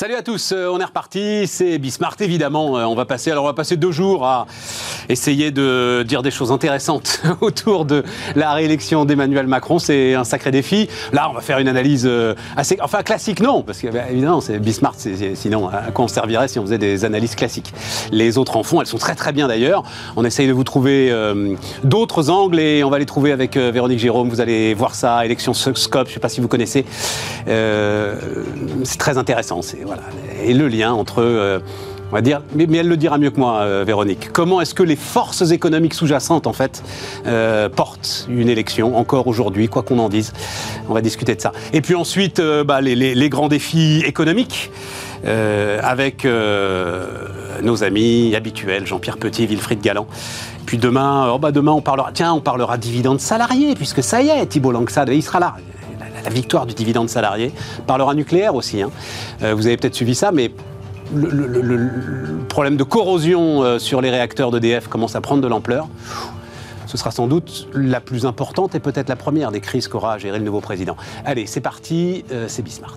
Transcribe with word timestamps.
Salut 0.00 0.14
à 0.14 0.22
tous, 0.22 0.52
euh, 0.52 0.66
on 0.72 0.80
est 0.80 0.84
reparti, 0.84 1.46
c'est 1.46 1.76
Bismart 1.76 2.16
évidemment. 2.20 2.78
Euh, 2.78 2.84
on 2.84 2.94
va 2.94 3.04
passer, 3.04 3.30
alors 3.30 3.44
on 3.44 3.52
passer 3.52 3.76
deux 3.76 3.92
jours 3.92 4.24
à 4.24 4.46
essayer 5.10 5.50
de 5.50 6.06
dire 6.08 6.22
des 6.22 6.30
choses 6.30 6.52
intéressantes 6.52 7.20
autour 7.42 7.84
de 7.84 8.02
la 8.34 8.54
réélection 8.54 9.04
d'Emmanuel 9.04 9.46
Macron. 9.46 9.78
C'est 9.78 10.14
un 10.14 10.24
sacré 10.24 10.52
défi. 10.52 10.88
Là, 11.12 11.28
on 11.28 11.34
va 11.34 11.42
faire 11.42 11.58
une 11.58 11.68
analyse 11.68 12.06
euh, 12.06 12.34
assez, 12.56 12.78
enfin 12.80 13.02
classique 13.02 13.40
non, 13.40 13.60
parce 13.60 13.80
que 13.80 13.88
bah, 13.88 14.04
évidemment 14.10 14.40
c'est 14.40 14.58
Bismart. 14.58 14.94
Sinon, 15.34 15.68
à 15.68 15.90
quoi 15.92 16.06
on 16.06 16.08
servirait 16.08 16.48
si 16.48 16.58
on 16.58 16.62
faisait 16.62 16.78
des 16.78 17.04
analyses 17.04 17.34
classiques 17.34 17.74
Les 18.10 18.38
autres 18.38 18.56
en 18.56 18.62
font, 18.62 18.80
elles 18.80 18.86
sont 18.86 18.96
très 18.96 19.14
très 19.14 19.32
bien 19.32 19.48
d'ailleurs. 19.48 19.82
On 20.16 20.24
essaye 20.24 20.48
de 20.48 20.54
vous 20.54 20.64
trouver 20.64 21.14
d'autres 21.84 22.30
angles 22.30 22.58
et 22.58 22.82
on 22.84 22.88
va 22.88 22.98
les 22.98 23.04
trouver 23.04 23.32
avec 23.32 23.58
Véronique 23.58 23.98
Jérôme. 23.98 24.30
Vous 24.30 24.40
allez 24.40 24.72
voir 24.72 24.94
ça, 24.94 25.26
élection 25.26 25.52
Scope. 25.52 26.06
Je 26.06 26.12
ne 26.12 26.14
sais 26.14 26.20
pas 26.20 26.30
si 26.30 26.40
vous 26.40 26.48
connaissez. 26.48 26.86
c'est 27.44 28.98
très 28.98 29.18
intéressant. 29.18 29.60
Et 30.42 30.54
le 30.54 30.68
lien 30.68 30.92
entre 30.92 31.22
euh, 31.22 31.58
on 32.10 32.14
va 32.16 32.22
dire, 32.22 32.42
mais, 32.56 32.64
elle 32.76 32.88
le 32.88 32.96
dira 32.96 33.18
mieux 33.18 33.30
que 33.30 33.38
moi, 33.38 33.60
euh, 33.60 33.84
Véronique. 33.86 34.32
Comment 34.32 34.60
est-ce 34.60 34.74
que 34.74 34.82
les 34.82 34.96
forces 34.96 35.52
économiques 35.52 35.94
sous-jacentes, 35.94 36.48
en 36.48 36.52
fait, 36.52 36.82
euh, 37.28 37.68
portent 37.68 38.26
une 38.28 38.48
élection, 38.48 38.98
encore 38.98 39.28
aujourd'hui, 39.28 39.68
quoi 39.68 39.84
qu'on 39.84 40.00
en 40.00 40.08
dise? 40.08 40.32
On 40.88 40.94
va 40.94 41.02
discuter 41.02 41.36
de 41.36 41.40
ça. 41.40 41.52
Et 41.72 41.80
puis 41.80 41.94
ensuite, 41.94 42.42
bah, 42.66 42.80
les, 42.80 43.28
grands 43.28 43.46
défis 43.46 44.02
économiques, 44.04 44.72
avec 45.24 46.26
nos 47.62 47.84
amis 47.84 48.34
habituels, 48.34 48.88
Jean-Pierre 48.88 49.18
Petit, 49.18 49.46
Wilfried 49.46 49.80
Galland. 49.80 50.08
Puis 50.66 50.78
demain, 50.78 51.30
oh, 51.32 51.38
bah, 51.38 51.52
demain, 51.52 51.72
on 51.72 51.80
parlera, 51.80 52.10
tiens, 52.12 52.32
on 52.32 52.40
parlera 52.40 52.76
dividendes 52.76 53.20
salariés, 53.20 53.76
puisque 53.76 54.02
ça 54.02 54.20
y 54.20 54.30
est, 54.30 54.46
Thibault 54.46 54.72
Langsade, 54.72 55.10
il 55.12 55.22
sera 55.22 55.38
là 55.38 55.54
la 56.22 56.30
victoire 56.30 56.66
du 56.66 56.74
dividende 56.74 57.08
salarié. 57.08 57.52
parlera 57.86 58.14
nucléaire 58.14 58.54
aussi. 58.54 58.82
Hein. 58.82 58.90
Euh, 59.42 59.54
vous 59.54 59.66
avez 59.66 59.76
peut-être 59.76 59.94
suivi 59.94 60.14
ça, 60.14 60.32
mais 60.32 60.52
le, 61.14 61.88
problème 62.48 62.76
de 62.76 62.84
corrosion 62.84 63.62
euh, 63.62 63.78
sur 63.78 64.00
les 64.00 64.10
réacteurs 64.10 64.50
d'EDF 64.50 64.88
commence 64.88 65.16
à 65.16 65.20
prendre 65.20 65.42
de 65.42 65.48
l'ampleur. 65.48 65.88
Ce 66.86 66.96
sera 66.96 67.12
sans 67.12 67.28
doute 67.28 67.68
la 67.72 68.00
plus 68.00 68.26
importante 68.26 68.74
et 68.74 68.80
peut-être 68.80 69.08
la 69.08 69.16
première 69.16 69.52
des 69.52 69.60
crises 69.60 69.86
qu'aura 69.86 70.14
à 70.14 70.18
gérer 70.18 70.38
le 70.38 70.44
nouveau 70.44 70.60
président. 70.60 70.96
Allez, 71.24 71.46
c'est 71.46 71.60
parti, 71.60 72.24
euh, 72.32 72.46
c'est 72.48 72.62
Bismart. 72.62 72.96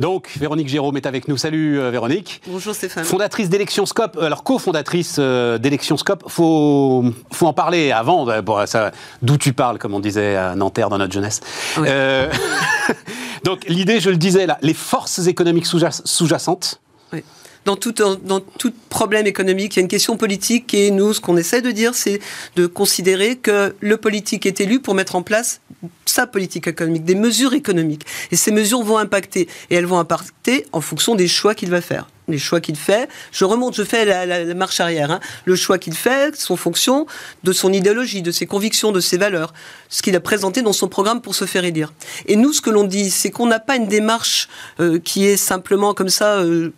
Donc, 0.00 0.30
Véronique 0.38 0.68
Jérôme 0.68 0.96
est 0.96 1.04
avec 1.04 1.28
nous. 1.28 1.36
Salut 1.36 1.78
euh, 1.78 1.90
Véronique. 1.90 2.40
Bonjour 2.46 2.74
Stéphane. 2.74 3.04
Fondatrice 3.04 3.50
d'Electionscope, 3.50 4.16
euh, 4.16 4.24
alors 4.24 4.44
cofondatrice 4.44 5.16
euh, 5.18 5.58
d'Electionscope. 5.58 6.24
Faut, 6.26 7.04
faut 7.30 7.46
en 7.46 7.52
parler 7.52 7.92
avant, 7.92 8.26
d'où 9.20 9.36
tu 9.36 9.52
parles, 9.52 9.78
comme 9.78 9.92
on 9.92 10.00
disait 10.00 10.36
à 10.36 10.54
Nanterre 10.54 10.88
dans 10.88 10.96
notre 10.96 11.12
jeunesse. 11.12 11.40
donc, 13.44 13.66
l'idée, 13.68 14.00
je 14.00 14.08
le 14.08 14.16
disais 14.16 14.46
là, 14.46 14.56
les 14.62 14.72
forces 14.72 15.26
économiques 15.26 15.66
sous-jacentes. 15.66 16.80
Oui 17.12 17.22
dans 17.66 17.76
tout, 17.76 17.92
dans 17.92 18.40
tout 18.40 18.72
problème 18.88 19.26
économique, 19.26 19.76
il 19.76 19.80
y 19.80 19.80
a 19.80 19.82
une 19.82 19.88
question 19.88 20.16
politique 20.16 20.72
et 20.72 20.90
nous, 20.90 21.12
ce 21.12 21.20
qu'on 21.20 21.36
essaie 21.36 21.60
de 21.60 21.70
dire, 21.70 21.94
c'est 21.94 22.18
de 22.56 22.66
considérer 22.66 23.36
que 23.36 23.74
le 23.80 23.96
politique 23.98 24.46
est 24.46 24.62
élu 24.62 24.80
pour 24.80 24.94
mettre 24.94 25.14
en 25.14 25.22
place 25.22 25.60
sa 26.04 26.26
politique 26.26 26.66
économique, 26.66 27.04
des 27.04 27.14
mesures 27.14 27.54
économiques. 27.54 28.06
Et 28.30 28.36
ces 28.36 28.52
mesures 28.52 28.82
vont 28.82 28.98
impacter. 28.98 29.48
Et 29.70 29.74
elles 29.74 29.86
vont 29.86 29.98
impacter 29.98 30.66
en 30.72 30.80
fonction 30.80 31.14
des 31.14 31.28
choix 31.28 31.54
qu'il 31.54 31.70
va 31.70 31.80
faire 31.80 32.08
les 32.30 32.38
choix 32.38 32.60
qu'il 32.60 32.76
fait. 32.76 33.08
Je 33.32 33.44
remonte, 33.44 33.74
je 33.74 33.82
fais 33.82 34.04
la, 34.04 34.54
marche 34.54 34.80
arrière. 34.80 35.10
Hein. 35.10 35.20
Le 35.44 35.56
choix 35.56 35.78
qu'il 35.78 35.94
fait, 35.94 36.36
son 36.36 36.56
fonction 36.56 37.06
de 37.42 37.52
son 37.52 37.72
idéologie, 37.72 38.22
de 38.22 38.30
ses 38.30 38.46
convictions, 38.46 38.92
de 38.92 39.00
ses 39.00 39.18
valeurs, 39.18 39.52
ce 39.88 40.02
qu'il 40.02 40.16
a 40.16 40.20
présenté 40.20 40.62
dans 40.62 40.72
son 40.72 40.88
programme 40.88 41.20
pour 41.20 41.34
se 41.34 41.44
faire 41.44 41.64
élire. 41.64 41.92
Et 42.26 42.36
nous, 42.36 42.52
ce 42.52 42.60
que 42.60 42.70
l'on 42.70 42.84
dit, 42.84 43.10
c'est 43.10 43.30
qu'on 43.30 43.46
n'a 43.46 43.60
pas 43.60 43.76
une 43.76 43.88
démarche 43.88 44.48
euh, 44.78 44.98
qui 44.98 45.26
est 45.26 45.36
simplement 45.36 45.92
comme 45.92 46.08
ça, 46.08 46.38
euh, 46.38 46.72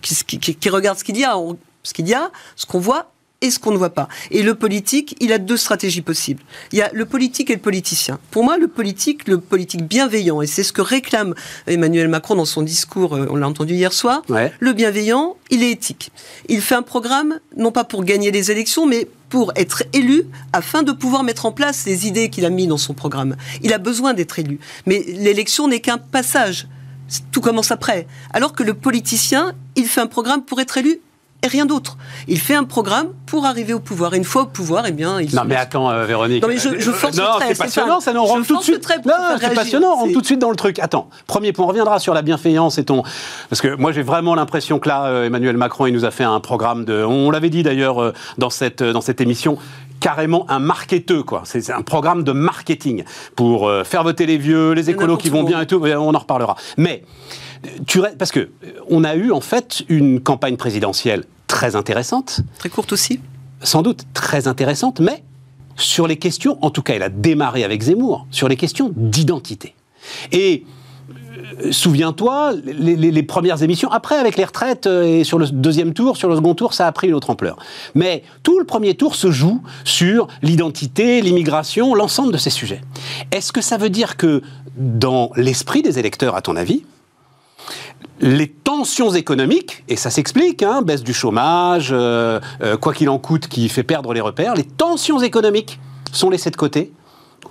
qui, 0.00 0.38
qui, 0.38 0.70
regarde 0.70 0.98
ce 0.98 1.04
qu'il 1.04 1.16
y 1.16 1.24
a, 1.24 1.36
ce 1.82 1.92
qu'il 1.92 2.08
y 2.08 2.14
a, 2.14 2.30
ce 2.56 2.66
qu'on 2.66 2.78
voit, 2.78 3.11
et 3.42 3.50
ce 3.50 3.58
qu'on 3.58 3.72
ne 3.72 3.76
voit 3.76 3.90
pas. 3.90 4.08
Et 4.30 4.42
le 4.42 4.54
politique, 4.54 5.16
il 5.20 5.32
a 5.32 5.38
deux 5.38 5.56
stratégies 5.56 6.00
possibles. 6.00 6.42
Il 6.72 6.78
y 6.78 6.82
a 6.82 6.90
le 6.92 7.04
politique 7.04 7.50
et 7.50 7.54
le 7.54 7.60
politicien. 7.60 8.18
Pour 8.30 8.44
moi, 8.44 8.56
le 8.56 8.68
politique, 8.68 9.28
le 9.28 9.38
politique 9.38 9.86
bienveillant, 9.86 10.40
et 10.40 10.46
c'est 10.46 10.62
ce 10.62 10.72
que 10.72 10.80
réclame 10.80 11.34
Emmanuel 11.66 12.08
Macron 12.08 12.36
dans 12.36 12.44
son 12.44 12.62
discours, 12.62 13.14
euh, 13.14 13.26
on 13.30 13.36
l'a 13.36 13.48
entendu 13.48 13.74
hier 13.74 13.92
soir, 13.92 14.22
le 14.60 14.72
bienveillant, 14.72 15.36
il 15.50 15.62
est 15.62 15.70
éthique. 15.70 16.10
Il 16.48 16.60
fait 16.60 16.74
un 16.74 16.82
programme, 16.82 17.38
non 17.56 17.72
pas 17.72 17.84
pour 17.84 18.04
gagner 18.04 18.30
les 18.30 18.50
élections, 18.50 18.86
mais 18.86 19.08
pour 19.28 19.52
être 19.56 19.82
élu 19.92 20.24
afin 20.52 20.82
de 20.82 20.92
pouvoir 20.92 21.24
mettre 21.24 21.46
en 21.46 21.52
place 21.52 21.86
les 21.86 22.06
idées 22.06 22.28
qu'il 22.28 22.44
a 22.44 22.50
mis 22.50 22.66
dans 22.66 22.76
son 22.76 22.94
programme. 22.94 23.36
Il 23.62 23.72
a 23.72 23.78
besoin 23.78 24.14
d'être 24.14 24.38
élu. 24.38 24.60
Mais 24.86 25.02
l'élection 25.08 25.68
n'est 25.68 25.80
qu'un 25.80 25.98
passage. 25.98 26.68
Tout 27.30 27.40
commence 27.40 27.70
après. 27.70 28.06
Alors 28.32 28.52
que 28.52 28.62
le 28.62 28.74
politicien, 28.74 29.54
il 29.74 29.86
fait 29.86 30.00
un 30.00 30.06
programme 30.06 30.44
pour 30.44 30.60
être 30.60 30.76
élu 30.76 31.00
et 31.42 31.48
rien 31.48 31.66
d'autre. 31.66 31.96
Il 32.28 32.38
fait 32.38 32.54
un 32.54 32.64
programme 32.64 33.08
pour 33.26 33.46
arriver 33.46 33.72
au 33.74 33.80
pouvoir. 33.80 34.14
Et 34.14 34.16
une 34.16 34.24
fois 34.24 34.42
au 34.42 34.46
pouvoir, 34.46 34.84
eh 34.86 34.92
bien, 34.92 35.20
il 35.20 35.34
Non, 35.34 35.42
mais 35.44 35.56
attends, 35.56 35.90
euh, 35.90 36.04
Véronique. 36.04 36.42
Non, 36.42 36.48
mais 36.48 36.58
je, 36.58 36.78
je 36.78 36.90
force 36.90 37.16
non, 37.16 37.24
c'est 37.46 37.58
passionnant, 37.58 38.00
ça 38.00 38.12
nous 38.12 38.24
rentre 38.24 38.46
tout 38.46 38.58
de 38.58 38.62
suite. 38.62 38.86
Non, 39.04 39.14
c'est 39.40 39.54
passionnant, 39.54 39.92
on 39.92 39.96
rentre 39.96 40.12
tout 40.12 40.20
de 40.20 40.26
suite 40.26 40.38
dans 40.38 40.50
le 40.50 40.56
truc. 40.56 40.78
Attends, 40.78 41.08
premier 41.26 41.52
point, 41.52 41.64
on 41.64 41.68
reviendra 41.68 41.98
sur 41.98 42.14
la 42.14 42.22
bienveillance 42.22 42.78
et 42.78 42.84
ton. 42.84 43.02
Parce 43.50 43.60
que 43.60 43.74
moi, 43.74 43.90
j'ai 43.92 44.02
vraiment 44.02 44.34
l'impression 44.34 44.78
que 44.78 44.88
là, 44.88 45.06
euh, 45.06 45.26
Emmanuel 45.26 45.56
Macron, 45.56 45.86
il 45.86 45.92
nous 45.92 46.04
a 46.04 46.12
fait 46.12 46.24
un 46.24 46.38
programme 46.38 46.84
de. 46.84 47.04
On 47.04 47.30
l'avait 47.30 47.50
dit 47.50 47.64
d'ailleurs 47.64 48.00
euh, 48.00 48.12
dans 48.38 48.50
cette, 48.50 48.82
dans 48.82 49.00
cette 49.00 49.20
émission 49.20 49.58
carrément 49.98 50.46
un 50.50 50.58
marketeux, 50.58 51.22
quoi. 51.22 51.42
C'est 51.44 51.70
un 51.70 51.82
programme 51.82 52.24
de 52.24 52.32
marketing 52.32 53.04
pour 53.36 53.70
faire 53.84 54.02
voter 54.02 54.26
les 54.26 54.36
vieux, 54.36 54.72
les 54.72 54.90
écolos 54.90 55.16
qui 55.16 55.30
vont 55.30 55.44
bien 55.44 55.60
et 55.60 55.66
tout. 55.66 55.80
On 55.80 56.12
en 56.12 56.18
reparlera. 56.18 56.56
Mais 56.76 57.04
tu, 57.86 58.00
parce 58.18 58.32
que 58.32 58.50
on 58.88 59.04
a 59.04 59.14
eu 59.14 59.30
en 59.30 59.40
fait 59.40 59.84
une 59.88 60.20
campagne 60.20 60.56
présidentielle 60.56 61.24
très 61.46 61.76
intéressante. 61.76 62.40
Très 62.58 62.68
courte 62.68 62.92
aussi. 62.92 63.20
Sans 63.62 63.82
doute 63.82 64.04
très 64.14 64.48
intéressante, 64.48 65.00
mais 65.00 65.22
sur 65.76 66.06
les 66.06 66.16
questions, 66.16 66.58
en 66.62 66.70
tout 66.70 66.82
cas 66.82 66.94
elle 66.94 67.02
a 67.02 67.08
démarré 67.08 67.64
avec 67.64 67.82
Zemmour, 67.82 68.26
sur 68.30 68.48
les 68.48 68.56
questions 68.56 68.92
d'identité. 68.94 69.74
Et 70.32 70.64
euh, 71.64 71.72
souviens-toi, 71.72 72.54
les, 72.64 73.22
premières 73.22 73.62
émissions, 73.62 73.90
après 73.90 74.16
avec 74.16 74.36
les 74.36 74.44
retraites 74.44 74.86
euh, 74.86 75.20
et 75.20 75.24
sur 75.24 75.38
le 75.38 75.46
deuxième 75.46 75.94
tour, 75.94 76.16
sur 76.16 76.28
le 76.28 76.36
second 76.36 76.54
tour, 76.54 76.74
ça 76.74 76.86
a 76.86 76.92
pris 76.92 77.08
une 77.08 77.14
autre 77.14 77.30
ampleur. 77.30 77.56
Mais 77.94 78.22
tout 78.42 78.58
le 78.58 78.64
premier 78.64 78.94
tour 78.94 79.14
se 79.14 79.30
joue 79.30 79.62
sur 79.84 80.28
l'identité, 80.42 81.20
l'immigration, 81.20 81.94
l'ensemble 81.94 82.32
de 82.32 82.38
ces 82.38 82.50
sujets. 82.50 82.80
Est-ce 83.30 83.52
que 83.52 83.60
ça 83.60 83.76
veut 83.76 83.90
dire 83.90 84.16
que 84.16 84.42
dans 84.76 85.30
l'esprit 85.36 85.82
des 85.82 85.98
électeurs, 85.98 86.34
à 86.34 86.42
ton 86.42 86.56
avis, 86.56 86.84
les 88.20 88.48
tensions 88.48 89.12
économiques, 89.12 89.84
et 89.88 89.96
ça 89.96 90.10
s'explique, 90.10 90.62
hein, 90.62 90.82
baisse 90.82 91.02
du 91.02 91.12
chômage, 91.12 91.90
euh, 91.92 92.40
euh, 92.62 92.76
quoi 92.76 92.94
qu'il 92.94 93.08
en 93.08 93.18
coûte, 93.18 93.48
qui 93.48 93.68
fait 93.68 93.82
perdre 93.82 94.14
les 94.14 94.20
repères, 94.20 94.54
les 94.54 94.64
tensions 94.64 95.20
économiques 95.20 95.80
sont 96.12 96.30
laissées 96.30 96.50
de 96.50 96.56
côté 96.56 96.92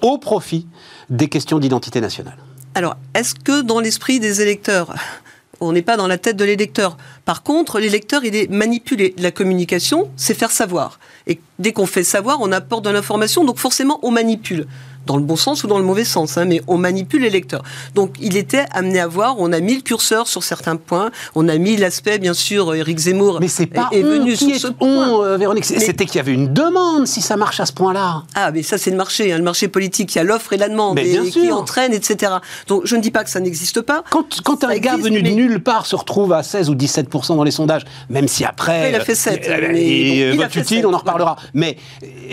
au 0.02 0.18
profit 0.18 0.68
des 1.10 1.28
questions 1.28 1.60
d'identité 1.60 2.00
nationale. 2.00 2.38
Alors, 2.74 2.96
est-ce 3.14 3.36
que 3.36 3.62
dans 3.62 3.80
l'esprit 3.80 4.20
des 4.20 4.42
électeurs, 4.42 4.96
on 5.62 5.74
n'est 5.74 5.82
pas 5.82 5.96
dans 5.96 6.08
la 6.08 6.18
tête 6.18 6.38
de 6.38 6.44
l'électeur. 6.44 6.98
Par 7.24 7.44
contre, 7.44 7.80
l'électeur, 7.80 8.26
il 8.26 8.36
est 8.36 8.50
manipulé. 8.50 9.14
La 9.20 9.32
communication, 9.32 10.10
c'est 10.16 10.34
faire 10.34 10.52
savoir. 10.52 11.00
Et 11.28 11.40
dès 11.60 11.72
qu'on 11.72 11.86
fait 11.86 12.04
savoir, 12.04 12.40
on 12.42 12.52
apporte 12.52 12.84
de 12.84 12.90
l'information, 12.90 13.46
donc 13.46 13.60
forcément, 13.60 14.00
on 14.02 14.10
manipule 14.10 14.68
dans 15.06 15.18
le 15.18 15.24
bon 15.24 15.36
sens 15.36 15.64
ou 15.64 15.68
dans 15.68 15.78
le 15.78 15.84
mauvais 15.84 16.06
sens, 16.06 16.38
hein, 16.38 16.46
mais 16.46 16.62
on 16.68 16.78
manipule 16.78 17.22
les 17.22 17.30
lecteurs. 17.30 17.64
Donc 17.96 18.16
il 18.20 18.38
était 18.38 18.66
amené 18.72 19.00
à 19.00 19.08
voir, 19.08 19.36
on 19.40 19.52
a 19.52 19.60
mis 19.60 19.76
le 19.76 19.82
curseur 19.82 20.28
sur 20.28 20.44
certains 20.44 20.76
points, 20.76 21.12
on 21.36 21.48
a 21.48 21.58
mis 21.58 21.78
l'aspect, 21.78 22.20
bien 22.20 22.34
sûr, 22.34 22.74
Éric 22.74 22.98
Zemmour 22.98 23.40
mais 23.40 23.48
c'est 23.48 23.66
pas 23.66 23.90
est, 23.92 24.02
venu 24.02 24.36
sur 24.36 24.56
ce 24.56 24.68
point. 24.68 25.24
Euh, 25.24 25.38
Véronique, 25.38 25.66
c'était 25.66 26.06
qu'il 26.06 26.16
y 26.16 26.20
avait 26.20 26.34
une 26.34 26.54
demande 26.54 27.08
si 27.08 27.22
ça 27.22 27.38
marche 27.38 27.60
à 27.60 27.66
ce 27.66 27.74
point-là. 27.74 28.24
Ah, 28.36 28.52
mais 28.52 28.64
ça 28.64 28.78
c'est 28.78 28.92
le 28.92 28.98
marché, 28.98 29.32
hein, 29.32 29.38
le 29.38 29.44
marché 29.44 29.68
politique, 29.68 30.14
il 30.16 30.18
y 30.18 30.22
a 30.22 30.24
l'offre 30.24 30.54
et 30.54 30.58
la 30.58 30.70
demande, 30.70 31.00
et, 31.00 31.20
qui 31.30 31.52
entraîne, 31.52 31.94
etc. 31.94 32.34
Donc 32.68 32.84
je 32.86 32.96
ne 32.96 33.02
dis 33.02 33.12
pas 33.12 33.24
que 33.24 33.30
ça 33.30 33.40
n'existe 33.40 33.82
pas. 33.82 34.04
Quand, 34.10 34.42
quand 34.44 34.64
un 34.64 34.78
gars 34.78 34.98
venu 34.98 35.22
de 35.22 35.30
nulle 35.30 35.62
part 35.62 35.86
se 35.86 35.96
retrouve 35.96 36.34
à 36.34 36.44
16 36.44 36.70
ou 36.70 36.76
17% 36.76 37.36
dans 37.36 37.44
les 37.44 37.52
sondages, 37.52 37.84
même 38.10 38.28
si 38.28 38.46
après... 38.46 38.90
il 38.90 38.96
a 38.96 39.00
fait 39.02 39.16
7. 39.16 39.48
Euh, 39.48 39.72
et, 39.74 40.36
vote 40.36 40.56
utile, 40.56 40.86
on 40.86 40.94
en 40.94 40.98
reparlera. 40.98 41.36
Mais 41.54 41.78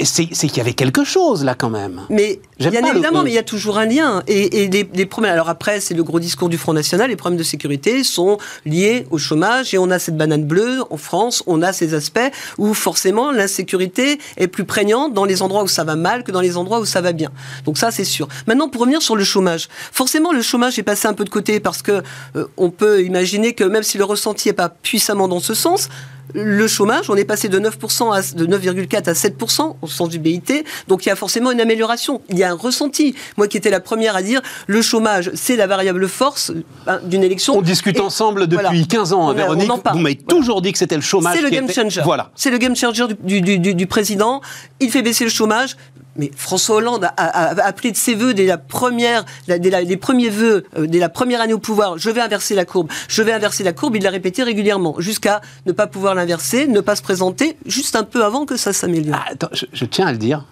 c'est 0.04 0.26
qu'il 0.26 0.56
y 0.56 0.60
avait 0.60 0.72
quelque 0.72 1.04
chose 1.04 1.44
là 1.44 1.54
quand 1.54 1.70
même. 1.70 2.02
Mais 2.10 2.40
Bien 2.58 2.84
évidemment, 2.84 3.22
mais 3.22 3.30
il 3.30 3.34
y 3.34 3.38
a 3.38 3.44
toujours 3.44 3.78
un 3.78 3.86
lien. 3.86 4.22
Et, 4.26 4.68
les, 4.68 5.06
problèmes. 5.06 5.32
Alors 5.32 5.48
après, 5.48 5.80
c'est 5.80 5.94
le 5.94 6.02
gros 6.02 6.18
discours 6.18 6.48
du 6.48 6.58
Front 6.58 6.72
National. 6.72 7.10
Les 7.10 7.16
problèmes 7.16 7.38
de 7.38 7.44
sécurité 7.44 8.02
sont 8.02 8.38
liés 8.66 9.06
au 9.10 9.18
chômage. 9.18 9.74
Et 9.74 9.78
on 9.78 9.90
a 9.90 9.98
cette 9.98 10.16
banane 10.16 10.44
bleue 10.44 10.82
en 10.90 10.96
France. 10.96 11.42
On 11.46 11.62
a 11.62 11.72
ces 11.72 11.94
aspects 11.94 12.18
où 12.58 12.74
forcément 12.74 13.30
l'insécurité 13.30 14.18
est 14.36 14.48
plus 14.48 14.64
prégnante 14.64 15.14
dans 15.14 15.24
les 15.24 15.42
endroits 15.42 15.62
où 15.62 15.68
ça 15.68 15.84
va 15.84 15.94
mal 15.94 16.24
que 16.24 16.32
dans 16.32 16.40
les 16.40 16.56
endroits 16.56 16.80
où 16.80 16.84
ça 16.84 17.00
va 17.00 17.12
bien. 17.12 17.30
Donc 17.64 17.78
ça, 17.78 17.90
c'est 17.90 18.04
sûr. 18.04 18.28
Maintenant, 18.46 18.68
pour 18.68 18.80
revenir 18.80 19.02
sur 19.02 19.14
le 19.14 19.24
chômage, 19.24 19.68
forcément, 19.92 20.32
le 20.32 20.42
chômage 20.42 20.78
est 20.78 20.82
passé 20.82 21.06
un 21.06 21.14
peu 21.14 21.24
de 21.24 21.30
côté 21.30 21.60
parce 21.60 21.82
que 21.82 22.02
euh, 22.36 22.46
on 22.56 22.70
peut 22.70 23.04
imaginer 23.04 23.54
que 23.54 23.64
même 23.64 23.82
si 23.82 23.98
le 23.98 24.04
ressenti 24.04 24.48
n'est 24.48 24.54
pas 24.54 24.68
puissamment 24.68 25.28
dans 25.28 25.40
ce 25.40 25.54
sens, 25.54 25.88
le 26.34 26.66
chômage, 26.66 27.10
on 27.10 27.16
est 27.16 27.24
passé 27.24 27.48
de 27.48 27.58
9% 27.58 28.14
à 28.14 28.18
de 28.34 28.46
9,4 28.46 29.08
à 29.08 29.12
7% 29.12 29.76
au 29.80 29.86
sens 29.86 30.08
du 30.08 30.18
BIT. 30.18 30.64
Donc 30.86 31.06
il 31.06 31.08
y 31.08 31.12
a 31.12 31.16
forcément 31.16 31.50
une 31.50 31.60
amélioration. 31.60 32.20
Il 32.28 32.38
y 32.38 32.44
a 32.44 32.50
un 32.50 32.54
ressenti. 32.54 33.14
Moi 33.36 33.48
qui 33.48 33.56
étais 33.56 33.70
la 33.70 33.80
première 33.80 34.16
à 34.16 34.22
dire 34.22 34.40
le 34.66 34.82
chômage, 34.82 35.30
c'est 35.34 35.56
la 35.56 35.66
variable 35.66 36.08
force 36.08 36.52
hein, 36.86 37.00
d'une 37.04 37.24
élection. 37.24 37.56
On 37.56 37.62
discute 37.62 38.00
ensemble 38.00 38.46
depuis 38.46 38.86
15 38.86 39.12
ans, 39.12 39.32
Véronique. 39.32 39.70
Vous 39.92 39.98
m'avez 39.98 40.16
toujours 40.16 40.62
dit 40.62 40.72
que 40.72 40.78
c'était 40.78 40.96
le 40.96 41.02
chômage. 41.02 41.36
C'est 41.36 41.42
le 41.42 41.50
game 41.50 41.70
changer. 41.70 42.02
Voilà. 42.04 42.30
C'est 42.34 42.50
le 42.50 42.58
game 42.58 42.76
changer 42.76 43.06
du, 43.22 43.40
du 43.58 43.86
président. 43.86 44.40
Il 44.80 44.90
fait 44.90 45.02
baisser 45.02 45.24
le 45.24 45.30
chômage 45.30 45.76
mais 46.18 46.30
François 46.36 46.76
Hollande 46.76 47.08
a, 47.16 47.64
appelé 47.64 47.92
de 47.92 47.96
ses 47.96 48.14
voeux 48.14 48.34
dès 48.34 48.44
la 48.44 48.58
première, 48.58 49.24
les 49.46 49.96
premiers 49.96 50.28
vœux, 50.28 50.64
euh, 50.76 50.86
dès 50.86 50.98
la 50.98 51.08
première 51.08 51.40
année 51.40 51.54
au 51.54 51.58
pouvoir, 51.58 51.96
je 51.96 52.10
vais 52.10 52.20
inverser 52.20 52.54
la 52.54 52.64
courbe, 52.64 52.90
je 53.08 53.22
vais 53.22 53.32
inverser 53.32 53.62
la 53.62 53.72
courbe, 53.72 53.96
il 53.96 54.02
l'a 54.02 54.10
répété 54.10 54.42
régulièrement, 54.42 54.96
jusqu'à 54.98 55.40
ne 55.64 55.72
pas 55.72 55.86
pouvoir 55.86 56.14
l'inverser, 56.18 56.66
ne 56.66 56.80
pas 56.80 56.96
se 56.96 57.02
présenter, 57.02 57.56
juste 57.64 57.96
un 57.96 58.04
peu 58.04 58.24
avant 58.24 58.44
que 58.44 58.56
ça 58.56 58.72
s'améliore. 58.72 59.18
Ah, 59.18 59.48
je, 59.52 59.84
tiens 59.86 60.06
à 60.06 60.12
le 60.12 60.18
dire, 60.18 60.44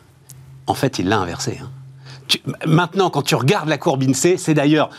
en 0.66 0.74
fait, 0.74 0.98
il 0.98 1.08
l'a 1.08 1.18
inversé. 1.18 1.58
Hein 1.62 1.70
maintenant, 2.66 3.10
quand 3.10 3.22
tu 3.22 3.34
regardes 3.34 3.68
la 3.68 3.78
courbe 3.78 4.02
INSEE, 4.02 4.36
c'est 4.36 4.54
d'ailleurs 4.54 4.90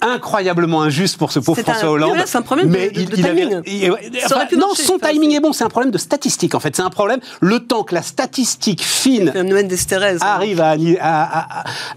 incroyablement 0.00 0.82
injuste 0.82 1.18
pour 1.18 1.32
ce 1.32 1.38
pauvre 1.38 1.60
François 1.62 1.90
Hollande. 1.90 2.16
C'est 2.26 2.38
un 2.38 2.42
problème 2.42 2.68
mais 2.68 2.90
de, 2.90 3.00
il, 3.00 3.10
timing. 3.10 4.58
non, 4.58 4.74
son 4.74 4.98
timing 4.98 5.32
est 5.32 5.40
bon, 5.40 5.52
c'est 5.52 5.64
un 5.64 5.68
problème 5.68 5.90
de 5.90 5.98
statistique 5.98 6.54
en 6.54 6.60
fait. 6.60 6.74
C'est 6.76 6.82
un 6.82 6.90
problème, 6.90 7.20
le 7.40 7.60
temps 7.60 7.84
que 7.84 7.94
la 7.94 8.02
statistique 8.02 8.82
fine 8.82 9.32
arrive 10.20 10.60
à, 10.60 10.76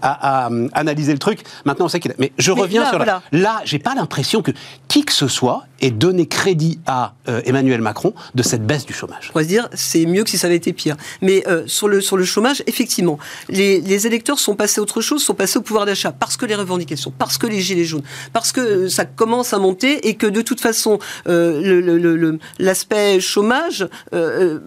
à, 0.02 0.50
analyser 0.72 1.12
le 1.12 1.18
truc, 1.18 1.40
maintenant 1.64 1.86
on 1.86 1.88
sait 1.88 2.00
qu'il 2.00 2.12
a... 2.12 2.14
Mais 2.18 2.32
je 2.38 2.52
reviens 2.52 2.88
sur... 2.88 2.98
Là, 2.98 3.22
là 3.32 3.60
j'ai 3.64 3.78
pas 3.78 3.94
l'impression 3.94 4.42
que 4.42 4.52
qui 4.88 5.04
que 5.04 5.12
ce 5.12 5.28
soit 5.28 5.64
ait 5.80 5.90
donné 5.90 6.26
crédit 6.26 6.80
à 6.86 7.12
euh, 7.28 7.40
Emmanuel 7.44 7.80
Macron 7.80 8.14
de 8.34 8.42
cette 8.42 8.66
baisse 8.66 8.84
du 8.84 8.92
chômage. 8.92 9.26
On 9.28 9.32
pourrait 9.32 9.44
se 9.44 9.48
dire, 9.48 9.68
c'est 9.74 10.06
mieux 10.06 10.24
que 10.24 10.30
si 10.30 10.38
ça 10.38 10.46
avait 10.46 10.56
été 10.56 10.72
pire. 10.72 10.96
Mais 11.22 11.46
euh, 11.46 11.64
sur, 11.66 11.88
le, 11.88 12.00
sur 12.00 12.16
le 12.16 12.24
chômage, 12.24 12.62
effectivement, 12.66 13.18
les, 13.48 13.80
les 13.80 14.06
électeurs 14.06 14.38
sont 14.38 14.56
passés 14.56 14.77
autre 14.80 15.00
chose, 15.00 15.22
sont 15.22 15.34
passés 15.34 15.58
au 15.58 15.62
pouvoir 15.62 15.86
d'achat 15.86 16.12
parce 16.12 16.36
que 16.36 16.46
les 16.46 16.54
revendications, 16.54 17.12
parce 17.16 17.38
que 17.38 17.46
les 17.46 17.60
gilets 17.60 17.84
jaunes, 17.84 18.02
parce 18.32 18.52
que 18.52 18.88
ça 18.88 19.04
commence 19.04 19.52
à 19.52 19.58
monter 19.58 20.08
et 20.08 20.14
que 20.14 20.26
de 20.26 20.42
toute 20.42 20.60
façon, 20.60 20.98
euh, 21.28 22.38
l'aspect 22.58 23.20
chômage. 23.20 23.88
Euh, 24.12 24.28
euh, 24.38 24.58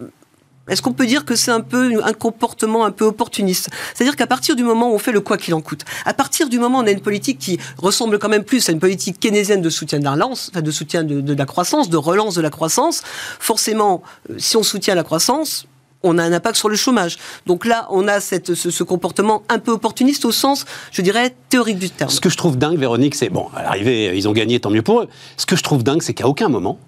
est-ce 0.68 0.80
qu'on 0.80 0.92
peut 0.92 1.06
dire 1.06 1.24
que 1.24 1.34
c'est 1.34 1.50
un 1.50 1.60
peu 1.60 2.00
un 2.04 2.12
comportement 2.12 2.84
un 2.84 2.92
peu 2.92 3.04
opportuniste? 3.04 3.68
C'est-à-dire 3.94 4.14
qu'à 4.14 4.28
partir 4.28 4.54
du 4.54 4.62
moment 4.62 4.92
où 4.92 4.94
on 4.94 4.98
fait 4.98 5.10
le 5.10 5.20
quoi 5.20 5.36
qu'il 5.36 5.54
en 5.54 5.60
coûte, 5.60 5.84
à 6.04 6.14
partir 6.14 6.48
du 6.48 6.60
moment 6.60 6.78
où 6.78 6.82
on 6.82 6.86
a 6.86 6.92
une 6.92 7.00
politique 7.00 7.40
qui 7.40 7.58
ressemble 7.78 8.20
quand 8.20 8.28
même 8.28 8.44
plus 8.44 8.68
à 8.68 8.72
une 8.72 8.78
politique 8.78 9.18
keynésienne 9.18 9.60
de 9.60 9.70
soutien 9.70 9.98
de 9.98 10.60
de 10.60 10.70
soutien 10.70 11.02
de 11.02 11.34
la 11.34 11.46
croissance, 11.46 11.90
de 11.90 11.96
relance 11.96 12.36
de 12.36 12.40
la 12.42 12.50
croissance, 12.50 13.02
forcément, 13.40 14.02
si 14.38 14.56
on 14.56 14.62
soutient 14.62 14.94
la 14.94 15.02
croissance, 15.02 15.66
on 16.02 16.18
a 16.18 16.22
un 16.22 16.32
impact 16.32 16.56
sur 16.56 16.68
le 16.68 16.76
chômage. 16.76 17.18
Donc 17.46 17.64
là, 17.64 17.86
on 17.90 18.08
a 18.08 18.20
cette, 18.20 18.54
ce, 18.54 18.82
comportement 18.82 19.42
un 19.48 19.58
peu 19.58 19.72
opportuniste 19.72 20.24
au 20.24 20.32
sens, 20.32 20.64
je 20.90 21.02
dirais, 21.02 21.34
théorique 21.48 21.78
du 21.78 21.90
terme. 21.90 22.10
Ce 22.10 22.20
que 22.20 22.28
je 22.28 22.36
trouve 22.36 22.58
dingue, 22.58 22.78
Véronique, 22.78 23.14
c'est, 23.14 23.28
bon, 23.28 23.48
à 23.54 23.62
l'arrivée, 23.62 24.16
ils 24.16 24.28
ont 24.28 24.32
gagné, 24.32 24.60
tant 24.60 24.70
mieux 24.70 24.82
pour 24.82 25.00
eux. 25.00 25.08
Ce 25.36 25.46
que 25.46 25.56
je 25.56 25.62
trouve 25.62 25.82
dingue, 25.82 26.02
c'est 26.02 26.14
qu'à 26.14 26.26
aucun 26.26 26.48
moment, 26.48 26.78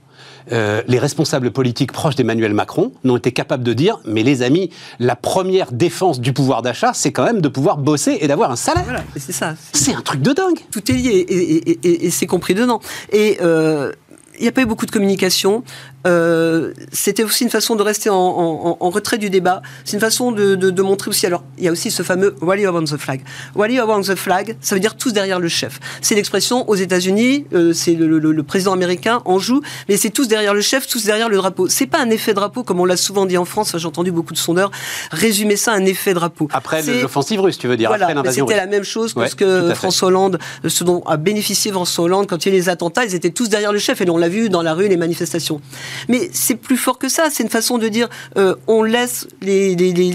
euh, 0.53 0.83
les 0.89 0.99
responsables 0.99 1.51
politiques 1.51 1.93
proches 1.93 2.17
d'Emmanuel 2.17 2.53
Macron 2.53 2.93
n'ont 3.03 3.17
été 3.17 3.33
capables 3.33 3.63
de 3.63 3.73
dire 3.73 3.99
mais 4.05 4.23
les 4.23 4.43
amis, 4.43 4.71
la 4.99 5.17
première 5.17 5.73
défense 5.73 6.21
du 6.21 6.33
pouvoir 6.33 6.61
d'achat, 6.61 6.93
c'est 6.93 7.13
quand 7.13 7.25
même 7.25 7.41
de 7.41 7.49
pouvoir 7.49 7.79
bosser 7.79 8.19
et 8.21 8.29
d'avoir 8.29 8.51
un 8.51 8.57
salaire. 8.57 8.85
Voilà, 8.85 9.05
c'est 9.17 9.33
ça. 9.33 9.55
C'est 9.73 9.95
un 9.95 10.03
truc 10.03 10.21
de 10.21 10.33
dingue. 10.33 10.59
Tout 10.71 10.91
est 10.91 10.95
lié 10.95 11.79
et, 11.83 12.11
c'est 12.11 12.27
compris 12.27 12.55
dedans. 12.55 12.81
Et 13.11 13.39
euh, 13.41 13.93
il 14.39 14.43
n'y 14.43 14.49
a 14.49 14.53
pas 14.53 14.63
eu 14.63 14.67
beaucoup 14.67 14.87
de 14.87 14.91
communication. 14.91 15.65
Euh, 16.07 16.73
c'était 16.93 17.25
aussi 17.25 17.45
une 17.45 17.51
façon 17.51 17.77
de 17.77 17.83
rester 17.83 18.11
en, 18.11 18.17
en, 18.17 18.77
en 18.79 18.91
retrait 18.91 19.19
du 19.19 19.31
débat. 19.31 19.63
C'est 19.85 19.95
une 19.95 20.01
façon 20.01 20.33
de, 20.33 20.55
de, 20.55 20.71
de, 20.71 20.83
montrer 20.83 21.09
aussi. 21.09 21.27
Alors, 21.27 21.45
il 21.59 21.65
y 21.65 21.69
a 21.69 21.73
aussi 21.73 21.91
ce 21.91 22.03
fameux 22.03 22.37
Wally 22.43 22.67
around 22.67 22.89
the 22.89 22.97
flag. 22.97 23.23
Wally 23.55 23.79
around 23.79 24.05
the 24.05 24.15
flag, 24.15 24.57
ça 24.61 24.75
veut 24.75 24.81
dire 24.81 24.97
tous 24.97 25.13
derrière 25.13 25.41
le 25.41 25.49
chef. 25.49 25.81
C'est 26.03 26.15
l'expression 26.15 26.69
aux 26.69 26.75
États-Unis. 26.75 27.47
Euh, 27.55 27.73
c'est 27.73 27.95
le, 27.95 28.19
le, 28.19 28.33
le, 28.33 28.43
président 28.43 28.73
américain 28.73 29.23
en 29.25 29.39
joue, 29.39 29.63
mais 29.89 29.97
c'est 29.97 30.11
tous 30.11 30.29
derrière 30.29 30.53
le 30.53 30.61
chef, 30.61 30.87
tous 30.87 31.05
derrière 31.05 31.29
le 31.29 31.37
drapeau. 31.37 31.69
C'est 31.69 31.87
pas 31.87 32.01
un 32.01 32.11
effet 32.11 32.35
drapeau 32.35 32.63
comme 32.63 32.81
on 32.81 32.85
l'a 32.85 32.97
souvent 32.97 33.25
dit 33.25 33.39
en 33.39 33.45
France. 33.45 33.75
J'ai 33.77 33.87
entendu 33.87 34.13
beaucoup 34.13 34.35
de 34.35 34.39
sondeurs 34.39 34.71
résumer 35.11 35.57
ça 35.57 35.73
un 35.73 35.85
effet 35.87 36.13
drapeau. 36.13 36.49
Après 36.53 36.83
l'offensive 36.83 37.41
russe, 37.41 37.59
tu 37.59 37.67
veux 37.67 37.77
dire 37.77 37.89
voilà, 37.89 38.09
C'était 38.31 38.57
la 38.57 38.67
même 38.67 38.85
chose 38.85 39.15
que 39.15 39.27
ce 39.27 39.35
que 39.35 39.75
François 39.75 40.09
Hollande, 40.09 40.39
ce 40.67 40.85
dont 40.85 41.03
a 41.07 41.17
bénéficié 41.17 41.73
François 41.73 42.05
Hollande 42.05 42.27
quand 42.27 42.45
il 42.45 42.51
y 42.51 42.53
a 42.53 42.55
eu 42.55 42.61
les 42.61 42.69
attentats. 42.69 43.05
Ils 43.05 43.15
étaient 43.15 43.31
tous 43.31 43.49
derrière 43.49 43.73
le 43.73 43.79
chef 43.79 44.01
et 44.01 44.11
on 44.11 44.19
l'a 44.19 44.29
vu 44.29 44.49
dans 44.49 44.63
la 44.63 44.75
rue, 44.75 44.89
les 44.89 44.97
manifestations. 44.97 45.61
Mais 46.09 46.31
c'est 46.33 46.57
plus 46.57 46.77
fort 46.77 46.99
que 46.99 47.09
ça. 47.09 47.29
C'est 47.31 47.43
une 47.43 47.51
façon 47.51 47.79
de 47.79 47.89
dire 47.89 48.09
euh, 48.37 48.55
on 48.67 48.83
laisse 48.83 49.27
les, 49.43 49.75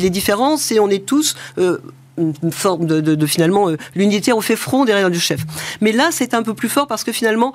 différences 0.10 0.72
et 0.72 0.80
on 0.80 0.90
est 0.90 1.06
tous. 1.06 1.36
Euh, 1.58 1.78
une 2.18 2.52
forme 2.52 2.86
de, 2.86 3.26
finalement 3.26 3.70
euh, 3.70 3.78
l'unité 3.96 4.34
on 4.34 4.42
fait 4.42 4.58
front 4.58 4.84
derrière 4.84 5.10
du 5.10 5.22
chef 5.22 5.40
mais 5.80 5.94
là 5.94 6.10
c'est 6.12 6.34
un 6.34 6.44
peu 6.44 6.54
plus 6.54 6.68
fort 6.68 6.86
parce 6.86 7.06
que 7.06 7.14
finalement 7.14 7.54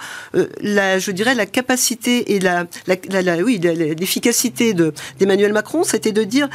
la, 0.62 0.98
je 0.98 1.10
dirais 1.10 1.34
la 1.34 1.44
capacité 1.44 2.34
et 2.34 2.40
la, 2.40 2.64
l'efficacité 2.86 4.72
d'Emmanuel 5.18 5.52
Macron 5.52 5.84
c'était 5.84 6.12
de 6.12 6.24
dire 6.24 6.48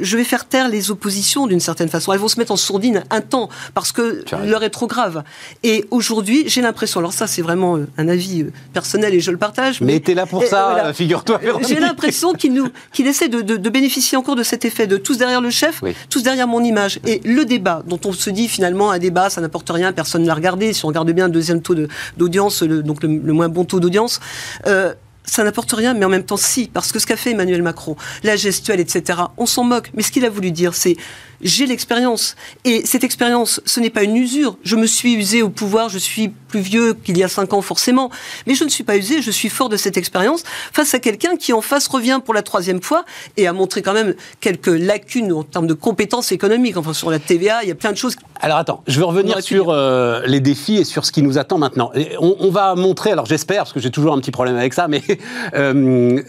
je 0.00 0.16
vais 0.16 0.24
faire 0.24 0.46
taire 0.46 0.68
les 0.68 0.90
oppositions 0.90 1.46
d'une 1.46 1.60
certaine 1.60 1.88
façon. 1.88 2.12
Elles 2.12 2.18
vont 2.18 2.28
se 2.28 2.38
mettre 2.38 2.52
en 2.52 2.56
sourdine 2.56 3.04
un 3.10 3.20
temps 3.20 3.48
parce 3.74 3.92
que 3.92 4.24
l'heure 4.44 4.62
est 4.62 4.70
trop 4.70 4.86
grave. 4.86 5.22
Et 5.62 5.84
aujourd'hui, 5.90 6.44
j'ai 6.46 6.60
l'impression, 6.60 7.00
alors 7.00 7.12
ça 7.12 7.26
c'est 7.26 7.42
vraiment 7.42 7.76
euh, 7.76 7.86
un 7.98 8.08
avis 8.08 8.42
euh, 8.42 8.52
personnel 8.72 9.14
et 9.14 9.20
je 9.20 9.30
le 9.30 9.36
partage. 9.36 9.80
Mais, 9.80 10.00
t'es 10.00 10.14
là 10.14 10.26
pour 10.26 10.44
ça, 10.44 10.92
figure-toi. 10.92 11.40
J'ai 11.66 11.80
l'impression 11.80 12.32
qu'il 12.32 12.52
nous, 12.54 12.68
qu'il 12.92 13.06
essaie 13.06 13.28
de, 13.28 13.68
bénéficier 13.70 14.18
encore 14.18 14.36
de 14.36 14.42
cet 14.42 14.64
effet 14.64 14.86
de 14.86 14.96
tous 14.96 15.16
derrière 15.16 15.40
le 15.40 15.50
chef, 15.50 15.82
tous 16.08 16.22
derrière 16.22 16.48
mon 16.48 16.62
image. 16.64 16.98
Et 17.06 17.20
le 17.24 17.44
débat, 17.44 17.82
dont 17.86 18.00
on 18.04 18.12
se 18.12 18.30
dit 18.30 18.48
finalement 18.48 18.90
un 18.90 18.98
débat, 18.98 19.30
ça 19.30 19.40
n'apporte 19.40 19.70
rien, 19.70 19.92
personne 19.92 20.22
ne 20.22 20.26
l'a 20.26 20.34
regardé. 20.34 20.72
Si 20.72 20.84
on 20.84 20.88
regarde 20.88 21.10
bien 21.12 21.26
le 21.26 21.32
deuxième 21.32 21.62
taux 21.62 21.74
d'audience, 22.16 22.62
donc 22.62 23.02
le, 23.02 23.32
moins 23.32 23.48
bon 23.48 23.64
taux 23.64 23.80
d'audience. 23.80 24.20
Euh, 24.66 24.94
ça 25.24 25.44
n'apporte 25.44 25.72
rien, 25.72 25.94
mais 25.94 26.04
en 26.04 26.08
même 26.08 26.24
temps, 26.24 26.36
si, 26.36 26.68
parce 26.72 26.92
que 26.92 26.98
ce 26.98 27.06
qu'a 27.06 27.16
fait 27.16 27.30
Emmanuel 27.30 27.62
Macron, 27.62 27.96
la 28.24 28.36
gestuelle, 28.36 28.80
etc., 28.80 29.20
on 29.36 29.46
s'en 29.46 29.64
moque. 29.64 29.90
Mais 29.94 30.02
ce 30.02 30.10
qu'il 30.10 30.24
a 30.24 30.30
voulu 30.30 30.50
dire, 30.50 30.74
c'est 30.74 30.96
j'ai 31.42 31.66
l'expérience. 31.66 32.36
Et 32.64 32.84
cette 32.84 33.04
expérience, 33.04 33.60
ce 33.64 33.80
n'est 33.80 33.90
pas 33.90 34.02
une 34.02 34.16
usure. 34.16 34.56
Je 34.62 34.76
me 34.76 34.86
suis 34.86 35.14
usé 35.14 35.42
au 35.42 35.48
pouvoir, 35.48 35.88
je 35.88 35.98
suis 35.98 36.28
plus 36.28 36.60
vieux 36.60 36.94
qu'il 36.94 37.16
y 37.16 37.24
a 37.24 37.28
cinq 37.28 37.52
ans 37.52 37.62
forcément. 37.62 38.10
Mais 38.46 38.54
je 38.54 38.64
ne 38.64 38.68
suis 38.68 38.84
pas 38.84 38.96
usé, 38.96 39.22
je 39.22 39.30
suis 39.30 39.48
fort 39.48 39.68
de 39.68 39.76
cette 39.76 39.96
expérience 39.96 40.42
face 40.72 40.94
à 40.94 40.98
quelqu'un 40.98 41.36
qui 41.36 41.52
en 41.52 41.60
face 41.60 41.86
revient 41.88 42.20
pour 42.24 42.34
la 42.34 42.42
troisième 42.42 42.82
fois 42.82 43.04
et 43.36 43.46
a 43.46 43.52
montré 43.52 43.82
quand 43.82 43.92
même 43.92 44.14
quelques 44.40 44.66
lacunes 44.66 45.32
en 45.32 45.42
termes 45.42 45.66
de 45.66 45.74
compétences 45.74 46.32
économiques. 46.32 46.76
Enfin, 46.76 46.92
sur 46.92 47.10
la 47.10 47.18
TVA, 47.18 47.62
il 47.62 47.68
y 47.68 47.72
a 47.72 47.76
plein 47.76 47.92
de 47.92 47.96
choses. 47.96 48.16
Alors 48.40 48.56
attends, 48.56 48.82
je 48.86 48.98
veux 48.98 49.04
revenir 49.04 49.42
sur 49.42 49.68
euh, 49.68 50.22
les 50.26 50.40
défis 50.40 50.78
et 50.78 50.84
sur 50.84 51.04
ce 51.04 51.12
qui 51.12 51.22
nous 51.22 51.38
attend 51.38 51.58
maintenant. 51.58 51.92
On, 52.20 52.50
va 52.50 52.74
montrer, 52.74 53.12
alors 53.12 53.26
j'espère, 53.26 53.58
parce 53.58 53.72
que 53.72 53.80
j'ai 53.80 53.90
toujours 53.90 54.14
un 54.14 54.18
petit 54.18 54.30
problème 54.30 54.56
avec 54.56 54.72
ça, 54.74 54.88
mais 54.88 55.02
euh, 55.54 56.22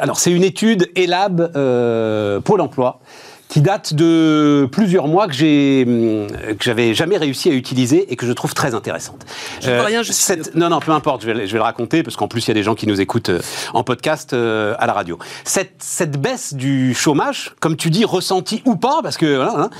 alors 0.00 0.18
c'est 0.18 0.32
une 0.32 0.44
étude 0.44 0.90
ELAB 0.94 1.52
euh, 1.56 2.40
Pôle 2.40 2.60
emploi 2.60 3.00
qui 3.48 3.60
date 3.60 3.94
de 3.94 4.68
plusieurs 4.70 5.08
mois 5.08 5.26
que 5.26 5.32
j'ai 5.32 5.84
hum, 5.86 6.28
que 6.28 6.64
j'avais 6.64 6.94
jamais 6.94 7.16
réussi 7.16 7.50
à 7.50 7.52
utiliser 7.52 8.12
et 8.12 8.16
que 8.16 8.26
je 8.26 8.32
trouve 8.32 8.54
très 8.54 8.74
intéressante. 8.74 9.24
Je 9.60 9.70
euh, 9.70 9.82
rien, 9.82 10.02
je 10.02 10.12
cette, 10.12 10.54
non, 10.54 10.68
non, 10.68 10.80
peu 10.80 10.92
importe, 10.92 11.22
je 11.22 11.30
vais, 11.30 11.46
je 11.46 11.52
vais 11.52 11.58
le 11.58 11.64
raconter 11.64 12.02
parce 12.02 12.16
qu'en 12.16 12.28
plus 12.28 12.46
il 12.46 12.48
y 12.48 12.50
a 12.52 12.54
des 12.54 12.62
gens 12.62 12.74
qui 12.74 12.86
nous 12.86 13.00
écoutent 13.00 13.30
euh, 13.30 13.40
en 13.74 13.82
podcast 13.82 14.32
euh, 14.32 14.74
à 14.78 14.86
la 14.86 14.92
radio. 14.92 15.18
Cette, 15.44 15.76
cette 15.78 16.20
baisse 16.20 16.54
du 16.54 16.94
chômage, 16.94 17.54
comme 17.60 17.76
tu 17.76 17.90
dis, 17.90 18.04
ressentie 18.04 18.62
ou 18.64 18.76
pas, 18.76 19.00
parce 19.02 19.16
que 19.16 19.36
voilà, 19.36 19.54
hein, 19.56 19.70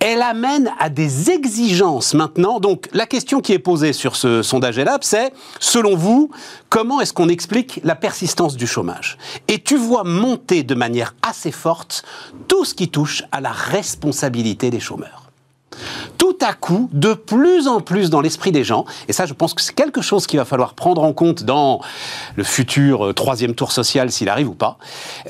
elle 0.00 0.22
amène 0.22 0.72
à 0.78 0.88
des 0.88 1.30
exigences 1.30 2.14
maintenant. 2.14 2.58
Donc 2.58 2.88
la 2.92 3.06
question 3.06 3.40
qui 3.40 3.52
est 3.52 3.58
posée 3.58 3.92
sur 3.92 4.16
ce 4.16 4.42
sondage 4.42 4.78
ELAB, 4.78 5.04
c'est, 5.04 5.32
selon 5.60 5.94
vous, 5.94 6.30
comment 6.68 7.00
est-ce 7.00 7.12
qu'on 7.12 7.28
explique 7.28 7.80
la 7.84 7.94
persistance 7.94 8.56
du 8.56 8.66
chômage? 8.66 9.18
Et 9.46 9.58
tu 9.58 9.76
vois 9.76 10.04
monter 10.04 10.62
de 10.62 10.74
manière 10.74 11.14
assez 11.22 11.52
forte 11.52 12.02
tout 12.48 12.64
ce 12.64 12.74
qui 12.74 12.88
touche 12.88 13.22
à 13.30 13.40
la 13.40 13.52
responsabilité 13.52 14.70
des 14.70 14.80
chômeurs 14.80 15.30
à 16.42 16.52
coup, 16.54 16.88
de 16.92 17.14
plus 17.14 17.68
en 17.68 17.80
plus 17.80 18.10
dans 18.10 18.20
l'esprit 18.20 18.52
des 18.52 18.64
gens, 18.64 18.84
et 19.08 19.12
ça 19.12 19.26
je 19.26 19.34
pense 19.34 19.54
que 19.54 19.62
c'est 19.62 19.74
quelque 19.74 20.00
chose 20.00 20.26
qu'il 20.26 20.38
va 20.38 20.44
falloir 20.44 20.74
prendre 20.74 21.02
en 21.02 21.12
compte 21.12 21.44
dans 21.44 21.80
le 22.36 22.44
futur 22.44 23.06
euh, 23.06 23.12
troisième 23.12 23.54
tour 23.54 23.72
social 23.72 24.10
s'il 24.10 24.28
arrive 24.28 24.48
ou 24.48 24.54
pas, 24.54 24.78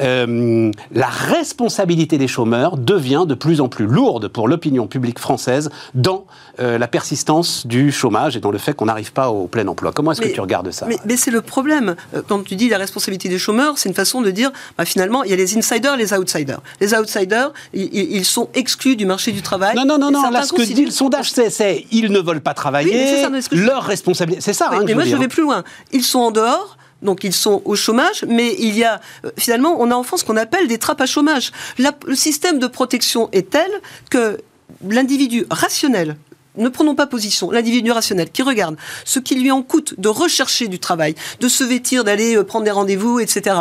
euh, 0.00 0.70
la 0.92 1.08
responsabilité 1.08 2.18
des 2.18 2.28
chômeurs 2.28 2.76
devient 2.76 3.24
de 3.26 3.34
plus 3.34 3.60
en 3.60 3.68
plus 3.68 3.86
lourde 3.86 4.28
pour 4.28 4.48
l'opinion 4.48 4.86
publique 4.86 5.18
française 5.18 5.70
dans 5.94 6.24
euh, 6.60 6.78
la 6.78 6.88
persistance 6.88 7.66
du 7.66 7.92
chômage 7.92 8.36
et 8.36 8.40
dans 8.40 8.50
le 8.50 8.58
fait 8.58 8.74
qu'on 8.74 8.86
n'arrive 8.86 9.12
pas 9.12 9.30
au 9.30 9.46
plein 9.46 9.66
emploi. 9.66 9.92
Comment 9.92 10.12
est-ce 10.12 10.20
que 10.20 10.28
tu 10.28 10.40
regardes 10.40 10.70
ça? 10.70 10.86
Mais, 10.86 11.16
c'est 11.16 11.30
le 11.30 11.42
problème. 11.42 11.96
Quand 12.28 12.42
tu 12.42 12.56
dis 12.56 12.68
la 12.68 12.78
responsabilité 12.78 13.28
des 13.28 13.38
chômeurs, 13.38 13.76
c'est 13.76 13.88
une 13.88 13.94
façon 13.94 14.22
de 14.22 14.30
dire, 14.30 14.50
bah, 14.78 14.84
finalement, 14.84 15.22
il 15.22 15.30
y 15.30 15.32
a 15.34 15.36
les 15.36 15.56
insiders, 15.56 15.96
les 15.96 16.14
outsiders. 16.14 16.60
Les 16.80 16.94
outsiders, 16.94 17.52
ils, 17.74 18.24
sont 18.24 18.48
exclus 18.54 18.96
du 18.96 19.06
marché 19.06 19.32
du 19.32 19.42
travail. 19.42 19.74
Non, 19.76 19.84
non, 19.84 19.98
non, 19.98 20.10
non 20.10 20.30
là 20.30 20.42
ce 20.42 20.52
que 20.52 20.62
dit 20.62 20.84
le 20.84 20.90
sondage, 21.00 21.30
c'est 21.30 21.86
ils 21.90 22.12
ne 22.12 22.20
veulent 22.20 22.42
pas 22.42 22.52
travailler, 22.52 23.24
leur 23.52 23.84
responsabilité. 23.84 24.42
C'est 24.42 24.52
ça. 24.52 24.68
mais, 24.70 24.92
hein, 24.92 24.94
moi, 24.94 25.04
je 25.04 25.16
vais 25.16 25.28
plus 25.28 25.42
loin. 25.42 25.64
Ils 25.92 26.04
sont 26.04 26.18
en 26.18 26.30
dehors 26.30 26.76
Donc 27.02 27.24
ils 27.24 27.32
sont 27.32 27.62
au 27.64 27.74
chômage, 27.74 28.26
mais 28.28 28.54
il 28.58 28.76
y 28.76 28.84
a 28.84 29.00
euh, 29.24 29.30
finalement, 29.38 29.76
on 29.78 29.90
a 29.90 29.94
en 29.94 30.02
France 30.02 30.20
ce 30.20 30.26
qu'on 30.26 30.36
appelle 30.36 30.68
des 30.68 30.76
trappes 30.76 31.00
à 31.00 31.06
chômage. 31.06 31.52
le 31.78 32.14
système 32.14 32.58
de 32.58 32.66
protection 32.66 33.30
est 33.32 33.48
tel 33.48 33.70
que 34.10 34.38
l'individu 34.86 35.46
rationnel, 35.50 36.16
ne 36.56 36.68
prenons 36.68 36.94
pas 36.94 37.06
position, 37.06 37.50
l'individu 37.50 37.90
rationnel 37.90 38.28
qui 38.30 38.42
regarde 38.42 38.76
ce 39.06 39.18
qui 39.20 39.36
lui 39.36 39.50
en 39.50 39.62
coûte 39.62 39.94
de 39.96 40.10
rechercher 40.10 40.68
du 40.68 40.78
travail, 40.78 41.14
de 41.40 41.48
se 41.48 41.64
vêtir, 41.64 42.04
d'aller 42.04 42.36
euh, 42.36 42.44
prendre 42.44 42.66
des 42.66 42.76
rendez-vous, 42.80 43.20
etc. 43.20 43.56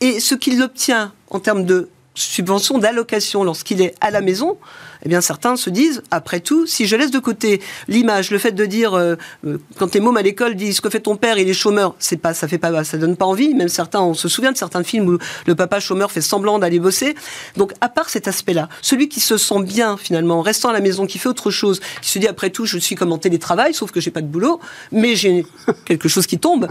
Et 0.00 0.18
ce 0.18 0.34
qu'il 0.34 0.60
obtient 0.60 1.12
en 1.30 1.38
termes 1.38 1.64
de 1.64 1.88
subvention, 2.16 2.78
d'allocation 2.78 3.44
lorsqu'il 3.44 3.80
est 3.80 3.94
à 4.00 4.10
la 4.10 4.20
maison, 4.20 4.58
eh 5.04 5.08
bien 5.08 5.20
certains 5.20 5.56
se 5.56 5.70
disent, 5.70 6.02
après 6.10 6.40
tout, 6.40 6.66
si 6.66 6.86
je 6.86 6.96
laisse 6.96 7.10
de 7.10 7.18
côté 7.18 7.60
l'image, 7.88 8.30
le 8.30 8.38
fait 8.38 8.52
de 8.52 8.66
dire, 8.66 8.94
euh, 8.94 9.16
euh, 9.46 9.58
quand 9.78 9.94
les 9.94 10.00
mômes 10.00 10.16
à 10.16 10.22
l'école 10.22 10.54
disent 10.54 10.76
ce 10.76 10.80
que 10.80 10.90
fait 10.90 11.00
ton 11.00 11.16
père, 11.16 11.38
il 11.38 11.48
est 11.48 11.54
chômeur, 11.54 11.94
c'est 11.98 12.16
pas, 12.16 12.34
ça 12.34 12.48
fait 12.48 12.58
pas, 12.58 12.84
ça 12.84 12.98
donne 12.98 13.16
pas 13.16 13.24
envie. 13.24 13.54
Même 13.54 13.68
certains, 13.68 14.00
on 14.00 14.14
se 14.14 14.28
souvient 14.28 14.52
de 14.52 14.56
certains 14.56 14.82
films 14.82 15.08
où 15.08 15.18
le 15.46 15.54
papa 15.54 15.80
chômeur 15.80 16.10
fait 16.10 16.20
semblant 16.20 16.58
d'aller 16.58 16.78
bosser. 16.78 17.14
Donc 17.56 17.72
à 17.80 17.88
part 17.88 18.08
cet 18.08 18.28
aspect-là, 18.28 18.68
celui 18.82 19.08
qui 19.08 19.20
se 19.20 19.36
sent 19.36 19.62
bien 19.62 19.96
finalement, 19.96 20.38
en 20.40 20.42
restant 20.42 20.68
à 20.68 20.72
la 20.72 20.80
maison, 20.80 21.06
qui 21.06 21.18
fait 21.18 21.28
autre 21.28 21.50
chose, 21.50 21.80
qui 22.02 22.10
se 22.10 22.18
dit 22.18 22.28
après 22.28 22.50
tout, 22.50 22.66
je 22.66 22.78
suis 22.78 22.94
comme 22.94 23.12
en 23.12 23.18
télétravail, 23.18 23.72
sauf 23.74 23.90
que 23.90 24.00
j'ai 24.00 24.10
pas 24.10 24.20
de 24.20 24.26
boulot, 24.26 24.60
mais 24.92 25.16
j'ai 25.16 25.46
quelque 25.84 26.08
chose 26.08 26.26
qui 26.26 26.38
tombe. 26.38 26.68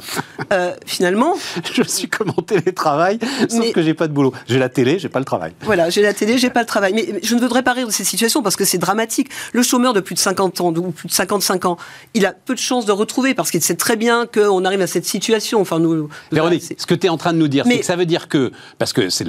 Euh, 0.53 0.73
finalement, 0.85 1.35
je 1.73 1.83
suis 1.83 2.07
comme 2.07 2.29
en 2.29 2.41
télétravail, 2.41 3.19
sauf 3.49 3.71
que 3.71 3.81
j'ai 3.81 3.93
pas 3.93 4.07
de 4.07 4.13
boulot. 4.13 4.33
J'ai 4.47 4.59
la 4.59 4.69
télé, 4.69 4.99
j'ai 4.99 5.09
pas 5.09 5.19
le 5.19 5.25
travail. 5.25 5.53
Voilà, 5.61 5.89
j'ai 5.89 6.01
la 6.01 6.13
télé, 6.13 6.37
j'ai 6.37 6.49
pas 6.49 6.61
le 6.61 6.65
travail. 6.67 6.93
Mais 6.93 7.19
je 7.23 7.35
ne 7.35 7.41
voudrais 7.41 7.63
pas 7.63 7.73
rire 7.73 7.87
de 7.87 7.91
ces 7.91 8.03
situations 8.03 8.18
parce 8.43 8.55
que 8.55 8.65
c'est 8.65 8.77
dramatique. 8.77 9.29
Le 9.53 9.63
chômeur 9.63 9.93
de 9.93 9.99
plus 9.99 10.15
de 10.15 10.19
50 10.19 10.61
ans 10.61 10.73
ou 10.73 10.91
plus 10.91 11.07
de 11.07 11.13
55 11.13 11.65
ans, 11.65 11.77
il 12.13 12.25
a 12.25 12.33
peu 12.33 12.53
de 12.53 12.59
chances 12.59 12.85
de 12.85 12.91
retrouver 12.91 13.33
parce 13.33 13.51
qu'il 13.51 13.61
sait 13.61 13.75
très 13.75 13.95
bien 13.95 14.25
qu'on 14.25 14.65
arrive 14.65 14.81
à 14.81 14.87
cette 14.87 15.05
situation. 15.05 15.61
Enfin, 15.61 15.79
nous, 15.79 16.09
Véronique, 16.31 16.63
ce 16.77 16.85
que 16.85 16.95
tu 16.95 17.07
es 17.07 17.09
en 17.09 17.17
train 17.17 17.33
de 17.33 17.37
nous 17.37 17.47
dire, 17.47 17.65
c'est 17.65 17.79
que 17.79 17.85
ça 17.85 17.95
veut 17.95 18.05
dire 18.05 18.27
que, 18.27 18.51
parce 18.77 18.93
que 18.93 19.09
c'est 19.09 19.25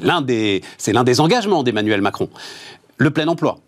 l'un 0.00 0.22
des, 0.22 0.62
des 1.04 1.20
engagements 1.20 1.62
d'Emmanuel 1.62 2.00
Macron, 2.00 2.28
le 2.96 3.10
plein 3.10 3.28
emploi. 3.28 3.58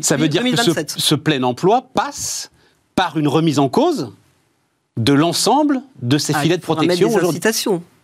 Ça 0.00 0.16
veut 0.16 0.28
dire 0.28 0.42
que 0.42 0.56
ce, 0.56 0.72
ce 0.86 1.14
plein 1.14 1.42
emploi 1.42 1.88
passe 1.94 2.50
par 2.94 3.18
une 3.18 3.28
remise 3.28 3.58
en 3.58 3.68
cause 3.68 4.12
de 4.96 5.12
l'ensemble 5.12 5.82
de 6.02 6.18
ces 6.18 6.34
ah, 6.34 6.40
filets 6.40 6.56
de 6.56 6.62
protection 6.62 7.14
aujourd'hui 7.14 7.40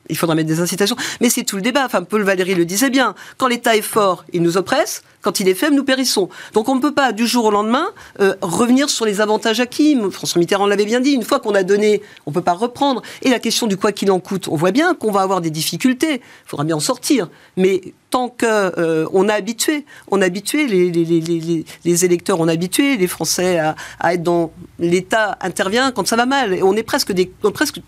il 0.09 0.17
faudra 0.17 0.35
mettre 0.35 0.49
des 0.49 0.61
incitations. 0.61 0.97
Mais 1.21 1.31
c'est 1.31 1.45
tout 1.45 1.57
le 1.57 1.63
débat. 1.63 1.85
Enfin, 1.85 2.03
Paul 2.03 2.23
Valéry 2.23 2.55
le 2.55 2.65
disait 2.65 2.91
bien. 2.91 3.15
Quand 3.37 3.49
l'État 3.49 3.77
est 3.77 3.83
fort, 3.83 4.25
il 4.33 4.43
nous 4.43 4.57
oppresse. 4.57 5.03
Quand 5.21 5.41
il 5.41 5.49
est 5.49 5.55
faible, 5.55 5.75
nous 5.75 5.85
périssons. 5.85 6.29
Donc 6.55 6.69
on 6.69 6.77
ne 6.77 6.81
peut 6.81 6.95
pas, 6.95 7.13
du 7.13 7.27
jour 7.27 7.47
au 7.47 7.51
lendemain, 7.51 7.89
euh, 8.21 8.35
revenir 8.41 8.89
sur 8.89 9.05
les 9.05 9.21
avantages 9.21 9.61
acquis. 9.61 9.99
François 10.11 10.39
Mitterrand 10.39 10.67
l'avait 10.67 10.85
bien 10.85 11.01
dit. 11.01 11.13
Une 11.13 11.25
fois 11.25 11.41
qu'on 11.41 11.55
a 11.55 11.65
donné, 11.65 12.03
on 12.27 12.31
ne 12.31 12.35
peut 12.35 12.43
pas 12.43 12.53
reprendre. 12.53 13.03
Et 13.23 13.31
la 13.31 13.41
question 13.41 13.67
du 13.67 13.77
quoi 13.77 13.93
qu'il 13.93 14.11
en 14.11 14.21
coûte, 14.21 14.49
on 14.49 14.57
voit 14.57 14.71
bien 14.71 14.95
qu'on 14.95 15.11
va 15.11 15.23
avoir 15.23 15.41
des 15.41 15.51
difficultés. 15.51 16.15
Il 16.15 16.49
faudra 16.49 16.65
bien 16.65 16.77
en 16.77 16.81
sortir. 16.81 17.29
Mais 17.57 17.81
tant 18.11 18.29
qu'on 18.29 18.47
euh, 18.47 19.29
a 19.29 19.35
habitué, 19.35 19.85
on 20.11 20.23
a 20.23 20.27
habitué 20.27 20.67
les, 20.67 22.05
électeurs, 22.05 22.41
on 22.41 22.49
habitué 22.49 22.97
les 22.97 23.07
Français 23.07 23.59
à, 23.59 24.15
être 24.15 24.23
dans 24.23 24.53
l'État 24.79 25.37
intervient 25.41 25.91
quand 25.91 26.07
ça 26.07 26.17
va 26.17 26.27
mal. 26.27 26.55
Et 26.55 26.63
on 26.63 26.75
est 26.75 26.85
presque 26.85 27.13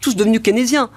tous 0.00 0.16
devenus 0.16 0.40
keynésiens. 0.42 0.90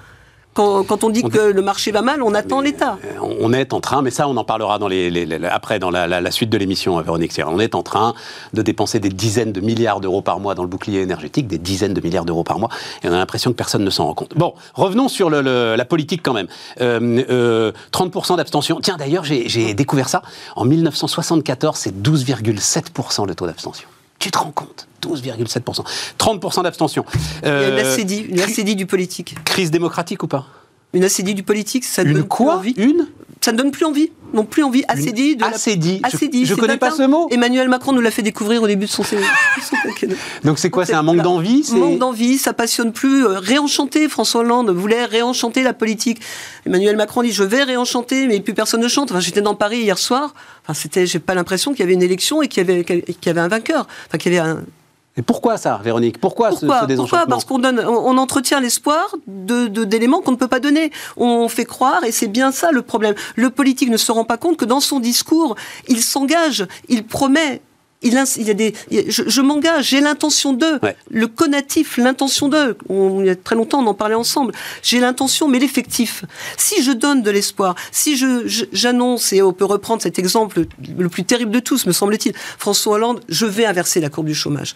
Quand, 0.54 1.02
on 1.02 1.10
dit 1.10 1.22
que 1.22 1.50
le 1.50 1.62
marché 1.62 1.90
va 1.90 2.00
mal, 2.00 2.22
on 2.22 2.32
attend 2.32 2.60
l'État. 2.60 2.98
On 3.20 3.52
est 3.52 3.72
en 3.72 3.80
train, 3.80 4.02
mais 4.02 4.10
ça, 4.10 4.28
on 4.28 4.36
en 4.36 4.44
parlera 4.44 4.78
dans 4.78 4.88
les, 4.88 5.28
après, 5.50 5.78
dans 5.78 5.90
la, 5.90 6.30
suite 6.30 6.50
de 6.50 6.56
l'émission, 6.56 7.00
Véronique 7.00 7.32
On 7.46 7.58
est 7.58 7.74
en 7.74 7.82
train 7.82 8.14
de 8.52 8.62
dépenser 8.62 9.00
des 9.00 9.08
dizaines 9.08 9.52
de 9.52 9.60
milliards 9.60 10.00
d'euros 10.00 10.22
par 10.22 10.38
mois 10.38 10.54
dans 10.54 10.62
le 10.62 10.68
bouclier 10.68 11.00
énergétique, 11.00 11.48
des 11.48 11.58
dizaines 11.58 11.94
de 11.94 12.00
milliards 12.00 12.24
d'euros 12.24 12.44
par 12.44 12.58
mois, 12.58 12.68
et 13.02 13.08
on 13.08 13.12
a 13.12 13.16
l'impression 13.16 13.50
que 13.50 13.56
personne 13.56 13.84
ne 13.84 13.90
s'en 13.90 14.06
rend 14.06 14.14
compte. 14.14 14.34
Bon, 14.36 14.54
revenons 14.74 15.08
sur 15.08 15.28
la 15.28 15.84
politique 15.84 16.22
quand 16.22 16.34
même. 16.34 16.46
30% 16.78 16.80
euh, 16.80 17.72
euh, 17.90 18.36
d'abstention. 18.36 18.80
Tiens, 18.80 18.96
d'ailleurs, 18.96 19.24
j'ai 19.24 19.74
découvert 19.74 20.08
ça. 20.08 20.22
En 20.56 20.64
1974, 20.64 21.76
c'est 21.76 21.94
12,7% 22.02 23.26
le 23.26 23.34
taux 23.34 23.46
d'abstention. 23.46 23.88
Tu 24.18 24.30
te 24.30 24.38
rends 24.38 24.52
compte? 24.52 24.86
12,7%. 25.02 25.84
30% 26.18 26.62
d'abstention. 26.62 27.04
Une 27.42 27.50
acédie, 27.50 28.20
une 28.20 28.40
acédie 28.40 28.76
du 28.76 28.86
politique. 28.86 29.36
Crise 29.44 29.70
démocratique 29.70 30.22
ou 30.22 30.26
pas? 30.26 30.46
Une 30.94 31.04
acédie 31.04 31.34
du 31.34 31.42
politique, 31.42 31.84
ça 31.84 32.02
une 32.02 32.14
donne 32.14 32.24
quoi? 32.24 32.56
envie. 32.56 32.74
Une? 32.76 33.08
Ça 33.44 33.52
ne 33.52 33.58
donne 33.58 33.72
plus 33.72 33.84
envie. 33.84 34.10
Non 34.32 34.46
plus 34.46 34.62
envie. 34.62 34.84
Acédie. 34.88 35.36
De 35.36 35.44
acédie. 35.44 36.00
Je, 36.46 36.54
ne 36.54 36.58
connais 36.58 36.78
pas 36.78 36.90
ce 36.90 37.02
mot. 37.02 37.28
Emmanuel 37.30 37.68
Macron 37.68 37.92
nous 37.92 38.00
l'a 38.00 38.10
fait 38.10 38.22
découvrir 38.22 38.62
au 38.62 38.66
début 38.66 38.86
de 38.86 38.90
son 38.90 39.02
Donc 40.44 40.58
c'est 40.58 40.70
quoi 40.70 40.86
C'est 40.86 40.94
un 40.94 41.02
manque 41.02 41.20
d'envie 41.20 41.62
Manque 41.74 41.98
d'envie, 41.98 42.38
ça 42.38 42.54
passionne 42.54 42.94
plus. 42.94 43.26
Euh, 43.26 43.38
réenchanter, 43.38 44.08
François 44.08 44.40
Hollande 44.40 44.70
voulait 44.70 45.04
réenchanter 45.04 45.62
la 45.62 45.74
politique. 45.74 46.22
Emmanuel 46.64 46.96
Macron 46.96 47.20
dit 47.20 47.32
je 47.32 47.42
vais 47.42 47.64
réenchanter, 47.64 48.28
mais 48.28 48.40
plus 48.40 48.54
personne 48.54 48.80
ne 48.80 48.88
chante. 48.88 49.10
Enfin, 49.10 49.20
j'étais 49.20 49.42
dans 49.42 49.54
Paris 49.54 49.80
hier 49.80 49.98
soir. 49.98 50.32
Enfin, 50.62 50.72
c'était, 50.72 51.04
j'ai 51.04 51.18
pas 51.18 51.34
l'impression 51.34 51.72
qu'il 51.72 51.80
y 51.80 51.82
avait 51.82 51.92
une 51.92 52.02
éléction 52.02 52.40
et 52.40 52.48
qu'il 52.48 52.66
y 52.66 52.70
avait, 52.70 52.82
qu'il 52.82 53.26
y 53.26 53.28
avait 53.28 53.42
un 53.42 53.48
vainqueur. 53.48 53.86
Enfin, 54.06 54.16
qu'il 54.16 54.32
y 54.32 54.38
avait 54.38 54.48
un 54.48 54.64
et 55.16 55.22
pourquoi 55.22 55.58
ça, 55.58 55.80
Véronique? 55.82 56.18
Pourquoi, 56.18 56.50
ce, 56.50 56.66
désenchantement 56.86 56.96
Pourquoi? 56.96 57.26
Parce 57.26 57.44
qu'on 57.44 57.60
donne, 57.60 57.78
on, 57.78 58.18
entretient 58.18 58.58
l'espoir 58.58 59.14
de, 59.28 59.68
d'éléments 59.84 60.20
qu'on 60.20 60.32
ne 60.32 60.36
peut 60.36 60.48
pas 60.48 60.58
donner. 60.58 60.90
On 61.16 61.48
fait 61.48 61.64
croire, 61.64 62.02
et 62.02 62.10
c'est 62.10 62.26
bien 62.26 62.50
ça 62.50 62.72
le 62.72 62.82
problème. 62.82 63.14
Le 63.36 63.50
politique 63.50 63.90
ne 63.90 63.96
se 63.96 64.10
rend 64.10 64.24
pas 64.24 64.38
compte 64.38 64.56
que 64.56 64.64
dans 64.64 64.80
son 64.80 64.98
discours, 64.98 65.54
il 65.86 66.02
s'engage, 66.02 66.66
il 66.88 67.04
promet, 67.06 67.62
il, 68.02 68.12
y 68.12 68.50
a 68.50 68.54
des, 68.54 68.74
je, 68.90 69.40
m'engage, 69.40 69.90
j'ai 69.90 70.00
l'intention 70.00 70.52
de, 70.52 70.80
le 71.10 71.26
conatif, 71.28 71.96
l'intention 71.96 72.48
de. 72.48 72.76
il 72.90 73.26
y 73.26 73.30
a 73.30 73.36
très 73.36 73.54
longtemps, 73.54 73.82
on 73.82 73.86
en 73.86 73.94
parlait 73.94 74.16
ensemble. 74.16 74.52
J'ai 74.82 74.98
l'intention, 74.98 75.46
mais 75.46 75.60
l'effectif. 75.60 76.24
Si 76.56 76.82
je 76.82 76.90
donne 76.90 77.22
de 77.22 77.30
l'espoir, 77.30 77.76
si 77.92 78.16
je, 78.16 78.66
j'annonce, 78.72 79.32
et 79.32 79.42
on 79.42 79.52
peut 79.52 79.64
reprendre 79.64 80.02
cet 80.02 80.18
exemple 80.18 80.66
le 80.98 81.08
plus 81.08 81.24
terrible 81.24 81.52
de 81.52 81.60
tous, 81.60 81.86
me 81.86 81.92
semble-t-il, 81.92 82.34
François 82.58 82.94
Hollande, 82.94 83.20
je 83.28 83.46
vais 83.46 83.64
inverser 83.64 84.00
la 84.00 84.10
courbe 84.10 84.26
du 84.26 84.34
chômage 84.34 84.74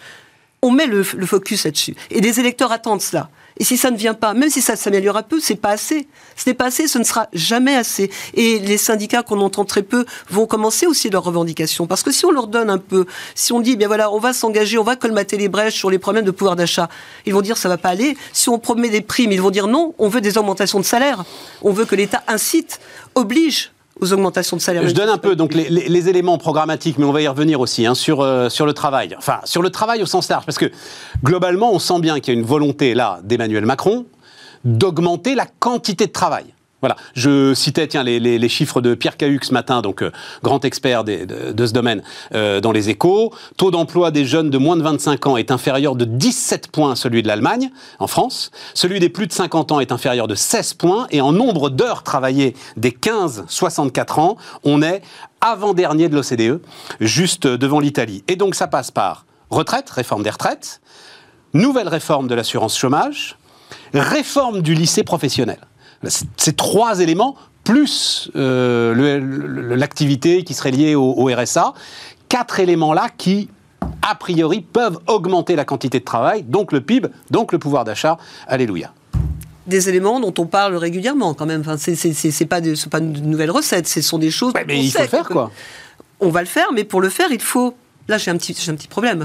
on 0.61 0.71
met 0.71 0.85
le, 0.85 1.03
focus 1.03 1.65
là-dessus. 1.65 1.95
Et 2.11 2.21
les 2.21 2.39
électeurs 2.39 2.71
attendent 2.71 3.01
cela. 3.01 3.29
Et 3.57 3.65
si 3.65 3.75
ça 3.77 3.91
ne 3.91 3.97
vient 3.97 4.13
pas, 4.13 4.33
même 4.33 4.49
si 4.49 4.61
ça 4.61 4.77
s'améliore 4.77 5.17
un 5.17 5.23
peu, 5.23 5.39
c'est 5.39 5.55
pas 5.55 5.71
assez. 5.71 6.07
Ce 6.37 6.49
n'est 6.49 6.53
pas 6.53 6.65
assez, 6.65 6.87
ce 6.87 6.97
ne 6.97 7.03
sera 7.03 7.27
jamais 7.33 7.75
assez. 7.75 8.09
Et 8.33 8.59
les 8.59 8.77
syndicats 8.77 9.21
qu'on 9.21 9.41
entend 9.41 9.65
très 9.65 9.83
peu 9.83 10.05
vont 10.29 10.45
commencer 10.45 10.87
aussi 10.87 11.09
leurs 11.09 11.23
revendications. 11.23 11.85
Parce 11.85 12.01
que 12.01 12.11
si 12.11 12.25
on 12.25 12.31
leur 12.31 12.47
donne 12.47 12.69
un 12.69 12.77
peu, 12.77 13.05
si 13.35 13.51
on 13.51 13.59
dit, 13.59 13.75
bien 13.75 13.87
voilà, 13.87 14.11
on 14.11 14.19
va 14.19 14.31
s'engager, 14.31 14.77
on 14.77 14.83
va 14.83 14.95
colmater 14.95 15.35
les 15.35 15.49
brèches 15.49 15.75
sur 15.75 15.89
les 15.89 15.99
problèmes 15.99 16.25
de 16.25 16.31
pouvoir 16.31 16.55
d'achat, 16.55 16.89
ils 17.25 17.33
vont 17.33 17.41
dire 17.41 17.57
ça 17.57 17.67
va 17.67 17.77
pas 17.77 17.89
aller. 17.89 18.17
Si 18.31 18.47
on 18.47 18.59
promet 18.59 18.89
des 18.89 19.01
primes, 19.01 19.33
ils 19.33 19.41
vont 19.41 19.51
dire 19.51 19.67
non, 19.67 19.93
on 19.97 20.07
veut 20.07 20.21
des 20.21 20.37
augmentations 20.37 20.79
de 20.79 20.85
salaire. 20.85 21.25
On 21.61 21.73
veut 21.73 21.85
que 21.85 21.95
l'État 21.95 22.23
incite, 22.27 22.79
oblige 23.15 23.71
aux 23.99 24.13
augmentations 24.13 24.57
de 24.57 24.61
salaire. 24.61 24.87
Je 24.87 24.93
donne 24.93 25.09
un 25.09 25.17
peu 25.17 25.35
donc 25.35 25.53
les, 25.53 26.09
éléments 26.09 26.37
programmatiques, 26.37 26.97
mais 26.97 27.05
on 27.05 27.11
va 27.11 27.21
y 27.21 27.27
revenir 27.27 27.59
aussi 27.59 27.85
hein, 27.85 27.95
sur, 27.95 28.21
euh, 28.21 28.49
sur 28.49 28.65
le 28.65 28.73
travail. 28.73 29.15
Enfin, 29.17 29.39
sur 29.43 29.61
le 29.61 29.69
travail 29.69 30.01
au 30.01 30.05
sens 30.05 30.29
large, 30.29 30.45
parce 30.45 30.57
que 30.57 30.71
globalement, 31.23 31.73
on 31.73 31.79
sent 31.79 31.99
bien 31.99 32.19
qu'il 32.19 32.33
y 32.33 32.37
a 32.37 32.39
une 32.39 32.45
volonté 32.45 32.93
là 32.93 33.19
d'Emmanuel 33.23 33.65
Macron 33.65 34.05
d'augmenter 34.65 35.35
la 35.35 35.45
quantité 35.45 36.07
de 36.07 36.11
travail. 36.11 36.45
Voilà, 36.81 36.95
je 37.13 37.53
citais 37.53 37.87
tiens 37.87 38.03
les, 38.03 38.49
chiffres 38.49 38.79
de 38.79 38.95
Pierre 38.95 39.17
Cahuc 39.17 39.43
ce 39.43 39.53
matin, 39.53 39.81
donc 39.81 40.01
euh, 40.01 40.11
grand 40.43 40.63
expert 40.63 41.03
de, 41.03 41.25
ce 41.57 41.73
domaine 41.73 42.01
euh, 42.33 42.61
dans 42.61 42.71
les 42.71 42.89
échos. 42.89 43.33
Taux 43.57 43.69
d'emploi 43.69 44.11
des 44.11 44.23
jeunes 44.23 44.49
de 44.49 44.57
moins 44.57 44.77
de 44.77 44.81
25 44.81 45.27
ans 45.27 45.37
est 45.37 45.51
inférieur 45.51 45.95
de 45.95 46.05
17 46.05 46.71
points 46.71 46.93
à 46.93 46.95
celui 46.95 47.21
de 47.21 47.27
l'Allemagne, 47.27 47.69
en 47.99 48.07
France. 48.07 48.51
Celui 48.73 48.99
des 48.99 49.09
plus 49.09 49.27
de 49.27 49.33
50 49.33 49.73
ans 49.73 49.79
est 49.81 49.91
inférieur 49.91 50.27
de 50.27 50.35
16 50.35 50.75
points. 50.75 51.07
Et 51.11 51.19
en 51.19 51.33
nombre 51.33 51.69
d'heures 51.69 52.03
travaillées 52.03 52.55
des 52.77 52.91
15-64 52.91 54.19
ans, 54.21 54.37
on 54.63 54.81
est 54.81 55.01
avant-dernier 55.41 56.07
de 56.07 56.15
l'OCDE, 56.15 56.61
juste 57.01 57.45
devant 57.45 57.81
l'Italie. 57.81 58.23
Et 58.29 58.37
donc 58.37 58.55
ça 58.55 58.67
passe 58.67 58.89
par 58.89 59.25
retraite, 59.49 59.89
réforme 59.89 60.23
des 60.23 60.29
retraites, 60.29 60.79
nouvelle 61.53 61.87
réforme 61.89 62.27
de 62.27 62.35
l'assurance 62.35 62.77
chômage, 62.77 63.37
réforme 63.93 64.61
du 64.61 64.73
lycée 64.73 65.03
professionnel. 65.03 65.59
Ces 66.03 66.53
trois 66.53 66.99
éléments, 66.99 67.35
plus 67.63 68.31
euh, 68.35 69.75
l'activité 69.75 70.43
qui 70.43 70.53
serait 70.53 70.71
liée 70.71 70.95
au, 70.95 71.25
RSA, 71.25 71.73
quatre 72.29 72.59
éléments-là 72.59 73.09
qui, 73.17 73.49
a 74.01 74.15
priori, 74.15 74.61
peuvent 74.61 74.99
augmenter 75.07 75.55
la 75.55 75.65
quantité 75.65 75.99
de 75.99 76.05
travail, 76.05 76.43
donc 76.43 76.71
le 76.71 76.81
PIB, 76.81 77.09
donc 77.31 77.51
le 77.51 77.59
pouvoir 77.59 77.83
d'achat. 77.83 78.17
Alléluia 78.47 78.93
des 79.67 79.87
éléments 79.87 80.19
dont 80.19 80.33
on 80.39 80.47
parle 80.47 80.75
régulièrement 80.77 81.35
quand 81.35 81.45
même. 81.45 81.61
Enfin, 81.61 81.77
c'est 81.77 82.45
pas, 82.47 82.59
de, 82.59 82.73
pas 82.89 82.97
une 82.97 83.29
nouvelle 83.29 83.51
recette, 83.51 83.87
ce 83.87 84.01
sont 84.01 84.17
des 84.17 84.31
choses. 84.31 84.51
mais 84.65 84.83
il 84.83 84.91
faut 84.91 84.99
le 84.99 85.07
faire 85.07 85.29
quoi. 85.29 85.51
On 86.19 86.29
va 86.29 86.39
le 86.39 86.47
faire, 86.47 86.73
mais 86.73 86.83
pour 86.83 87.01
le 87.01 87.09
faire, 87.09 87.31
il 87.31 87.39
faut. 87.39 87.75
Là, 88.07 88.17
j'ai 88.17 88.31
un 88.31 88.37
petit, 88.37 88.57
un 88.67 88.73
petit 88.73 88.87
problème. 88.87 89.23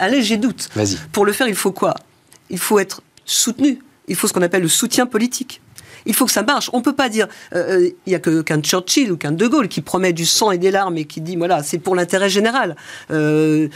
allez, 0.00 0.22
j'ai 0.22 0.38
doute. 0.38 0.68
Pour 1.12 1.24
le 1.24 1.32
faire, 1.32 1.46
il 1.46 1.54
faut 1.54 1.70
quoi? 1.70 1.94
Il 2.50 2.58
faut 2.58 2.80
être 2.80 3.00
soutenu. 3.24 3.78
Il 4.08 4.16
faut 4.16 4.26
ce 4.26 4.32
qu'on 4.32 4.42
appelle 4.42 4.62
le 4.62 4.68
soutien 4.68 5.06
politique 5.06 5.60
Il 6.06 6.14
faut 6.14 6.24
que 6.24 6.32
ça 6.32 6.42
marche. 6.42 6.70
On 6.72 6.78
ne 6.78 6.82
peut 6.82 6.94
pas 6.94 7.08
dire, 7.08 7.26
euh, 7.54 7.78
euh, 7.78 7.90
il 8.06 8.10
n'y 8.10 8.14
a 8.14 8.18
qu'un 8.18 8.60
Churchill 8.62 9.12
ou 9.12 9.16
qu'un 9.16 9.32
De 9.32 9.46
Gaulle 9.46 9.68
qui 9.68 9.82
promet 9.82 10.12
du 10.12 10.24
sang 10.24 10.50
et 10.50 10.58
des 10.58 10.70
larmes 10.70 10.96
et 10.96 11.04
qui 11.04 11.20
dit, 11.20 11.36
voilà, 11.36 11.62
c'est 11.62 11.78
pour 11.78 11.94
l'intérêt 11.94 12.28
général. 12.30 12.76
de 13.10 13.70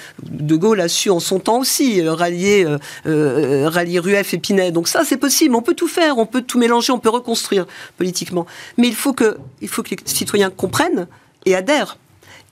Gaulle 0.57 0.81
a 0.81 0.89
su 0.89 1.11
en 1.11 1.21
son 1.21 1.41
temps 1.41 1.59
aussi 1.59 2.03
rallier, 2.03 2.67
rallier 3.05 3.99
Rueff 3.99 4.35
et 4.35 4.39
Pinet. 4.39 4.71
Donc 4.71 4.89
ça, 4.89 5.05
c'est 5.05 5.17
possible. 5.17 5.55
On 5.55 5.63
peut 5.63 5.75
tout 5.75 5.89
faire, 5.89 6.19
on 6.19 6.27
peut 6.27 6.43
tout 6.43 6.59
mélanger, 6.59 6.93
on 6.93 6.99
peut 6.99 7.11
reconstruire 7.11 7.67
politiquement. 7.99 8.47
Mais 8.79 8.89
il 8.89 8.95
faut 8.95 9.13
que, 9.13 9.39
il 9.61 9.69
faut 9.69 9.83
que 9.83 9.91
les 9.91 9.97
citoyens 10.05 10.51
comprennent 10.51 11.07
et 11.45 11.55
adhèrent. 11.55 11.99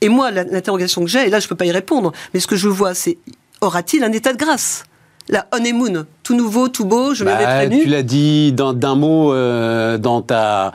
Et 0.01 0.09
moi, 0.09 0.31
l'interrogation 0.31 1.03
que 1.03 1.11
j'ai, 1.11 1.27
et 1.27 1.31
là 1.31 1.41
je 1.41 1.47
ne 1.47 1.49
peux 1.49 1.57
pas 1.57 1.67
y 1.67 1.73
répondre, 1.73 2.13
mais 2.33 2.41
ce 2.41 2.47
que 2.47 2.57
je 2.57 2.69
vois, 2.69 2.95
c'est 2.95 3.19
aura-t-il 3.61 4.05
un 4.05 4.13
état 4.13 4.33
de 4.33 4.39
grâce? 4.39 4.85
La 5.29 5.47
honeymoon, 5.53 6.07
tout 6.23 6.35
nouveau, 6.35 6.69
tout 6.69 6.85
beau, 6.85 7.15
je 7.15 7.25
me 7.25 7.31
bah, 7.31 7.69
Tu 7.69 7.87
l'as 7.87 8.03
dit 8.03 8.53
d'un 8.53 8.95
mot 8.95 9.33
euh, 9.33 9.99
dans 9.99 10.23
ta 10.23 10.73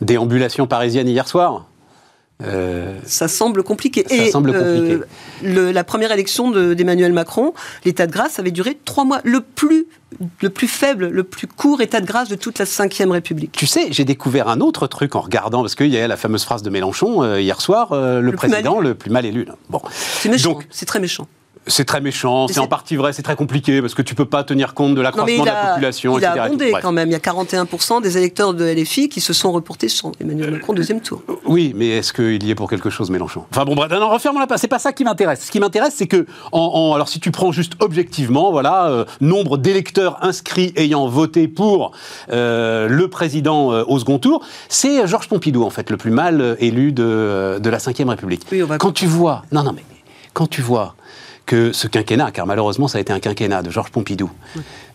déambulation 0.00 0.66
parisienne 0.66 1.08
hier 1.08 1.28
soir. 1.28 1.66
Euh, 2.44 2.98
ça 3.06 3.28
semble 3.28 3.62
compliqué. 3.62 4.04
Ça 4.08 4.32
semble 4.32 4.50
euh, 4.52 4.98
compliqué. 4.98 5.72
la 5.72 5.84
première 5.84 6.10
élection 6.10 6.50
d'Emmanuel 6.50 7.12
Macron, 7.12 7.54
l'état 7.84 8.08
de 8.08 8.12
grâce 8.12 8.40
avait 8.40 8.50
duré 8.50 8.76
trois 8.84 9.04
mois. 9.04 9.20
Le 9.22 9.40
plus, 9.40 9.86
le 10.40 10.50
plus 10.50 10.66
faible, 10.66 11.06
le 11.06 11.22
plus 11.22 11.46
court 11.46 11.80
état 11.82 12.00
de 12.00 12.06
grâce 12.06 12.28
de 12.28 12.34
toute 12.34 12.58
la 12.58 12.64
Ve 12.64 13.10
République. 13.10 13.52
Tu 13.52 13.68
sais, 13.68 13.92
j'ai 13.92 14.04
découvert 14.04 14.48
un 14.48 14.60
autre 14.60 14.88
truc 14.88 15.14
en 15.14 15.20
regardant, 15.20 15.60
parce 15.60 15.76
qu'il 15.76 15.86
y 15.90 15.98
a 15.98 16.08
la 16.08 16.16
fameuse 16.16 16.42
phrase 16.42 16.64
de 16.64 16.70
Mélenchon 16.70 17.36
hier 17.36 17.60
soir, 17.60 17.90
le, 17.92 18.32
président 18.32 18.80
le 18.80 18.96
plus 18.96 19.10
mal 19.12 19.24
élu. 19.24 19.46
Bon. 19.70 19.80
C'est 19.92 20.28
méchant, 20.28 20.58
c'est 20.70 20.86
très 20.86 20.98
méchant. 20.98 21.28
C'est 21.68 21.84
très 21.84 22.00
méchant, 22.00 22.48
c'est 22.48 22.58
en 22.58 22.66
partie 22.66 22.96
vrai, 22.96 23.12
c'est 23.12 23.22
très 23.22 23.36
compliqué 23.36 23.80
parce 23.80 23.94
que 23.94 24.02
tu 24.02 24.16
peux 24.16 24.24
pas 24.24 24.42
tenir 24.42 24.74
compte 24.74 24.96
de 24.96 25.00
l'accroissement 25.00 25.44
de 25.44 25.48
la 25.48 25.66
population. 25.70 26.18
Il 26.18 26.24
a 26.24 26.42
abondé 26.44 26.72
quand 26.82 26.90
même. 26.90 27.08
Il 27.08 27.12
y 27.12 27.14
a 27.14 27.18
41% 27.18 28.02
des 28.02 28.18
électeurs 28.18 28.52
de 28.52 28.64
LFI 28.64 29.08
qui 29.08 29.20
se 29.20 29.32
sont 29.32 29.52
reportés 29.52 29.88
sur 29.88 30.10
Emmanuel 30.20 30.50
Macron 30.50 30.72
deuxième 30.72 31.00
tour. 31.00 31.22
Euh, 31.28 31.34
oui, 31.44 31.72
mais 31.76 31.88
est-ce 31.90 32.12
qu'il 32.12 32.42
y 32.42 32.50
est 32.50 32.54
pour 32.54 32.68
quelque 32.68 32.90
chose, 32.90 33.10
Mélenchon? 33.10 33.44
Enfin 33.50 33.64
bon, 33.64 33.76
bref, 33.76 33.92
non, 33.92 34.08
refermons 34.10 34.40
la 34.40 34.48
page. 34.48 34.58
C'est 34.58 34.68
pas 34.68 34.80
ça 34.80 34.92
qui 34.92 35.04
m'intéresse. 35.04 35.44
Ce 35.46 35.50
qui 35.52 35.60
m'intéresse, 35.60 35.94
c'est 35.96 36.08
que, 36.08 36.26
en, 36.50 36.94
alors 36.94 37.08
si 37.08 37.20
tu 37.20 37.30
prends 37.30 37.52
juste 37.52 37.74
objectivement, 37.78 38.50
voilà, 38.50 38.88
euh, 38.88 39.04
nombre 39.20 39.56
d'électeurs 39.56 40.18
inscrits 40.22 40.72
ayant 40.76 41.06
voté 41.06 41.46
pour 41.46 41.92
euh, 42.32 42.88
le 42.88 43.08
président 43.08 43.68
au 43.68 43.98
second 43.98 44.18
tour, 44.18 44.44
c'est 44.68 45.06
Georges 45.06 45.28
Pompidou 45.28 45.62
en 45.62 45.70
fait 45.70 45.90
le 45.90 45.96
plus 45.96 46.10
mal 46.10 46.56
élu 46.58 46.92
de, 46.92 47.58
de 47.60 47.70
la 47.70 47.78
Ve 47.78 48.08
République. 48.08 48.42
Oui, 48.50 48.62
Quand 48.78 48.92
tu 48.92 49.06
vois, 49.06 49.44
non, 49.52 49.62
non, 49.62 49.72
mais 49.72 49.84
quand 50.32 50.46
tu 50.48 50.62
vois 50.62 50.94
que 51.46 51.72
ce 51.72 51.86
quinquennat, 51.88 52.30
car 52.30 52.46
malheureusement 52.46 52.88
ça 52.88 52.98
a 52.98 53.00
été 53.00 53.12
un 53.12 53.20
quinquennat 53.20 53.62
de 53.62 53.70
Georges 53.70 53.90
Pompidou, 53.90 54.30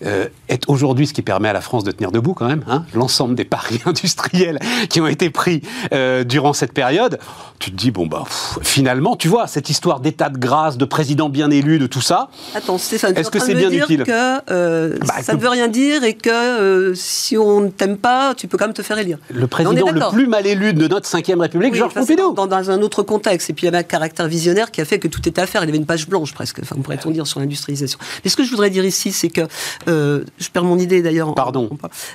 euh, 0.05 0.27
est 0.49 0.63
aujourd'hui 0.67 1.07
ce 1.07 1.13
qui 1.13 1.21
permet 1.21 1.49
à 1.49 1.53
la 1.53 1.61
France 1.61 1.83
de 1.83 1.91
tenir 1.91 2.11
debout 2.11 2.33
quand 2.33 2.47
même. 2.47 2.63
Hein, 2.67 2.85
L'ensemble 2.93 3.35
des 3.35 3.45
paris 3.45 3.81
industriels 3.85 4.59
qui 4.89 5.01
ont 5.01 5.07
été 5.07 5.29
pris 5.29 5.61
euh, 5.93 6.23
durant 6.23 6.53
cette 6.53 6.73
période, 6.73 7.19
tu 7.59 7.71
te 7.71 7.75
dis, 7.75 7.91
bon, 7.91 8.05
bah, 8.05 8.23
finalement, 8.61 9.15
tu 9.15 9.27
vois, 9.27 9.47
cette 9.47 9.69
histoire 9.69 9.99
d'état 9.99 10.29
de 10.29 10.37
grâce, 10.37 10.77
de 10.77 10.85
président 10.85 11.29
bien 11.29 11.49
élu, 11.49 11.79
de 11.79 11.87
tout 11.87 12.01
ça. 12.01 12.29
Attends, 12.53 12.77
Stéphane, 12.77 13.17
est-ce 13.17 13.31
que 13.31 13.39
c'est 13.39 13.55
bien 13.55 13.71
utile 13.71 14.03
que, 14.03 14.51
euh, 14.51 14.97
bah, 15.05 15.15
Ça 15.23 15.33
ne 15.33 15.39
veut 15.39 15.49
rien 15.49 15.67
dire 15.67 16.03
et 16.03 16.13
que 16.13 16.93
si 16.95 17.37
on 17.37 17.61
ne 17.61 17.69
t'aime 17.69 17.97
pas, 17.97 18.35
tu 18.35 18.47
peux 18.47 18.57
quand 18.57 18.65
même 18.65 18.73
te 18.73 18.83
faire 18.83 18.99
élire. 18.99 19.17
Le 19.33 19.47
président 19.47 19.89
le 19.89 20.11
plus 20.11 20.27
mal 20.27 20.45
élu 20.45 20.73
de 20.73 20.87
notre 20.87 21.07
5 21.07 21.25
République, 21.39 21.73
Georges 21.73 21.93
Pompidou. 21.93 22.33
Dans, 22.33 22.47
dans, 22.47 22.69
un 22.69 22.81
autre 22.81 23.03
contexte. 23.03 23.49
Et 23.49 23.53
puis 23.53 23.63
il 23.63 23.65
y 23.65 23.69
avait 23.69 23.77
un 23.77 23.83
caractère 23.83 24.27
visionnaire 24.27 24.71
qui 24.71 24.81
a 24.81 24.85
fait 24.85 24.99
que 24.99 25.07
tout 25.07 25.27
était 25.27 25.41
à 25.41 25.47
faire. 25.47 25.63
Il 25.63 25.67
y 25.67 25.69
avait 25.69 25.77
une 25.77 25.85
page 25.85 26.07
blanche 26.07 26.33
presque, 26.33 26.59
enfin, 26.61 26.75
pourrait-on 26.81 27.11
dire, 27.11 27.27
sur 27.27 27.39
l'industrialisation. 27.39 27.99
Mais 28.23 28.29
ce 28.29 28.35
que 28.35 28.43
je 28.43 28.49
voudrais 28.51 28.69
dire 28.69 28.85
ici, 28.85 29.11
c'est 29.11 29.29
que 29.29 29.41
euh, 29.87 30.23
je 30.37 30.49
perds 30.49 30.63
mon 30.63 30.77
idée 30.79 31.01
d'ailleurs. 31.01 31.33
Pardon. 31.35 31.69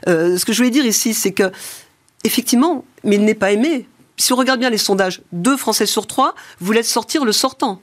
Euh, 0.08 0.36
ce 0.36 0.44
que 0.44 0.52
je 0.52 0.58
voulais 0.58 0.70
dire 0.70 0.86
ici, 0.86 1.14
c'est 1.14 1.32
que, 1.32 1.50
effectivement, 2.24 2.84
mais 3.04 3.16
il 3.16 3.24
n'est 3.24 3.34
pas 3.34 3.52
aimé. 3.52 3.86
Si 4.16 4.32
on 4.32 4.36
regarde 4.36 4.60
bien 4.60 4.70
les 4.70 4.78
sondages, 4.78 5.22
deux 5.32 5.56
Français 5.56 5.86
sur 5.86 6.06
trois 6.06 6.34
voulaient 6.60 6.82
sortir 6.82 7.24
le 7.24 7.32
sortant. 7.32 7.80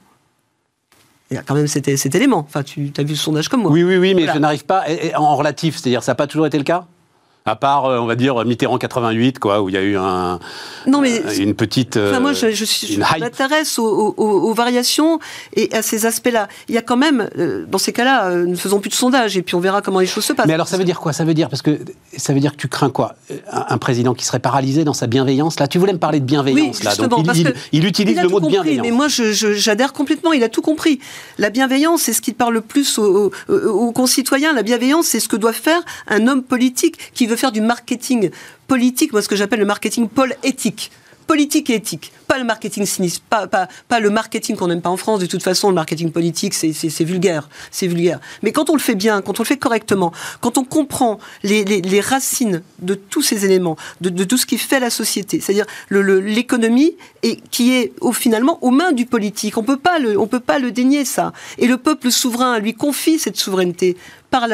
Il 1.32 1.36
y 1.36 1.38
a 1.38 1.44
quand 1.44 1.54
même 1.54 1.68
cet, 1.68 1.88
élément. 2.16 2.40
Enfin, 2.40 2.64
tu 2.64 2.92
as 2.98 3.04
vu 3.04 3.10
le 3.10 3.16
sondage 3.16 3.50
comme 3.50 3.62
moi. 3.62 3.72
Oui, 3.72 3.84
oui, 3.84 3.98
oui, 3.98 4.16
mais 4.16 4.26
je 4.26 4.38
n'arrive 4.38 4.66
pas. 4.66 4.86
en 5.16 5.36
relatif, 5.36 5.78
c'est-à-dire, 5.78 6.02
ça 6.04 6.12
n'a 6.12 6.16
pas 6.16 6.28
toujours 6.28 6.48
été 6.48 6.58
le 6.58 6.64
cas? 6.64 6.88
À 7.46 7.56
part, 7.56 7.86
euh, 7.86 8.00
on 8.00 8.06
va 8.06 8.16
dire, 8.16 8.44
Mitterrand 8.46 8.78
88, 8.78 9.40
quoi, 9.40 9.62
où 9.62 9.70
il 9.70 9.76
y 9.76 9.78
a 9.78 9.82
eu 9.82 9.98
un, 9.98 10.40
non, 10.88 11.02
mais 11.02 11.22
une 11.38 11.56
petite. 11.56 11.98
moi, 11.98 12.34
je, 12.34 12.52
je, 12.52 13.00
m'intéresse 13.00 13.80
aux, 13.80 14.54
variations 14.54 15.20
et 15.56 15.74
à 15.74 15.82
ces 15.82 16.06
aspects-là. 16.06 16.48
Il 16.68 16.76
y 16.76 16.78
a 16.78 16.82
quand 16.82 16.98
même, 16.98 17.30
euh, 17.38 17.66
dans 17.68 17.78
ces 17.78 17.94
cas-là, 17.94 18.30
euh, 18.30 18.46
ne 18.46 18.56
faisons 18.56 18.80
plus 18.80 18.90
de 18.90 18.96
sondage 18.96 19.38
et 19.38 19.42
puis 19.42 19.56
on 19.56 19.60
verra 19.60 19.82
comment 19.82 20.00
les 20.00 20.06
choses 20.06 20.26
se 20.26 20.34
passent. 20.34 20.48
Mais 20.48 20.54
alors, 20.54 20.68
ça 20.68 20.78
veut 20.78 20.84
dire 20.84 21.00
quoi? 21.00 21.14
Ça 21.14 21.24
veut 21.24 21.34
dire 21.34 21.50
parce 21.50 21.62
que 21.62 21.80
ça 22.16 22.34
veut 22.34 22.40
dire 22.40 22.52
que 22.52 22.58
tu 22.58 22.68
crains 22.68 22.90
quoi? 22.90 23.16
Un, 23.52 23.78
président 23.78 24.14
qui 24.14 24.26
serait 24.26 24.40
paralysé 24.40 24.84
dans 24.84 24.94
sa 24.94 25.08
bienveillance. 25.08 25.60
Là, 25.60 25.68
tu 25.68 25.78
voulais 25.78 25.94
me 25.94 26.00
parler 26.00 26.20
de 26.20 26.26
bienveillance, 26.26 26.84
là. 26.84 26.96
Donc, 26.96 27.26
il, 27.34 27.54
il, 27.72 27.86
utilise 27.86 28.22
le 28.22 28.28
mot 28.28 28.40
de 28.40 28.48
bienveillance. 28.48 28.86
Mais 28.86 28.92
moi, 28.92 29.08
j'adhère 29.08 29.94
complètement. 29.94 30.34
Il 30.34 30.44
a 30.44 30.50
tout 30.50 30.62
compris. 30.62 31.00
La 31.38 31.50
bienveillance, 31.50 32.02
c'est 32.02 32.14
ce 32.14 32.22
qui 32.22 32.34
parle 32.34 32.54
le 32.56 32.62
plus 32.62 32.98
aux, 32.98 33.32
aux 33.48 33.92
concitoyens. 33.92 34.54
La 34.54 34.64
bienveillance, 34.64 35.08
c'est 35.08 35.20
ce 35.20 35.28
que 35.28 35.38
doit 35.38 35.54
faire 35.54 35.82
un 36.08 36.28
homme 36.28 36.44
politique 36.44 36.98
qui 37.14 37.26
veut 37.26 37.38
faire 37.40 37.52
du 37.52 37.62
marketing 37.62 38.30
politique, 38.68 39.12
moi 39.12 39.22
ce 39.22 39.28
que 39.28 39.36
j'appelle 39.36 39.60
le 39.60 39.66
marketing 39.66 40.08
pôle 40.08 40.36
éthique 40.44 40.92
politique 41.30 41.70
et 41.70 41.76
éthique, 41.76 42.12
pas 42.28 42.40
le 42.40 42.44
marketing 42.44 42.88
sinistre, 42.88 43.22
pas, 43.30 44.00
le 44.00 44.10
marketing 44.10 44.56
qu'on 44.56 44.66
n'aime 44.66 44.82
pas 44.82 44.90
en 44.90 44.98
France. 44.98 45.20
De 45.20 45.28
toute 45.28 45.44
façon, 45.44 45.70
le 45.70 45.76
marketing 45.76 46.12
politique, 46.12 46.56
c'est 46.56 47.04
vulgaire, 47.04 47.50
c'est 47.70 47.86
vulgaire. 47.86 48.20
Mais 48.42 48.52
quand 48.52 48.72
on 48.72 48.74
le 48.74 48.80
fait 48.80 48.96
bien, 48.96 49.22
quand 49.22 49.40
on 49.40 49.44
le 49.44 49.48
fait 49.48 49.58
correctement, 49.58 50.12
quand 50.42 50.58
on 50.58 50.64
comprend 50.64 51.20
les, 51.44 52.02
racines 52.02 52.64
de 52.82 52.96
tous 52.96 53.22
ces 53.22 53.46
éléments, 53.46 53.78
de, 54.02 54.24
tout 54.24 54.38
ce 54.38 54.48
qui 54.48 54.58
fait 54.58 54.80
la 54.80 54.90
société, 54.90 55.40
c'est-à-dire 55.40 55.68
l'économie 55.92 56.96
qui 57.52 57.76
est 57.76 57.94
au, 58.02 58.12
finalement 58.12 58.58
aux 58.64 58.72
mains 58.72 58.92
du 58.92 59.06
politique. 59.06 59.56
On 59.60 59.64
peut 59.64 59.78
pas 59.78 60.00
le, 60.00 60.20
on 60.20 60.26
peut 60.26 60.40
pas 60.40 60.58
le 60.58 60.72
dénier 60.72 61.06
ça. 61.06 61.32
Et 61.60 61.68
le 61.68 61.78
peuple 61.78 62.10
souverain 62.10 62.58
lui 62.58 62.74
confie 62.74 63.20
cette 63.20 63.38
souveraineté 63.38 63.98
par 64.30 64.48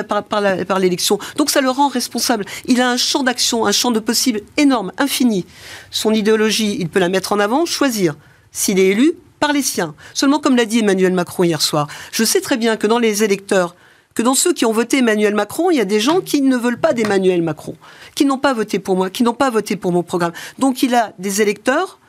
l'élection. 0.80 1.18
Par, 1.18 1.36
Donc 1.36 1.50
ça 1.50 1.62
le 1.62 1.70
rend 1.70 1.88
responsable. 1.88 2.46
Il 2.66 2.82
a 2.82 2.90
un 2.90 2.98
champ 2.98 3.24
d'action, 3.24 3.66
un 3.66 3.72
champ 3.72 3.92
de 3.92 4.00
possibles 4.00 4.42
énorme, 4.58 4.92
infini. 4.98 5.46
Son 5.92 6.14
idéologie, 6.14 6.78
il 6.80 6.90
peut 6.90 7.00
la 7.00 7.10
mettre 7.10 7.34
en 7.34 7.40
avant, 7.40 7.66
choisir. 7.66 8.16
S'il 8.52 8.80
est 8.80 8.88
élu, 8.88 9.14
par 9.40 9.54
les 9.54 9.62
siens. 9.62 9.96
Seulement, 10.14 10.40
comme 10.40 10.56
l'a 10.56 10.66
dit 10.66 10.80
Emmanuel 10.80 11.14
Macron 11.14 11.44
hier 11.44 11.62
soir, 11.62 11.88
je 12.12 12.24
sais 12.24 12.42
très 12.42 12.58
bien 12.58 12.78
que 12.78 12.88
dans 12.88 13.00
les 13.00 13.24
électeurs, 13.24 13.76
que 14.14 14.22
dans 14.22 14.34
ceux 14.34 14.54
qui 14.54 14.66
ont 14.66 14.72
voté 14.72 15.00
Emmanuel 15.00 15.36
Macron, 15.36 15.72
il 15.72 15.78
y 15.78 15.82
a 15.82 15.86
des 15.86 16.00
gens 16.00 16.22
qui 16.22 16.42
ne 16.42 16.56
veulent 16.56 16.80
pas 16.80 16.94
d'Emmanuel 16.94 17.42
Macron, 17.42 17.76
qui 18.16 18.26
n'ont 18.26 18.38
pas 18.38 18.54
voté 18.54 18.80
pour 18.80 18.96
moi, 18.96 19.10
qui 19.10 19.24
n'ont 19.24 19.34
pas 19.34 19.50
voté 19.50 19.76
pour 19.76 19.92
mon 19.92 20.04
programme. 20.04 20.32
Donc 20.58 20.84
il 20.84 20.96
a 20.96 21.14
des 21.20 21.42
électeurs 21.42 22.00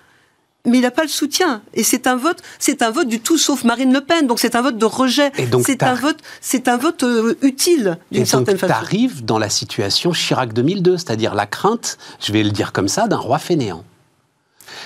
mais 0.66 0.78
il 0.78 0.82
n'a 0.82 0.90
pas 0.90 1.02
le 1.02 1.08
soutien. 1.08 1.62
Et 1.74 1.82
c'est 1.82 2.06
un 2.06 2.16
vote, 2.16 2.42
c'est 2.58 2.82
un 2.82 2.90
vote 2.90 3.08
du 3.08 3.20
tout 3.20 3.38
sauf 3.38 3.64
Marine 3.64 3.92
Le 3.92 4.00
Pen. 4.00 4.26
Donc 4.26 4.38
c'est 4.38 4.54
un 4.54 4.62
vote 4.62 4.78
de 4.78 4.84
rejet. 4.84 5.32
C'est 5.64 5.82
un 5.82 5.94
vote, 5.94 6.18
c'est 6.40 6.68
un 6.68 6.76
vote 6.76 7.02
euh, 7.02 7.36
utile 7.42 7.98
d'une 8.12 8.26
certaine 8.26 8.58
façon. 8.58 8.74
Dans 9.22 9.38
la 9.38 9.48
situation 9.48 10.12
Chirac 10.12 10.52
2002, 10.52 10.98
c'est-à-dire 10.98 11.34
la 11.34 11.46
crainte, 11.46 11.98
je 12.20 12.32
vais 12.32 12.42
le 12.42 12.50
dire 12.50 12.72
comme 12.72 12.88
ça, 12.88 13.08
d'un 13.08 13.16
roi 13.16 13.38
fainéant. 13.38 13.84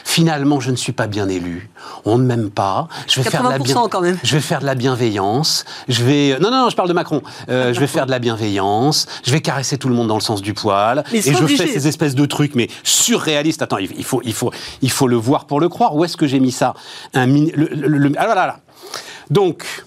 Finalement, 0.04 0.60
je 0.60 0.70
ne 0.70 0.76
suis 0.76 0.92
pas 0.92 1.06
bien 1.06 1.28
élu. 1.28 1.70
On 2.04 2.18
ne 2.18 2.24
m'aime 2.24 2.50
pas. 2.50 2.88
Je 3.06 3.20
vais 3.20 3.30
faire 3.30 3.42
de 3.42 3.48
la 3.48 3.88
quand 3.88 4.00
même. 4.00 4.18
Je 4.22 4.34
vais 4.34 4.40
faire 4.40 4.60
de 4.60 4.66
la 4.66 4.74
bienveillance. 4.74 5.64
Je 5.88 6.04
vais 6.04 6.38
non 6.40 6.50
non, 6.50 6.68
je 6.70 6.76
parle 6.76 6.88
de 6.88 6.94
Macron. 6.94 7.22
Euh, 7.48 7.72
je 7.72 7.80
vais 7.80 7.86
faire 7.86 8.06
de 8.06 8.10
la 8.10 8.18
bienveillance. 8.18 9.06
Je 9.24 9.32
vais 9.32 9.40
caresser 9.40 9.78
tout 9.78 9.88
le 9.88 9.94
monde 9.94 10.08
dans 10.08 10.16
le 10.16 10.20
sens 10.20 10.42
du 10.42 10.54
poil. 10.54 11.04
et 11.12 11.20
je 11.20 11.46
fais 11.46 11.66
ces 11.66 11.88
espèces 11.88 12.14
de 12.14 12.26
trucs 12.26 12.54
mais 12.54 12.68
surréalistes. 12.82 13.62
Attends, 13.62 13.78
il 13.78 14.04
faut 14.04 14.20
il 14.24 14.34
faut 14.34 14.52
il 14.82 14.90
faut 14.90 15.08
le 15.08 15.16
voir 15.16 15.46
pour 15.46 15.60
le 15.60 15.68
croire. 15.68 15.94
Où 15.96 16.04
est-ce 16.04 16.16
que 16.16 16.26
j'ai 16.26 16.40
mis 16.40 16.52
ça? 16.52 16.74
Un 17.14 17.26
le, 17.26 17.68
le, 17.72 18.12
ah, 18.18 18.26
voilà, 18.26 18.46
là. 18.46 18.60
Donc 19.30 19.84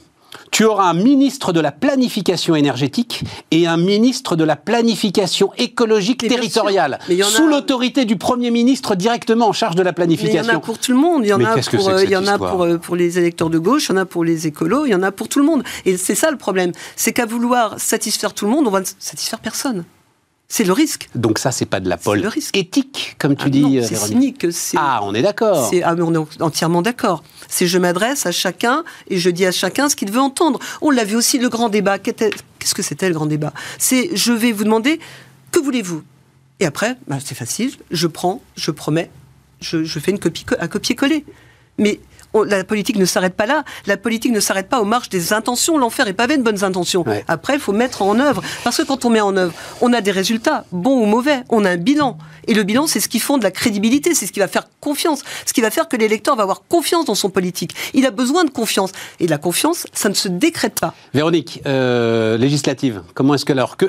tu 0.53 0.65
auras 0.65 0.85
un 0.85 0.93
ministre 0.93 1.51
de 1.51 1.59
la 1.59 1.71
planification 1.71 2.55
énergétique 2.55 3.23
et 3.49 3.65
un 3.65 3.75
ministre 3.75 4.35
de 4.35 4.43
la 4.43 4.55
planification 4.55 5.51
écologique 5.57 6.27
territoriale, 6.27 6.99
sous 7.23 7.47
l'autorité 7.47 8.05
du 8.05 8.17
Premier 8.17 8.51
ministre 8.51 8.93
directement 8.93 9.47
en 9.47 9.51
charge 9.51 9.75
de 9.75 9.81
la 9.81 9.93
planification. 9.93 10.43
il 10.43 10.47
y 10.47 10.51
en 10.51 10.55
a 10.55 10.59
pour 10.59 10.77
tout 10.77 10.91
le 10.91 10.97
monde. 10.97 11.25
Il 11.25 11.29
y 11.29 11.33
en 11.33 11.43
a, 11.43 11.57
pour, 11.57 11.89
euh, 11.89 12.03
il 12.03 12.11
y 12.11 12.15
en 12.15 12.27
a 12.27 12.37
pour, 12.37 12.63
euh, 12.63 12.77
pour, 12.77 12.95
les 12.95 13.17
électeurs 13.17 13.49
de 13.49 13.57
gauche, 13.57 13.87
il 13.89 13.93
y 13.93 13.95
en 13.95 14.01
a 14.01 14.05
pour 14.05 14.23
les 14.23 14.45
écolos, 14.45 14.85
il 14.85 14.91
y 14.91 14.95
en 14.95 15.01
a 15.01 15.11
pour 15.11 15.27
tout 15.27 15.39
le 15.39 15.45
monde. 15.45 15.63
Et 15.85 15.97
c'est 15.97 16.15
ça 16.15 16.29
le 16.29 16.37
problème. 16.37 16.71
C'est 16.95 17.13
qu'à 17.13 17.25
vouloir 17.25 17.79
satisfaire 17.79 18.35
tout 18.35 18.45
le 18.45 18.51
monde, 18.51 18.67
on 18.67 18.71
va 18.71 18.81
ne 18.81 18.85
satisfaire 18.99 19.39
personne. 19.39 19.85
C'est 20.55 20.65
le 20.65 20.73
risque. 20.73 21.09
Donc 21.15 21.39
ça, 21.39 21.51
c'est 21.51 21.65
pas 21.65 21.79
de 21.79 21.89
la 21.89 21.97
pole 21.97 22.29
éthique, 22.53 23.15
comme 23.17 23.35
tu 23.35 23.45
ah 23.47 23.49
dis. 23.49 23.61
Non, 23.63 23.83
c'est 23.83 23.95
cynique. 23.95 24.45
Ah, 24.75 24.99
on 25.01 25.15
est 25.15 25.23
d'accord. 25.23 25.71
Ah, 25.83 25.95
on 25.97 26.13
est 26.13 26.41
entièrement 26.43 26.83
d'accord. 26.83 27.23
C'est 27.47 27.65
je 27.65 27.79
m'adresse 27.79 28.27
à 28.27 28.31
chacun 28.31 28.83
et 29.07 29.17
je 29.17 29.31
dis 29.31 29.47
à 29.47 29.51
chacun 29.51 29.89
ce 29.89 29.95
qu'il 29.95 30.11
veut 30.11 30.19
entendre. 30.19 30.59
On 30.83 30.91
l'a 30.91 31.05
vu 31.05 31.15
aussi 31.15 31.39
le 31.39 31.49
grand 31.49 31.69
débat. 31.69 31.97
Qu'est-ce 31.97 32.75
que 32.75 32.83
c'était 32.83 33.07
le 33.07 33.15
grand 33.15 33.25
débat? 33.25 33.51
C'est 33.79 34.15
je 34.15 34.31
vais 34.31 34.51
vous 34.51 34.63
demander 34.63 34.99
que 35.49 35.59
voulez-vous? 35.59 36.03
Et 36.59 36.67
après, 36.67 36.97
bah, 37.07 37.17
c'est 37.19 37.33
facile. 37.33 37.71
Je 37.89 38.05
prends, 38.05 38.39
je 38.55 38.69
promets, 38.69 39.09
je, 39.59 39.83
fais 39.83 40.11
une 40.11 40.19
copie, 40.19 40.45
un 40.59 40.67
copier-coller. 40.67 41.25
Mais 41.79 41.99
la 42.33 42.63
politique 42.63 42.97
ne 42.97 43.05
s'arrête 43.05 43.35
pas 43.35 43.45
là. 43.45 43.63
La 43.85 43.97
politique 43.97 44.31
ne 44.31 44.39
s'arrête 44.39 44.69
pas 44.69 44.81
aux 44.81 44.85
marges 44.85 45.09
des 45.09 45.33
intentions. 45.33 45.77
L'enfer 45.77 46.07
est 46.07 46.13
pavé 46.13 46.37
de 46.37 46.43
bonnes 46.43 46.63
intentions. 46.63 47.05
Après, 47.27 47.53
il 47.53 47.59
faut 47.59 47.73
mettre 47.73 48.01
en 48.01 48.19
œuvre. 48.19 48.41
Parce 48.63 48.77
que 48.77 48.83
quand 48.83 49.05
on 49.05 49.09
met 49.09 49.21
en 49.21 49.35
œuvre, 49.37 49.53
on 49.81 49.93
a 49.93 50.01
des 50.01 50.11
résultats, 50.11 50.65
bons 50.71 51.01
ou 51.01 51.05
mauvais. 51.05 51.43
On 51.49 51.65
a 51.65 51.71
un 51.71 51.77
bilan. 51.77 52.17
Et 52.47 52.53
le 52.53 52.63
bilan, 52.63 52.87
c'est 52.87 52.99
ce 52.99 53.07
qui 53.07 53.19
fonde 53.19 53.43
la 53.43 53.51
crédibilité. 53.51 54.13
C'est 54.13 54.25
ce 54.25 54.31
qui 54.31 54.39
va 54.39 54.47
faire 54.47 54.67
confiance. 54.81 55.21
Ce 55.45 55.53
qui 55.53 55.61
va 55.61 55.71
faire 55.71 55.87
que 55.87 55.95
l'électeur 55.95 56.35
va 56.35 56.43
avoir 56.43 56.63
confiance 56.67 57.05
dans 57.05 57.15
son 57.15 57.29
politique. 57.29 57.73
Il 57.93 58.05
a 58.05 58.11
besoin 58.11 58.43
de 58.43 58.49
confiance. 58.49 58.91
Et 59.19 59.27
la 59.27 59.37
confiance, 59.37 59.87
ça 59.93 60.09
ne 60.09 60.13
se 60.13 60.27
décrète 60.27 60.79
pas. 60.79 60.93
Véronique, 61.13 61.61
euh, 61.65 62.37
législative, 62.37 63.01
comment 63.13 63.35
est-ce 63.35 63.45
que 63.45 63.53
alors 63.53 63.77
que 63.77 63.85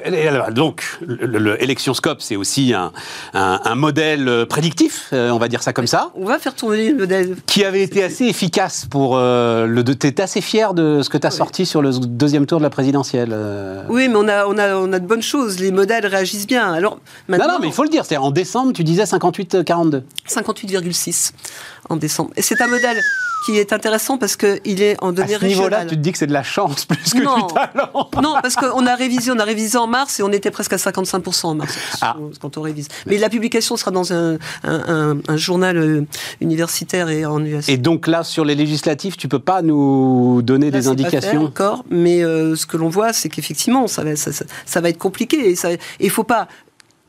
donc 0.50 0.84
l'élection 1.00 1.94
scope, 1.94 2.20
c'est 2.20 2.36
aussi 2.36 2.74
un, 2.74 2.92
un, 3.32 3.74
modèle 3.74 4.28
euh, 4.28 4.44
prédictif, 4.44 5.08
euh, 5.12 5.30
on 5.30 5.38
va 5.38 5.48
dire 5.48 5.62
ça 5.62 5.72
comme 5.72 5.86
ça. 5.86 6.10
On 6.14 6.26
va 6.26 6.38
faire 6.38 6.54
tourner 6.54 6.90
le 6.90 6.98
modèle 6.98 7.36
qui 7.46 7.64
avait 7.64 7.82
été 7.82 8.04
assez 8.04 8.26
efficace 8.34 8.86
pour 8.90 9.16
euh, 9.16 9.66
le. 9.66 9.84
Tu 9.84 10.06
es 10.08 10.20
assez 10.20 10.40
fier 10.40 10.74
de 10.74 11.02
ce 11.02 11.08
que 11.08 11.18
tu 11.18 11.26
as 11.26 11.30
sorti 11.30 11.64
sur 11.66 11.82
le 11.82 11.90
deuxième 11.92 12.46
tour 12.46 12.58
de 12.58 12.64
la 12.64 12.70
présidentielle. 12.70 13.30
Euh? 13.32 13.82
Oui, 13.88 14.08
mais 14.08 14.16
on 14.16 14.28
a, 14.28 14.46
on, 14.46 14.58
a, 14.58 14.74
on 14.74 14.92
a 14.92 14.98
de 14.98 15.06
bonnes 15.06 15.22
choses. 15.22 15.60
Les 15.60 15.70
modèles 15.70 16.06
réagissent 16.06 16.46
bien. 16.46 16.72
Alors, 16.72 16.98
maintenant, 17.28 17.46
non, 17.46 17.52
non, 17.54 17.58
mais 17.60 17.68
il 17.68 17.72
faut 17.72 17.84
le 17.84 17.88
dire. 17.88 18.04
C'est 18.04 18.16
en 18.16 18.32
décembre, 18.32 18.72
tu 18.72 18.82
disais 18.82 19.04
58-42. 19.04 20.02
58,6 20.28 21.32
en 21.88 21.96
décembre. 21.96 22.30
Et 22.36 22.42
c'est 22.42 22.60
un 22.60 22.66
modèle 22.66 23.00
qui 23.44 23.58
est 23.58 23.72
intéressant 23.72 24.16
parce 24.16 24.36
qu'il 24.36 24.82
est 24.82 24.96
en 25.02 25.12
données 25.12 25.34
à 25.34 25.40
ce 25.40 25.44
niveau-là, 25.44 25.84
tu 25.84 25.96
te 25.96 26.00
dis 26.00 26.12
que 26.12 26.18
c'est 26.18 26.26
de 26.26 26.32
la 26.32 26.42
chance 26.42 26.86
plus 26.86 27.12
que 27.12 27.22
non. 27.22 27.46
du 27.46 27.52
talent. 27.52 28.08
Non, 28.22 28.36
parce 28.40 28.56
qu'on 28.56 28.86
a 28.86 28.94
révisé, 28.94 29.30
on 29.30 29.38
a 29.38 29.44
révisé 29.44 29.76
en 29.76 29.86
mars 29.86 30.18
et 30.18 30.22
on 30.22 30.32
était 30.32 30.50
presque 30.50 30.72
à 30.72 30.76
55% 30.76 31.46
en 31.46 31.54
mars 31.56 31.78
ah. 32.00 32.16
quand 32.40 32.56
on 32.56 32.62
révise. 32.62 32.88
Mais 33.06 33.18
la 33.18 33.28
publication 33.28 33.76
sera 33.76 33.90
dans 33.90 34.12
un, 34.12 34.38
un, 34.64 35.36
journal 35.36 35.76
euh, 35.76 36.06
universitaire 36.40 37.10
et 37.10 37.26
en 37.26 37.44
US. 37.44 37.68
Et 37.68 37.76
donc 37.76 38.06
là, 38.06 38.24
sur 38.24 38.44
les 38.44 38.54
législatives, 38.54 39.16
tu 39.16 39.28
peux 39.28 39.38
pas 39.38 39.60
nous 39.60 40.40
donner 40.42 40.70
des 40.70 40.88
indications 40.88 41.42
pas 41.42 41.46
encore, 41.46 41.84
mais 41.90 42.24
euh, 42.24 42.56
ce 42.56 42.64
que 42.66 42.78
l'on 42.78 42.88
voit, 42.88 43.12
c'est 43.12 43.28
qu'effectivement, 43.28 43.86
ça 43.88 44.04
va, 44.04 44.16
ça, 44.16 44.30
ça, 44.64 44.80
va 44.80 44.88
être 44.88 44.98
compliqué. 44.98 45.50
Et 45.50 45.56
il 46.00 46.10
faut 46.10 46.24
pas 46.24 46.48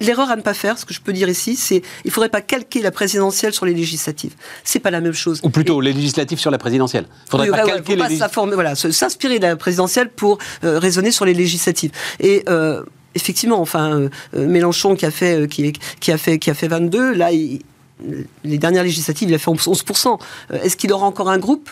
L'erreur 0.01 0.29
à 0.29 0.35
ne 0.35 0.41
pas 0.41 0.53
faire, 0.53 0.77
ce 0.77 0.83
que 0.83 0.93
je 0.93 0.99
peux 0.99 1.13
dire 1.13 1.29
ici, 1.29 1.55
c'est 1.55 1.81
il 2.03 2.11
faudrait 2.11 2.29
pas 2.29 2.41
calquer 2.41 2.81
la 2.81 2.91
présidentielle 2.91 3.53
sur 3.53 3.65
les 3.65 3.73
législatives. 3.73 4.33
C'est 4.65 4.79
pas 4.79 4.91
la 4.91 4.99
même 4.99 5.13
chose. 5.13 5.39
Ou 5.43 5.49
plutôt 5.49 5.79
les 5.79 5.93
législatives 5.93 6.37
sur 6.37 6.51
la 6.51 6.57
présidentielle. 6.57 7.05
Il 7.27 7.29
faudrait 7.29 7.47
pas 7.49 7.63
calquer 7.63 7.95
les 7.95 8.17
voilà, 8.53 8.75
s'inspirer 8.75 9.39
de 9.39 9.47
la 9.47 9.55
présidentielle 9.55 10.09
pour 10.09 10.37
euh, 10.65 10.79
raisonner 10.79 11.11
sur 11.11 11.23
les 11.23 11.33
législatives. 11.33 11.91
Et 12.19 12.43
euh, 12.49 12.83
effectivement, 13.15 13.61
enfin, 13.61 14.09
euh, 14.33 14.47
Mélenchon 14.47 14.95
qui 14.95 15.05
a 15.05 15.11
fait 15.11 15.47
qui, 15.47 15.71
qui, 16.01 16.11
a 16.11 16.17
fait 16.17 16.39
qui 16.39 16.49
a 16.49 16.53
fait 16.53 16.67
22, 16.67 17.13
là, 17.13 17.29
les 17.31 18.57
dernières 18.57 18.83
législatives, 18.83 19.29
il 19.29 19.35
a 19.35 19.37
fait 19.37 19.49
11%. 19.49 20.19
Est-ce 20.61 20.75
qu'il 20.75 20.91
aura 20.91 21.05
encore 21.05 21.29
un 21.29 21.37
groupe? 21.37 21.69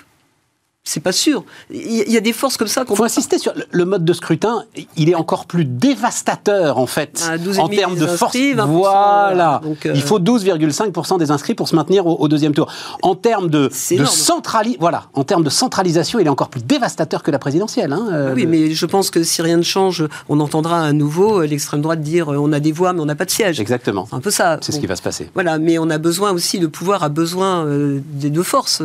C'est 0.86 1.00
pas 1.00 1.14
sûr. 1.14 1.46
Il 1.72 2.12
y 2.12 2.18
a 2.18 2.20
des 2.20 2.34
forces 2.34 2.58
comme 2.58 2.68
ça 2.68 2.84
qu'on. 2.84 2.96
faut 2.96 3.06
insister 3.06 3.38
sur 3.38 3.54
le 3.72 3.86
mode 3.86 4.04
de 4.04 4.12
scrutin. 4.12 4.66
Il 4.98 5.10
est 5.10 5.16
encore 5.16 5.46
plus 5.46 5.64
dévastateur 5.64 6.78
en 6.78 6.88
fait 6.88 7.24
ah, 7.26 7.36
en 7.62 7.70
termes 7.70 7.96
de 7.98 8.06
force. 8.06 8.36
Voilà. 8.68 9.62
Euh, 9.66 9.92
il 9.96 10.02
faut 10.02 10.20
12,5% 10.20 11.20
des 11.20 11.32
inscrits 11.32 11.56
pour 11.56 11.70
se 11.70 11.76
maintenir 11.78 12.06
au, 12.06 12.28
deuxième 12.28 12.54
tour. 12.54 12.70
En 13.02 13.16
termes 13.16 13.50
de, 13.50 13.70
de 13.70 14.06
centralisation, 14.06 14.82
voilà. 14.82 15.06
En 15.14 15.24
termes 15.24 15.46
de 15.46 15.50
centralisation, 15.50 16.20
il 16.20 16.28
est 16.28 16.30
encore 16.30 16.50
plus 16.50 16.62
dévastateur 16.62 17.24
que 17.24 17.32
la 17.32 17.40
présidentielle. 17.40 17.94
Hein, 17.94 18.08
euh, 18.12 18.34
oui, 18.36 18.46
mais 18.46 18.72
je 18.72 18.86
pense 18.86 19.10
que 19.10 19.24
si 19.24 19.42
rien 19.42 19.56
ne 19.56 19.64
change, 19.64 20.06
on 20.28 20.42
entendra 20.42 20.84
à 20.84 20.92
nouveau 20.92 21.42
euh, 21.42 21.48
l'extrême 21.48 21.82
droite 21.82 22.02
dire 22.02 22.28
on 22.28 22.52
a 22.52 22.60
des 22.60 22.74
voix 22.74 22.92
mais 22.92 23.00
on 23.00 23.06
n'a 23.06 23.16
pas 23.16 23.26
de 23.26 23.32
siège. 23.32 23.62
Exactement. 23.62 24.06
C'est 24.10 24.18
un 24.18 24.22
peu 24.22 24.32
ça. 24.32 24.58
C'est 24.60 24.74
ce 24.74 24.82
qui 24.82 24.88
va 24.88 24.98
se 24.98 25.02
passer. 25.02 25.30
Voilà, 25.34 25.60
mais 25.60 25.78
on 25.78 25.90
a 25.90 25.98
besoin 25.98 26.34
aussi, 26.34 26.60
le 26.60 26.68
pouvoir 26.68 27.04
a 27.04 27.10
besoin 27.10 27.66
des 27.68 28.30
deux 28.30 28.44
forces, 28.44 28.84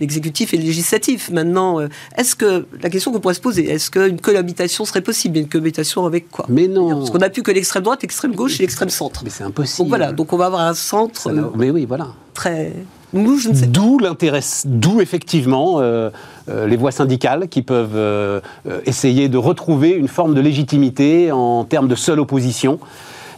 l'exécutif 0.00 0.52
et 0.52 0.56
le 0.56 0.64
législatif. 0.64 1.27
Maintenant, 1.30 1.80
euh, 1.80 1.88
est-ce 2.16 2.36
que 2.36 2.66
la 2.82 2.90
question 2.90 3.12
qu'on 3.12 3.20
pourrait 3.20 3.34
se 3.34 3.40
poser, 3.40 3.70
est-ce 3.70 3.90
qu'une 3.90 4.20
cohabitation 4.20 4.84
serait 4.84 5.00
possible? 5.00 5.38
Une 5.38 5.48
cohabitation 5.48 6.06
avec 6.06 6.30
quoi? 6.30 6.46
Mais 6.48 6.68
non. 6.68 6.98
Parce 6.98 7.10
qu'on 7.10 7.18
n'a 7.18 7.30
plus 7.30 7.42
que 7.42 7.50
l'extrême 7.50 7.82
droite, 7.82 8.02
l'extrême 8.02 8.34
gauche 8.34 8.58
et 8.58 8.62
l'extrême 8.62 8.90
centre. 8.90 9.22
Mais 9.24 9.30
c'est 9.30 9.44
impossible. 9.44 9.78
Donc 9.78 9.88
voilà, 9.88 10.12
donc 10.12 10.32
on 10.32 10.36
va 10.36 10.46
avoir 10.46 10.62
un 10.62 10.74
centre. 10.74 11.28
Euh, 11.28 11.50
mais 11.56 11.70
oui, 11.70 11.84
voilà. 11.86 12.08
Très. 12.34 12.72
D'où 13.14 13.98
l'intérêt, 13.98 14.40
d'où 14.66 15.00
effectivement 15.00 15.76
euh, 15.80 16.10
les 16.46 16.76
voix 16.76 16.92
syndicales 16.92 17.48
qui 17.48 17.62
peuvent 17.62 18.42
essayer 18.84 19.30
de 19.30 19.38
retrouver 19.38 19.92
une 19.92 20.08
forme 20.08 20.34
de 20.34 20.42
légitimité 20.42 21.32
en 21.32 21.64
termes 21.64 21.88
de 21.88 21.94
seule 21.94 22.20
opposition. 22.20 22.78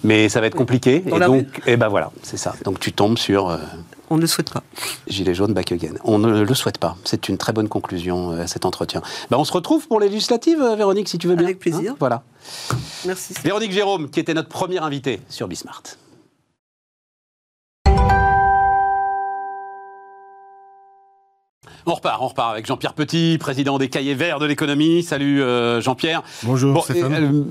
Mais 0.02 0.28
ça 0.28 0.40
va 0.40 0.48
être 0.48 0.56
compliqué. 0.56 1.04
et 1.06 1.20
donc, 1.20 1.44
et 1.66 1.72
eh 1.74 1.76
ben 1.76 1.86
voilà, 1.86 2.10
c'est 2.22 2.36
ça. 2.36 2.54
Donc 2.64 2.80
tu 2.80 2.92
tombes 2.92 3.16
sur 3.16 3.56
on 4.10 4.16
ne 4.16 4.20
le 4.20 4.26
souhaite 4.26 4.52
pas. 4.52 4.62
Gilet 5.06 5.34
jaune, 5.34 5.54
back 5.54 5.72
again. 5.72 5.94
On 6.04 6.18
ne 6.18 6.42
le 6.42 6.54
souhaite 6.54 6.78
pas. 6.78 6.96
C'est 7.04 7.28
une 7.28 7.38
très 7.38 7.52
bonne 7.52 7.68
conclusion 7.68 8.32
euh, 8.32 8.42
à 8.42 8.46
cet 8.48 8.64
entretien. 8.64 9.00
Ben, 9.30 9.38
on 9.38 9.44
se 9.44 9.52
retrouve 9.52 9.86
pour 9.86 10.00
les 10.00 10.08
législatives, 10.08 10.60
euh, 10.60 10.74
Véronique, 10.74 11.08
si 11.08 11.16
tu 11.16 11.28
veux 11.28 11.36
bien. 11.36 11.46
Avec 11.46 11.60
plaisir. 11.60 11.92
Hein, 11.92 11.96
voilà. 11.98 12.24
Merci. 13.06 13.34
Véronique 13.44 13.72
Jérôme, 13.72 14.10
qui 14.10 14.18
était 14.18 14.34
notre 14.34 14.48
première 14.48 14.82
invitée 14.82 15.20
sur 15.28 15.46
Bismart. 15.46 15.82
On 21.86 21.94
repart, 21.94 22.20
on 22.20 22.28
repart 22.28 22.52
avec 22.52 22.66
Jean-Pierre 22.66 22.92
Petit, 22.92 23.38
président 23.40 23.78
des 23.78 23.88
Cahiers 23.88 24.14
Verts 24.14 24.38
de 24.38 24.46
l'économie. 24.46 25.02
Salut 25.02 25.40
euh, 25.40 25.80
Jean-Pierre. 25.80 26.22
Bonjour. 26.42 26.84
Stéphane 26.84 27.46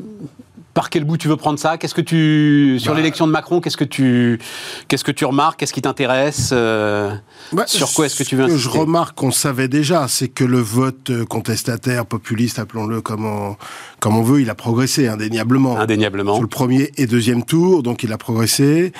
par 0.79 0.89
quel 0.89 1.03
bout 1.03 1.17
tu 1.17 1.27
veux 1.27 1.35
prendre 1.35 1.59
ça? 1.59 1.77
Qu'est-ce 1.77 1.93
que 1.93 1.99
tu 1.99 2.79
sur 2.79 2.93
bah. 2.93 2.97
l'élection 2.97 3.27
de 3.27 3.33
Macron 3.33 3.59
Qu'est-ce 3.59 3.75
que 3.75 3.83
tu 3.83 4.39
qu'est-ce 4.87 5.03
que 5.03 5.11
tu 5.11 5.25
remarques? 5.25 5.59
Qu'est-ce 5.59 5.73
qui 5.73 5.81
t'intéresse 5.81 6.51
euh, 6.53 7.13
bah, 7.51 7.65
Sur 7.67 7.91
quoi 7.91 8.05
est-ce 8.05 8.15
que 8.15 8.23
tu 8.23 8.37
veux 8.37 8.43
insister 8.43 8.61
Ce 8.61 8.69
que 8.69 8.73
je 8.75 8.79
remarque 8.79 9.17
qu'on 9.17 9.31
savait 9.31 9.67
déjà, 9.67 10.07
c'est 10.07 10.29
que 10.29 10.45
le 10.45 10.59
vote 10.59 11.11
contestataire, 11.25 12.05
populiste, 12.05 12.59
appelons-le 12.59 13.01
comme 13.01 13.25
on, 13.25 13.57
comme 13.99 14.15
on 14.15 14.21
veut, 14.21 14.39
il 14.39 14.49
a 14.49 14.55
progressé 14.55 15.09
indéniablement. 15.09 15.77
Indéniablement. 15.77 16.35
Sur 16.35 16.43
le 16.43 16.47
premier 16.47 16.91
et 16.95 17.07
deuxième 17.07 17.43
tour, 17.43 17.83
donc 17.83 18.03
il 18.03 18.13
a 18.13 18.17
progressé. 18.17 18.93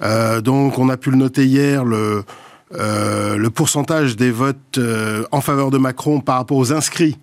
Euh, 0.00 0.40
donc 0.40 0.78
on 0.78 0.88
a 0.88 0.96
pu 0.96 1.10
le 1.10 1.18
noter 1.18 1.44
hier, 1.44 1.84
le 1.84 2.24
euh, 2.74 3.36
le 3.36 3.50
pourcentage 3.50 4.16
des 4.16 4.32
votes 4.32 4.78
euh, 4.78 5.24
en 5.30 5.40
faveur 5.40 5.70
de 5.70 5.78
Macron 5.78 6.20
par 6.20 6.36
rapport 6.36 6.56
aux 6.56 6.72
inscrits 6.72 7.16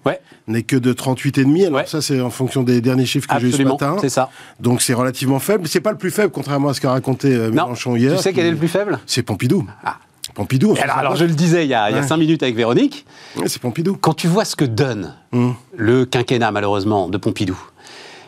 n'est 0.47 0.63
que 0.63 0.77
de 0.77 0.93
38,5. 0.93 1.67
Alors 1.67 1.87
ça, 1.87 2.01
c'est 2.01 2.21
en 2.21 2.29
fonction 2.29 2.63
des 2.63 2.79
derniers 2.79 3.05
chiffres 3.05 3.27
que 3.27 3.39
j'ai 3.39 3.47
eu 3.47 3.51
ce 3.51 3.63
matin. 3.63 3.97
C'est 3.99 4.09
ça. 4.09 4.29
Donc 4.61 4.81
c'est 4.81 4.93
relativement 4.93 5.39
faible. 5.39 5.67
C'est 5.67 5.81
pas 5.81 5.91
le 5.91 5.97
plus 5.97 6.11
faible, 6.11 6.31
contrairement 6.31 6.69
à 6.69 6.73
ce 6.73 6.79
qu'a 6.79 6.91
raconté 6.91 7.33
euh, 7.33 7.51
Mélenchon 7.51 7.95
hier. 7.97 8.15
Tu 8.15 8.23
sais 8.23 8.33
quel 8.33 8.45
est 8.45 8.51
le 8.51 8.57
plus 8.57 8.69
faible? 8.69 8.99
C'est 9.05 9.23
Pompidou. 9.23 9.67
Ah. 9.83 9.97
Pompidou. 10.33 10.75
Alors, 10.81 11.15
je 11.15 11.25
le 11.25 11.33
disais 11.33 11.65
il 11.65 11.69
y 11.69 11.73
a, 11.73 12.01
cinq 12.03 12.17
minutes 12.17 12.41
avec 12.41 12.55
Véronique. 12.55 13.05
c'est 13.45 13.61
Pompidou. 13.61 13.97
Quand 13.99 14.13
tu 14.13 14.27
vois 14.27 14.45
ce 14.45 14.55
que 14.55 14.65
donne 14.65 15.13
hum. 15.33 15.53
le 15.75 16.05
quinquennat, 16.05 16.51
malheureusement, 16.51 17.09
de 17.09 17.17
Pompidou, 17.17 17.59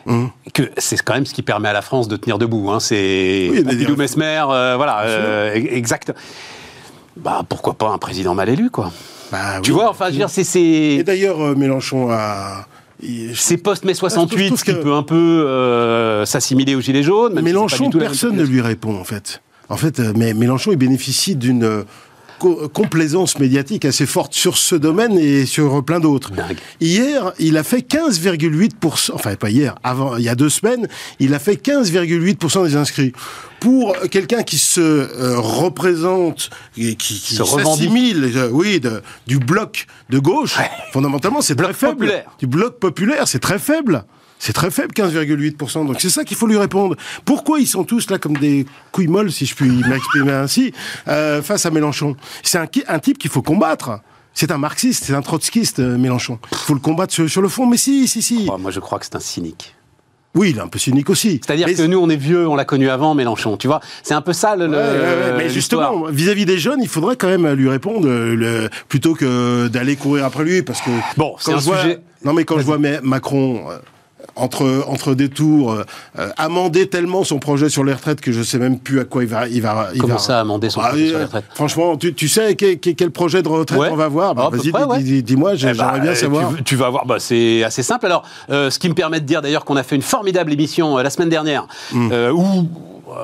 hum. 0.04 0.30
que 0.52 0.70
c'est 0.76 1.00
quand 1.02 1.14
même 1.14 1.26
ce 1.26 1.34
qui 1.34 1.42
permet 1.42 1.70
à 1.70 1.72
la 1.72 1.82
France 1.82 2.06
de 2.06 2.16
tenir 2.16 2.38
debout. 2.38 2.70
Hein. 2.70 2.78
C'est 2.78 3.50
Pompidou, 3.64 3.96
Mesmer, 3.96 4.42
voilà, 4.76 5.54
exact 5.54 6.12
bah 7.16 7.42
pourquoi 7.48 7.74
pas 7.74 7.90
un 7.90 7.98
président 7.98 8.34
mal 8.34 8.48
élu, 8.48 8.70
quoi. 8.70 8.92
Bah, 9.32 9.60
tu 9.62 9.72
vois, 9.72 9.90
enfin, 9.90 10.06
je 10.06 10.12
veux 10.12 10.18
dire, 10.18 10.30
c'est. 10.30 10.60
Et 10.60 11.02
d'ailleurs, 11.02 11.40
euh, 11.40 11.54
Mélenchon 11.54 12.10
a. 12.10 12.66
C'est 13.34 13.58
post-mai 13.58 13.92
68 13.92 14.62
qui 14.62 14.72
peut 14.72 14.94
un 14.94 15.02
peu 15.02 15.14
euh, 15.14 16.24
s'assimiler 16.24 16.74
aux 16.74 16.80
Gilets 16.80 17.02
jaunes. 17.02 17.38
Mélenchon, 17.40 17.90
personne 17.90 18.36
ne 18.36 18.44
lui 18.44 18.62
répond, 18.62 18.98
en 18.98 19.04
fait. 19.04 19.42
En 19.68 19.76
fait, 19.76 20.00
euh, 20.00 20.12
mais 20.16 20.32
Mélenchon, 20.32 20.72
il 20.72 20.78
bénéficie 20.78 21.36
d'une 21.36 21.84
complaisance 22.38 23.38
médiatique 23.38 23.84
assez 23.84 24.06
forte 24.06 24.34
sur 24.34 24.56
ce 24.56 24.74
domaine 24.74 25.18
et 25.18 25.46
sur 25.46 25.84
plein 25.84 26.00
d'autres. 26.00 26.32
Hier, 26.80 27.32
il 27.38 27.56
a 27.56 27.62
fait 27.62 27.86
15,8%, 27.86 29.12
enfin 29.14 29.34
pas 29.36 29.50
hier, 29.50 29.74
avant, 29.82 30.16
il 30.16 30.24
y 30.24 30.28
a 30.28 30.34
deux 30.34 30.48
semaines, 30.48 30.88
il 31.18 31.34
a 31.34 31.38
fait 31.38 31.54
15,8% 31.54 32.64
des 32.64 32.76
inscrits. 32.76 33.12
Pour 33.60 33.96
quelqu'un 34.10 34.42
qui 34.42 34.58
se 34.58 34.80
euh, 34.80 35.38
représente, 35.38 36.50
et 36.76 36.94
qui, 36.94 37.18
qui 37.18 37.36
s'assimile, 37.36 38.30
euh, 38.36 38.48
oui, 38.52 38.80
du 39.26 39.38
bloc 39.38 39.86
de 40.10 40.18
gauche, 40.18 40.56
fondamentalement, 40.92 41.40
c'est 41.40 41.56
très 41.56 41.72
faible. 41.72 42.24
Du 42.38 42.46
bloc 42.46 42.78
populaire, 42.78 43.26
c'est 43.26 43.38
très 43.38 43.58
faible. 43.58 44.04
C'est 44.38 44.52
très 44.52 44.70
faible, 44.70 44.92
15,8%. 44.94 45.86
Donc 45.86 46.00
c'est 46.00 46.10
ça 46.10 46.24
qu'il 46.24 46.36
faut 46.36 46.46
lui 46.46 46.58
répondre. 46.58 46.96
Pourquoi 47.24 47.60
ils 47.60 47.66
sont 47.66 47.84
tous 47.84 48.10
là 48.10 48.18
comme 48.18 48.36
des 48.36 48.66
couilles 48.92 49.08
molles, 49.08 49.32
si 49.32 49.46
je 49.46 49.54
puis 49.54 49.68
m'exprimer 49.68 50.32
ainsi, 50.32 50.72
euh, 51.08 51.42
face 51.42 51.66
à 51.66 51.70
Mélenchon? 51.70 52.16
C'est 52.42 52.58
un, 52.58 52.66
un 52.88 52.98
type 52.98 53.18
qu'il 53.18 53.30
faut 53.30 53.42
combattre. 53.42 54.00
C'est 54.34 54.50
un 54.50 54.58
marxiste, 54.58 55.04
c'est 55.04 55.14
un 55.14 55.22
trotskiste, 55.22 55.80
euh, 55.80 55.96
Mélenchon. 55.96 56.38
Il 56.52 56.58
faut 56.58 56.74
le 56.74 56.80
combattre 56.80 57.14
sur, 57.26 57.40
le 57.40 57.48
fond, 57.48 57.66
mais 57.66 57.78
si, 57.78 58.06
si, 58.06 58.20
si. 58.20 58.46
moi, 58.58 58.70
je 58.70 58.80
crois 58.80 58.98
que 58.98 59.06
c'est 59.06 59.16
un 59.16 59.20
cynique. 59.20 59.74
Oui, 60.34 60.50
il 60.50 60.58
est 60.58 60.60
un 60.60 60.68
peu 60.68 60.78
cynique 60.78 61.08
aussi. 61.08 61.40
C'est-à-dire 61.42 61.66
que 61.66 61.82
nous, 61.86 61.96
on 61.96 62.10
est 62.10 62.16
vieux, 62.16 62.46
on 62.46 62.54
l'a 62.54 62.66
connu 62.66 62.90
avant, 62.90 63.14
Mélenchon. 63.14 63.56
Tu 63.56 63.66
vois, 63.66 63.80
c'est 64.02 64.12
un 64.12 64.20
peu 64.20 64.34
ça 64.34 64.54
le. 64.54 64.68
mais 65.38 65.48
justement, 65.48 66.04
vis-à-vis 66.10 66.44
des 66.44 66.58
jeunes, 66.58 66.80
il 66.82 66.88
faudrait 66.88 67.16
quand 67.16 67.28
même 67.28 67.50
lui 67.54 67.70
répondre 67.70 68.06
le, 68.06 68.68
plutôt 68.88 69.14
que 69.14 69.68
d'aller 69.68 69.96
courir 69.96 70.26
après 70.26 70.44
lui, 70.44 70.62
parce 70.62 70.82
que 70.82 70.90
bon, 71.16 71.34
c'est 71.38 71.54
un 71.54 71.60
sujet. 71.60 72.00
Non, 72.22 72.34
mais 72.34 72.44
quand 72.44 72.58
je 72.58 72.64
vois 72.64 72.78
Macron 73.02 73.70
euh, 73.70 73.78
entre, 74.36 74.84
entre 74.86 75.14
des 75.14 75.28
tours, 75.28 75.72
euh, 75.72 76.28
amender 76.36 76.88
tellement 76.88 77.24
son 77.24 77.38
projet 77.38 77.68
sur 77.68 77.84
les 77.84 77.92
retraites 77.92 78.20
que 78.20 78.32
je 78.32 78.42
sais 78.42 78.58
même 78.58 78.78
plus 78.78 79.00
à 79.00 79.04
quoi 79.04 79.24
il 79.24 79.28
va. 79.28 79.48
Il 79.48 79.62
va 79.62 79.88
il 79.94 80.00
Comment 80.00 80.18
ça, 80.18 80.40
amender 80.40 80.70
son 80.70 80.80
ah, 80.82 80.88
projet 80.88 81.08
sur 81.08 81.18
les 81.18 81.24
retraites 81.24 81.44
Franchement, 81.54 81.96
tu, 81.96 82.14
tu 82.14 82.28
sais 82.28 82.54
quel, 82.54 82.78
quel, 82.78 83.10
projet 83.10 83.42
de 83.42 83.48
retraite 83.48 83.90
on 83.90 83.96
va 83.96 84.08
voir 84.08 84.34
bah, 84.34 84.50
Vas-y, 84.52 85.22
dis-moi, 85.22 85.52
eh 85.54 85.56
j'aimerais 85.56 85.76
bah, 85.76 85.98
bien 85.98 86.14
savoir. 86.14 86.54
Tu, 86.56 86.64
tu 86.64 86.76
vas 86.76 86.90
voir, 86.90 87.06
bah, 87.06 87.16
c'est 87.18 87.64
assez 87.64 87.82
simple. 87.82 88.06
Alors, 88.06 88.24
ce 88.48 88.78
qui 88.78 88.88
me 88.88 88.94
permet 88.94 89.20
de 89.20 89.26
dire 89.26 89.42
d'ailleurs 89.42 89.64
qu'on 89.64 89.76
a 89.76 89.82
fait 89.82 89.96
une 89.96 90.02
formidable 90.02 90.52
émission 90.52 90.96
la 90.98 91.10
semaine 91.10 91.30
dernière, 91.30 91.66
mmh. 91.92 92.12
où 92.32 92.68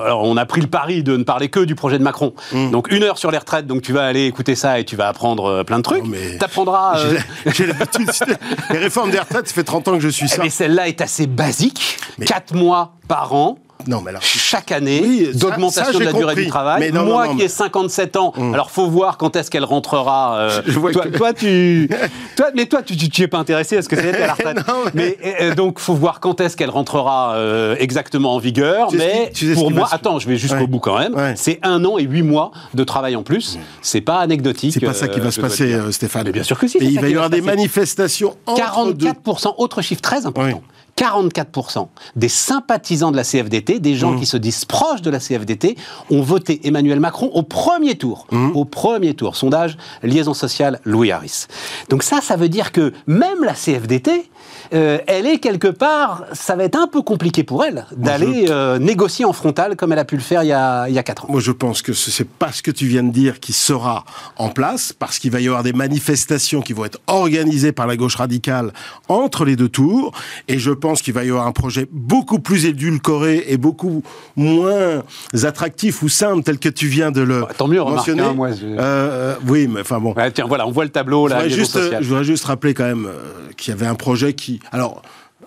alors 0.03 0.23
on 0.23 0.37
a 0.37 0.45
pris 0.45 0.61
le 0.61 0.67
pari 0.67 1.03
de 1.03 1.17
ne 1.17 1.23
parler 1.23 1.49
que 1.49 1.59
du 1.59 1.75
projet 1.75 1.97
de 1.97 2.03
Macron. 2.03 2.33
Hmm. 2.51 2.71
Donc 2.71 2.91
une 2.91 3.03
heure 3.03 3.17
sur 3.17 3.31
les 3.31 3.37
retraites, 3.37 3.67
donc 3.67 3.81
tu 3.81 3.93
vas 3.93 4.05
aller 4.05 4.25
écouter 4.25 4.55
ça 4.55 4.79
et 4.79 4.85
tu 4.85 4.95
vas 4.95 5.07
apprendre 5.07 5.45
euh, 5.45 5.63
plein 5.63 5.77
de 5.77 5.83
trucs. 5.83 6.03
Tu 6.03 6.43
apprendras. 6.43 6.99
Euh, 6.99 7.19
les 8.71 8.77
réformes 8.77 9.11
des 9.11 9.19
retraites, 9.19 9.47
ça 9.47 9.53
fait 9.53 9.63
30 9.63 9.87
ans 9.87 9.93
que 9.93 9.99
je 9.99 10.09
suis 10.09 10.29
ça. 10.29 10.41
Mais 10.41 10.49
celle-là 10.49 10.87
est 10.87 11.01
assez 11.01 11.27
basique. 11.27 11.97
4 12.25 12.53
mois 12.55 12.93
par 13.07 13.33
an 13.33 13.57
non, 13.87 14.01
mais 14.01 14.09
alors, 14.09 14.21
chaque 14.21 14.71
année 14.71 15.27
d'augmentation 15.33 15.99
de 15.99 16.03
la 16.03 16.13
durée 16.13 16.35
du 16.35 16.47
travail. 16.47 16.91
Moi 16.91 17.35
qui 17.35 17.43
ai 17.43 17.47
57 17.47 18.15
ans, 18.17 18.33
hum. 18.37 18.53
alors 18.53 18.71
faut 18.71 18.87
voir 18.87 19.17
quand 19.17 19.35
est-ce 19.35 19.51
qu'elle 19.51 19.65
rentrera. 19.65 20.37
Euh, 20.37 20.61
toi, 20.91 21.05
toi, 21.05 21.33
tu, 21.33 21.89
toi, 22.35 22.47
mais 22.55 22.65
toi, 22.65 22.81
tu, 22.81 22.95
tu, 22.97 23.21
es 23.23 23.27
pas 23.27 23.39
intéressé 23.39 23.77
à 23.77 23.81
ce 23.81 23.89
que 23.89 23.95
c'est 23.95 24.15
à 24.15 24.27
la 24.27 24.33
retraite. 24.33 24.57
mais, 24.93 25.17
euh, 25.41 25.55
donc, 25.55 25.79
faut 25.79 25.93
voir 25.93 26.19
quand 26.19 26.41
est-ce 26.41 26.57
qu'elle 26.57 26.69
rentrera 26.69 27.35
euh, 27.35 27.75
exactement 27.79 28.35
en 28.35 28.39
vigueur. 28.39 28.89
mais 28.93 29.31
pour 29.53 29.71
moi, 29.71 29.87
attends, 29.91 30.19
je 30.19 30.27
vais 30.27 30.37
jusqu'au 30.37 30.67
bout 30.67 30.79
quand 30.79 30.97
même. 30.97 31.15
C'est 31.35 31.59
un 31.63 31.83
an 31.85 31.97
et 31.97 32.03
huit 32.03 32.23
mois 32.23 32.51
de 32.73 32.83
travail 32.83 33.15
en 33.15 33.23
plus. 33.23 33.57
C'est 33.81 34.01
pas 34.01 34.19
anecdotique. 34.19 34.73
C'est 34.73 34.79
pas 34.79 34.93
ça 34.93 35.07
qui 35.07 35.19
va 35.19 35.31
se 35.31 35.41
passer, 35.41 35.77
Stéphane. 35.91 36.23
Mais 36.25 36.31
bien 36.31 36.43
sûr 36.43 36.57
que 36.57 36.67
si. 36.67 36.77
Et 36.77 36.85
il 36.85 36.99
va 36.99 37.09
y 37.09 37.13
avoir 37.13 37.29
des 37.29 37.41
manifestations. 37.41 38.35
44 38.55 39.53
autre 39.57 39.81
chiffre 39.81 40.01
très 40.01 40.25
important. 40.25 40.61
44% 40.97 41.87
des 42.15 42.29
sympathisants 42.29 43.11
de 43.11 43.17
la 43.17 43.23
CFDT, 43.23 43.79
des 43.79 43.95
gens 43.95 44.11
mmh. 44.11 44.19
qui 44.19 44.25
se 44.25 44.37
disent 44.37 44.65
proches 44.65 45.01
de 45.01 45.09
la 45.09 45.19
CFDT, 45.19 45.75
ont 46.11 46.21
voté 46.21 46.67
Emmanuel 46.67 46.99
Macron 46.99 47.27
au 47.33 47.43
premier 47.43 47.95
tour. 47.95 48.27
Mmh. 48.31 48.51
Au 48.55 48.65
premier 48.65 49.13
tour. 49.13 49.35
Sondage 49.35 49.77
Liaison 50.03 50.33
sociale 50.33 50.79
Louis 50.83 51.11
Harris. 51.11 51.47
Donc 51.89 52.03
ça, 52.03 52.21
ça 52.21 52.35
veut 52.35 52.49
dire 52.49 52.71
que 52.71 52.93
même 53.07 53.43
la 53.43 53.53
CFDT, 53.53 54.29
euh, 54.73 54.97
elle 55.05 55.27
est 55.27 55.37
quelque 55.37 55.67
part, 55.67 56.25
ça 56.33 56.55
va 56.55 56.63
être 56.63 56.77
un 56.77 56.87
peu 56.87 57.01
compliqué 57.01 57.43
pour 57.43 57.63
elle 57.63 57.85
d'aller 57.95 58.47
euh, 58.49 58.79
négocier 58.79 59.23
en 59.23 59.33
frontal 59.33 59.75
comme 59.75 59.91
elle 59.91 59.99
a 59.99 60.05
pu 60.05 60.15
le 60.15 60.21
faire 60.21 60.43
il 60.43 60.47
y 60.47 60.53
a, 60.53 60.87
il 60.89 60.95
y 60.95 60.99
a 60.99 61.03
4 61.03 61.25
ans. 61.25 61.27
Moi, 61.29 61.41
je 61.41 61.51
pense 61.51 61.81
que 61.81 61.93
ce 61.93 62.23
n'est 62.23 62.29
pas 62.39 62.51
ce 62.51 62.63
que 62.63 62.71
tu 62.71 62.87
viens 62.87 63.03
de 63.03 63.11
dire 63.11 63.39
qui 63.39 63.53
sera 63.53 64.03
en 64.37 64.49
place, 64.49 64.91
parce 64.93 65.19
qu'il 65.19 65.31
va 65.31 65.41
y 65.41 65.47
avoir 65.47 65.61
des 65.61 65.73
manifestations 65.73 66.61
qui 66.61 66.73
vont 66.73 66.85
être 66.85 66.99
organisées 67.05 67.71
par 67.71 67.85
la 67.85 67.95
gauche 67.95 68.15
radicale 68.15 68.73
entre 69.09 69.45
les 69.45 69.55
deux 69.55 69.69
tours, 69.69 70.11
et 70.47 70.57
je 70.57 70.71
pense 70.71 71.01
qu'il 71.01 71.13
va 71.13 71.23
y 71.23 71.29
avoir 71.29 71.45
un 71.45 71.51
projet 71.51 71.87
beaucoup 71.91 72.39
plus 72.39 72.65
édulcoré 72.65 73.45
et 73.47 73.57
beaucoup 73.57 74.01
moins 74.35 75.03
attractif 75.43 76.01
ou 76.01 76.09
simple 76.09 76.41
tel 76.43 76.57
que 76.57 76.69
tu 76.69 76.87
viens 76.87 77.11
de 77.11 77.21
le 77.21 77.41
bah, 77.41 77.49
tant 77.55 77.67
mieux, 77.67 77.79
mentionner. 77.79 78.23
Hein, 78.23 78.33
moi, 78.33 78.49
euh, 78.63 79.35
oui, 79.47 79.67
mais 79.67 79.81
enfin 79.81 79.99
bon. 79.99 80.15
tiens, 80.33 80.45
voilà, 80.47 80.67
on 80.67 80.71
voit 80.71 80.85
le 80.85 80.89
tableau 80.89 81.27
là. 81.27 81.47
Je 81.47 81.61
voudrais, 81.61 82.01
je 82.01 82.07
voudrais 82.07 82.23
juste 82.23 82.45
rappeler 82.45 82.73
quand 82.73 82.85
même 82.85 83.07
qu'il 83.55 83.73
y 83.73 83.77
avait 83.77 83.85
un 83.85 83.95
projet 83.95 84.33
qui 84.33 84.59
alors, 84.71 85.01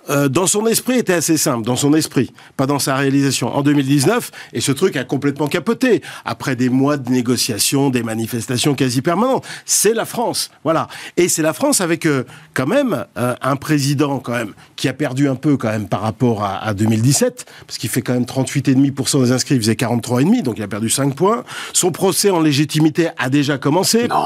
euh, 0.08 0.28
dans 0.28 0.46
son 0.46 0.66
esprit 0.66 0.98
était 0.98 1.12
assez 1.12 1.36
simple, 1.36 1.64
dans 1.64 1.76
son 1.76 1.94
esprit, 1.94 2.32
pas 2.56 2.66
dans 2.66 2.78
sa 2.78 2.96
réalisation. 2.96 3.54
En 3.54 3.62
2019, 3.62 4.30
et 4.52 4.60
ce 4.60 4.72
truc 4.72 4.96
a 4.96 5.04
complètement 5.04 5.48
capoté, 5.48 6.02
après 6.24 6.56
des 6.56 6.68
mois 6.68 6.96
de 6.96 7.10
négociations, 7.10 7.90
des 7.90 8.02
manifestations 8.02 8.74
quasi 8.74 9.02
permanentes. 9.02 9.44
C'est 9.64 9.94
la 9.94 10.04
France, 10.04 10.50
voilà. 10.64 10.88
Et 11.16 11.28
c'est 11.28 11.42
la 11.42 11.52
France 11.52 11.80
avec 11.80 12.06
euh, 12.06 12.24
quand 12.54 12.66
même 12.66 13.04
euh, 13.18 13.34
un 13.42 13.56
président 13.56 14.18
quand 14.18 14.32
même 14.32 14.52
qui 14.76 14.88
a 14.88 14.92
perdu 14.92 15.28
un 15.28 15.34
peu 15.34 15.56
quand 15.56 15.70
même 15.70 15.88
par 15.88 16.02
rapport 16.02 16.44
à, 16.44 16.58
à 16.58 16.74
2017, 16.74 17.46
parce 17.66 17.78
qu'il 17.78 17.90
fait 17.90 18.02
quand 18.02 18.14
même 18.14 18.24
38,5% 18.24 19.24
des 19.24 19.32
inscrits, 19.32 19.54
il 19.56 19.60
faisait 19.60 19.74
43,5, 19.74 20.42
donc 20.42 20.58
il 20.58 20.62
a 20.62 20.68
perdu 20.68 20.90
5 20.90 21.14
points. 21.14 21.44
Son 21.72 21.90
procès 21.90 22.30
en 22.30 22.40
légitimité 22.40 23.08
a 23.18 23.28
déjà 23.28 23.58
commencé. 23.58 24.08
Non, 24.08 24.16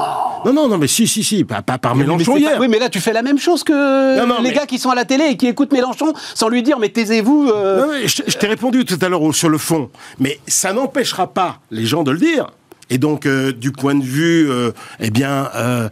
non, 0.45 0.53
non, 0.53 0.67
non 0.67 0.77
mais 0.77 0.87
si, 0.87 1.07
si, 1.07 1.23
si, 1.23 1.43
pas, 1.43 1.61
pas 1.61 1.77
par 1.77 1.95
Mélenchon 1.95 2.37
hier. 2.37 2.57
oui, 2.59 2.67
mais 2.67 2.79
là 2.79 2.89
tu 2.89 2.99
fais 2.99 3.13
la 3.13 3.21
même 3.21 3.37
chose 3.37 3.63
que 3.63 4.41
les 4.41 4.51
gars 4.51 4.65
qui 4.65 4.79
sont 4.79 4.89
à 4.89 4.95
la 4.95 5.05
télé 5.05 5.25
et 5.25 5.37
qui 5.37 5.47
écoutent 5.47 5.70
Mélenchon 5.71 6.13
sans 6.35 6.49
lui 6.49 6.63
dire 6.63 6.79
mais 6.79 6.89
taisez-vous. 6.89 7.49
Euh. 7.49 8.01
je, 8.05 8.23
je 8.27 8.37
t'ai 8.37 8.47
répondu 8.47 8.85
tout 8.85 8.99
à 9.01 9.09
l'heure 9.09 9.33
sur 9.33 9.49
le 9.49 9.57
fond, 9.57 9.89
mais 10.19 10.39
ça 10.47 10.73
n'empêchera 10.73 11.27
pas 11.27 11.59
les 11.69 11.85
gens 11.85 12.03
de 12.03 12.11
le 12.11 12.17
dire. 12.19 12.47
Et 12.91 12.97
donc, 12.97 13.25
euh, 13.25 13.53
du 13.53 13.71
point 13.71 13.95
de 13.95 14.03
vue, 14.03 14.51
euh, 14.51 14.71
eh 14.99 15.11
bien, 15.11 15.49
euh, 15.55 15.89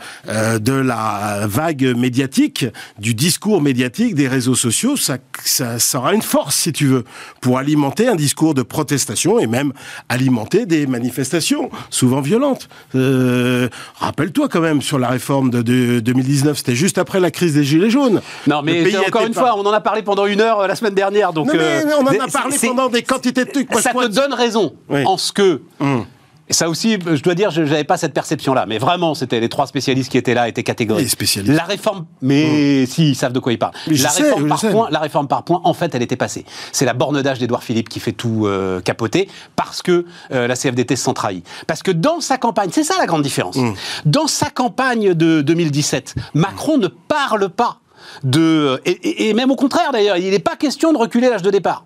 de 0.59 0.73
la 0.73 1.47
vague 1.47 1.95
médiatique, 1.95 2.65
du 2.99 3.13
discours 3.13 3.61
médiatique 3.61 4.15
des 4.15 4.27
réseaux 4.27 4.53
sociaux, 4.53 4.97
ça, 4.97 5.17
ça, 5.45 5.79
sera 5.79 6.13
une 6.13 6.21
force, 6.21 6.57
si 6.57 6.73
tu 6.73 6.87
veux, 6.87 7.05
pour 7.39 7.57
alimenter 7.57 8.09
un 8.09 8.15
discours 8.15 8.53
de 8.53 8.63
protestation 8.63 9.39
et 9.39 9.47
même 9.47 9.71
alimenter 10.09 10.65
des 10.65 10.87
manifestations, 10.87 11.69
souvent 11.89 12.19
violentes. 12.19 12.67
Rappelle-toi 12.93 14.49
quand 14.49 14.59
même 14.61 14.81
sur 14.81 14.99
la 14.99 15.07
réforme 15.07 15.51
de, 15.51 16.01
2019, 16.01 16.57
c'était 16.57 16.75
juste 16.75 16.97
après 16.97 17.21
la 17.21 17.31
crise 17.31 17.53
des 17.53 17.63
Gilets 17.63 17.89
jaunes. 17.89 18.21
Non, 18.45 18.61
mais 18.61 18.93
encore 18.97 19.25
une 19.25 19.33
fois, 19.33 19.57
on 19.57 19.65
en 19.65 19.71
a 19.71 19.79
parlé 19.79 20.01
pendant 20.01 20.25
une 20.25 20.41
heure 20.41 20.67
la 20.67 20.75
semaine 20.75 20.95
dernière. 20.95 21.31
Donc, 21.31 21.49
mais 21.53 21.85
on 21.97 22.05
en 22.05 22.25
a 22.25 22.27
parlé 22.27 22.57
pendant 22.61 22.89
des 22.89 23.03
quantités 23.03 23.45
de 23.45 23.51
trucs. 23.51 23.73
Ça 23.75 23.93
te 23.93 24.07
donne 24.07 24.33
raison 24.33 24.73
en 24.89 25.15
ce 25.15 25.31
que. 25.31 25.61
Hum. 25.79 26.03
Et 26.49 26.53
ça 26.53 26.67
aussi, 26.67 26.93
je 26.93 27.21
dois 27.21 27.35
dire, 27.35 27.51
je 27.51 27.61
n'avais 27.61 27.83
pas 27.83 27.97
cette 27.97 28.13
perception-là. 28.13 28.65
Mais 28.67 28.79
vraiment, 28.79 29.13
c'était 29.13 29.39
les 29.39 29.49
trois 29.49 29.67
spécialistes 29.67 30.11
qui 30.11 30.17
étaient 30.17 30.33
là, 30.33 30.47
étaient 30.47 30.63
catégoriques. 30.63 31.03
Les 31.03 31.09
spécialistes. 31.09 31.55
La 31.55 31.63
réforme, 31.63 32.05
mais 32.21 32.83
mmh. 32.83 32.85
si, 32.87 33.09
ils 33.09 33.15
savent 33.15 33.33
de 33.33 33.39
quoi 33.39 33.53
ils 33.53 33.59
parlent. 33.59 33.73
la, 33.87 34.09
réforme 34.09 34.47
par 34.47 34.59
point, 34.59 34.89
la 34.89 34.99
réforme 34.99 35.27
par 35.27 35.43
point, 35.43 35.61
en 35.63 35.73
fait, 35.75 35.93
elle 35.93 36.01
était 36.01 36.15
passée. 36.15 36.45
C'est 36.71 36.85
la 36.85 36.93
borne 36.93 37.21
d'âge 37.21 37.37
d'Edouard 37.37 37.63
Philippe 37.63 37.87
qui 37.87 37.99
fait 37.99 38.13
tout 38.13 38.47
euh, 38.47 38.81
capoter 38.81 39.29
parce 39.55 39.83
que 39.83 40.05
euh, 40.31 40.47
la 40.47 40.55
CFDT 40.55 40.95
se 40.95 41.03
sent 41.05 41.13
trahie. 41.13 41.43
Parce 41.67 41.83
que 41.83 41.91
dans 41.91 42.19
sa 42.19 42.39
campagne, 42.39 42.69
c'est 42.71 42.83
ça 42.83 42.95
la 42.97 43.05
grande 43.05 43.21
différence. 43.21 43.55
Mmh. 43.55 43.73
Dans 44.05 44.27
sa 44.27 44.49
campagne 44.49 45.13
de 45.13 45.41
2017, 45.41 46.15
Macron 46.33 46.79
ne 46.79 46.87
parle 46.87 47.49
pas 47.49 47.79
de. 48.23 48.81
Et, 48.85 49.29
et 49.29 49.33
même 49.33 49.51
au 49.51 49.55
contraire 49.55 49.91
d'ailleurs, 49.91 50.17
il 50.17 50.31
n'est 50.31 50.39
pas 50.39 50.55
question 50.55 50.93
de 50.93 50.97
reculer 50.97 51.29
l'âge 51.29 51.43
de 51.43 51.51
départ. 51.51 51.85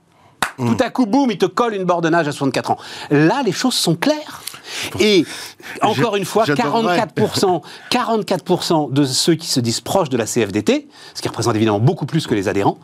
Mmh. 0.57 0.75
Tout 0.75 0.83
à 0.83 0.89
coup, 0.89 1.05
boum, 1.05 1.31
il 1.31 1.37
te 1.37 1.45
colle 1.45 1.73
une 1.73 1.83
borne 1.83 2.09
d'âge 2.09 2.27
à 2.27 2.31
64 2.31 2.71
ans. 2.71 2.77
Là, 3.09 3.41
les 3.43 3.51
choses 3.51 3.73
sont 3.73 3.95
claires. 3.95 4.41
Et 4.99 5.25
encore 5.81 6.15
une 6.15 6.25
fois, 6.25 6.45
44%, 6.45 7.61
44 7.89 8.91
de 8.91 9.05
ceux 9.05 9.35
qui 9.35 9.47
se 9.47 9.59
disent 9.59 9.81
proches 9.81 10.09
de 10.09 10.17
la 10.17 10.25
CFDT, 10.25 10.87
ce 11.13 11.21
qui 11.21 11.27
représente 11.27 11.55
évidemment 11.55 11.79
beaucoup 11.79 12.05
plus 12.05 12.27
que 12.27 12.35
les 12.35 12.47
adhérents, 12.47 12.77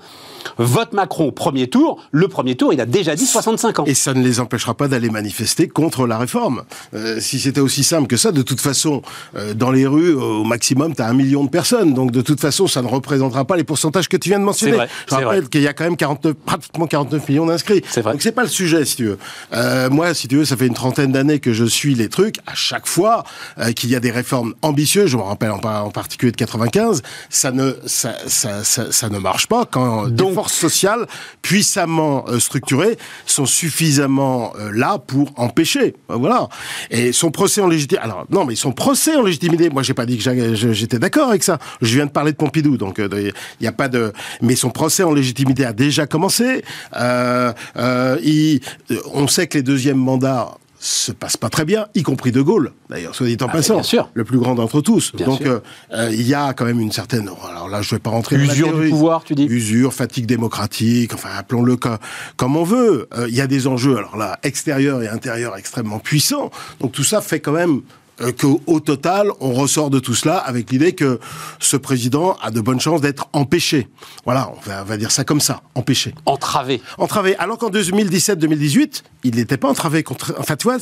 vote 0.58 0.93
Macron 0.93 1.25
au 1.25 1.32
premier 1.32 1.67
tour. 1.67 2.04
Le 2.12 2.28
premier 2.28 2.56
tour, 2.56 2.73
il 2.73 2.82
a 2.82 2.86
déjà 2.86 3.15
dit 3.15 3.25
65 3.25 3.80
ans. 3.80 3.84
Et 3.86 3.93
ça 3.93 4.13
ne 4.13 4.23
les 4.23 4.39
empêchera 4.39 4.73
pas 4.73 4.88
d'aller 4.88 5.10
manifester 5.10 5.67
contre 5.67 6.08
la 6.08 6.17
réforme. 6.17 6.63
Euh, 6.93 7.19
si 7.19 7.39
c'était 7.39 7.62
aussi 7.62 7.84
simple 7.84 8.08
que 8.08 8.17
ça, 8.17 8.32
de 8.32 8.41
toute 8.41 8.62
façon, 8.62 9.02
euh, 9.36 9.54
dans 9.54 9.71
les 9.71 9.86
rues, 9.86 10.13
au 10.13 10.43
maximum, 10.43 10.95
tu 10.95 11.02
as 11.02 11.08
un 11.08 11.13
million 11.13 11.43
de 11.43 11.49
personnes. 11.49 11.93
Donc 11.93 12.12
de 12.12 12.21
toute 12.21 12.39
façon, 12.39 12.67
ça 12.67 12.82
ne 12.82 12.88
représentera 12.88 13.45
pas 13.45 13.58
les 13.58 13.63
pourcentages 13.63 14.10
que 14.10 14.17
tu 14.17 14.30
viens 14.30 14.39
de 14.39 14.45
mentionner. 14.45 14.78
Vrai, 14.78 14.89
Je 15.10 15.15
rappelle 15.15 15.49
qu'il 15.49 15.62
y 15.62 15.67
a 15.67 15.73
quand 15.73 15.84
même 15.84 15.97
49, 15.97 16.34
pratiquement 16.45 16.88
49 16.88 17.30
millions 17.30 17.45
d'inscrits. 17.45 17.82
Donc 18.04 18.21
c'est 18.21 18.32
pas 18.32 18.43
le 18.43 18.49
sujet, 18.49 18.86
si 18.86 18.97
tu 18.97 19.06
veux. 19.06 19.17
Euh, 19.54 19.89
moi, 19.89 20.13
si 20.13 20.28
tu 20.28 20.38
veux, 20.38 20.45
ça 20.45 20.58
fait 20.58 20.67
une 20.67 20.73
trentaine 20.73 21.12
d'années 21.12 21.39
que 21.39 21.54
je 21.54 21.65
suis 21.65 21.95
les 21.95 22.10
trucs. 22.10 22.38
À 22.47 22.56
chaque 22.56 22.88
fois 22.88 23.23
qu'il 23.75 23.89
y 23.89 23.95
a 23.95 23.99
des 23.99 24.12
réformes 24.12 24.54
ambitieuses, 24.62 25.12
je 25.12 25.17
me 25.17 25.21
rappelle 25.21 25.52
en, 25.52 25.89
particulier 25.91 26.32
de 26.32 26.38
95, 26.38 27.02
ça 27.30 27.52
ne, 27.52 27.73
ça, 27.86 28.13
ça, 28.28 28.63
ça, 28.63 29.10
ne 29.10 29.19
marche 29.19 29.47
pas 29.47 29.65
quand 29.65 30.08
Donc, 30.08 30.28
forces 30.33 30.53
sociales 30.53 31.07
puissamment 31.41 32.25
euh, 32.27 32.39
structurées 32.39 32.97
sont 33.25 33.45
suffisamment 33.45 34.53
euh, 34.57 34.71
là 34.73 34.97
pour 34.99 35.31
empêcher. 35.37 35.95
Euh, 36.09 36.15
voilà. 36.15 36.49
Et 36.91 37.11
son 37.11 37.31
procès 37.31 37.61
en 37.61 37.67
légitimité. 37.67 38.03
Alors 38.03 38.25
non, 38.29 38.45
mais 38.45 38.55
son 38.55 38.71
procès 38.71 39.15
en 39.15 39.23
légitimité. 39.23 39.69
Moi, 39.69 39.83
j'ai 39.83 39.93
pas 39.93 40.05
dit 40.05 40.17
que 40.17 40.55
j'étais 40.55 40.99
d'accord 40.99 41.29
avec 41.29 41.43
ça. 41.43 41.59
Je 41.81 41.95
viens 41.95 42.05
de 42.05 42.11
parler 42.11 42.31
de 42.31 42.37
Pompidou, 42.37 42.77
donc 42.77 42.99
il 42.99 43.33
n'y 43.61 43.67
a 43.67 43.71
pas 43.71 43.87
de. 43.87 44.13
Mais 44.41 44.55
son 44.55 44.69
procès 44.69 45.03
en 45.03 45.13
légitimité 45.13 45.65
a 45.65 45.73
déjà 45.73 46.07
commencé. 46.07 46.63
on 46.95 47.53
sait 49.27 49.47
que 49.47 49.57
les 49.57 49.63
deuxièmes 49.63 49.97
mandats 49.97 50.57
se 50.79 51.11
passe 51.11 51.35
pas 51.35 51.49
très 51.49 51.65
bien, 51.65 51.87
y 51.93 52.03
compris 52.03 52.31
De 52.31 52.41
Gaulle, 52.41 52.71
d'ailleurs, 52.89 53.13
soit 53.13 53.27
dit 53.27 53.37
en 53.41 53.47
ah, 53.47 53.51
passant, 53.51 53.81
le 54.13 54.23
plus 54.23 54.39
grand 54.39 54.55
d'entre 54.55 54.79
tous. 54.79 55.11
Donc 55.13 55.41
euh, 55.41 55.59
euh, 55.91 56.09
il 56.11 56.25
y 56.25 56.33
a 56.33 56.53
quand 56.53 56.63
même 56.63 56.79
une 56.79 56.91
certaine, 56.91 57.29
alors 57.49 57.67
là 57.67 57.81
je 57.81 57.95
vais 57.95 57.99
pas 57.99 58.11
rentrer 58.11 58.37
usure 58.37 58.79
du 58.79 58.89
pouvoir, 58.89 59.23
tu 59.25 59.35
dis, 59.35 59.43
usure, 59.45 59.93
fatigue 59.93 60.25
démocratique, 60.25 61.13
enfin 61.13 61.29
appelons-le 61.37 61.77
comme 62.37 62.55
on 62.55 62.63
veut. 62.63 63.09
Euh, 63.17 63.27
il 63.27 63.35
y 63.35 63.41
a 63.41 63.47
des 63.47 63.67
enjeux, 63.67 63.97
alors 63.97 64.15
là 64.15 64.39
extérieurs 64.43 65.03
et 65.03 65.09
intérieurs 65.09 65.57
extrêmement 65.57 65.99
puissants. 65.99 66.49
Donc 66.79 66.93
tout 66.93 67.03
ça 67.03 67.19
fait 67.19 67.41
quand 67.41 67.51
même 67.51 67.81
qu'au 68.38 68.79
total, 68.79 69.32
on 69.39 69.53
ressort 69.53 69.89
de 69.89 69.99
tout 69.99 70.15
cela 70.15 70.38
avec 70.38 70.71
l'idée 70.71 70.93
que 70.93 71.19
ce 71.60 71.77
président 71.77 72.38
a 72.41 72.51
de 72.51 72.62
bonnes 72.62 72.79
chances 72.79 73.01
d'être 73.01 73.27
empêché. 73.34 73.88
Voilà, 74.25 74.51
on 74.55 74.84
va, 74.84 74.97
dire 74.97 75.12
ça 75.12 75.23
comme 75.23 75.39
ça, 75.39 75.62
empêché. 75.75 76.13
Entravé. 76.25 76.82
Entravé. 76.97 77.36
Alors 77.38 77.58
qu'en 77.58 77.69
2017-2018, 77.69 79.03
il 79.23 79.36
n'était 79.36 79.58
pas 79.58 79.69
entravé 79.69 80.03
contre. 80.03 80.36
Enfin, 80.38 80.55
tu 80.55 80.65
vois, 80.65 80.77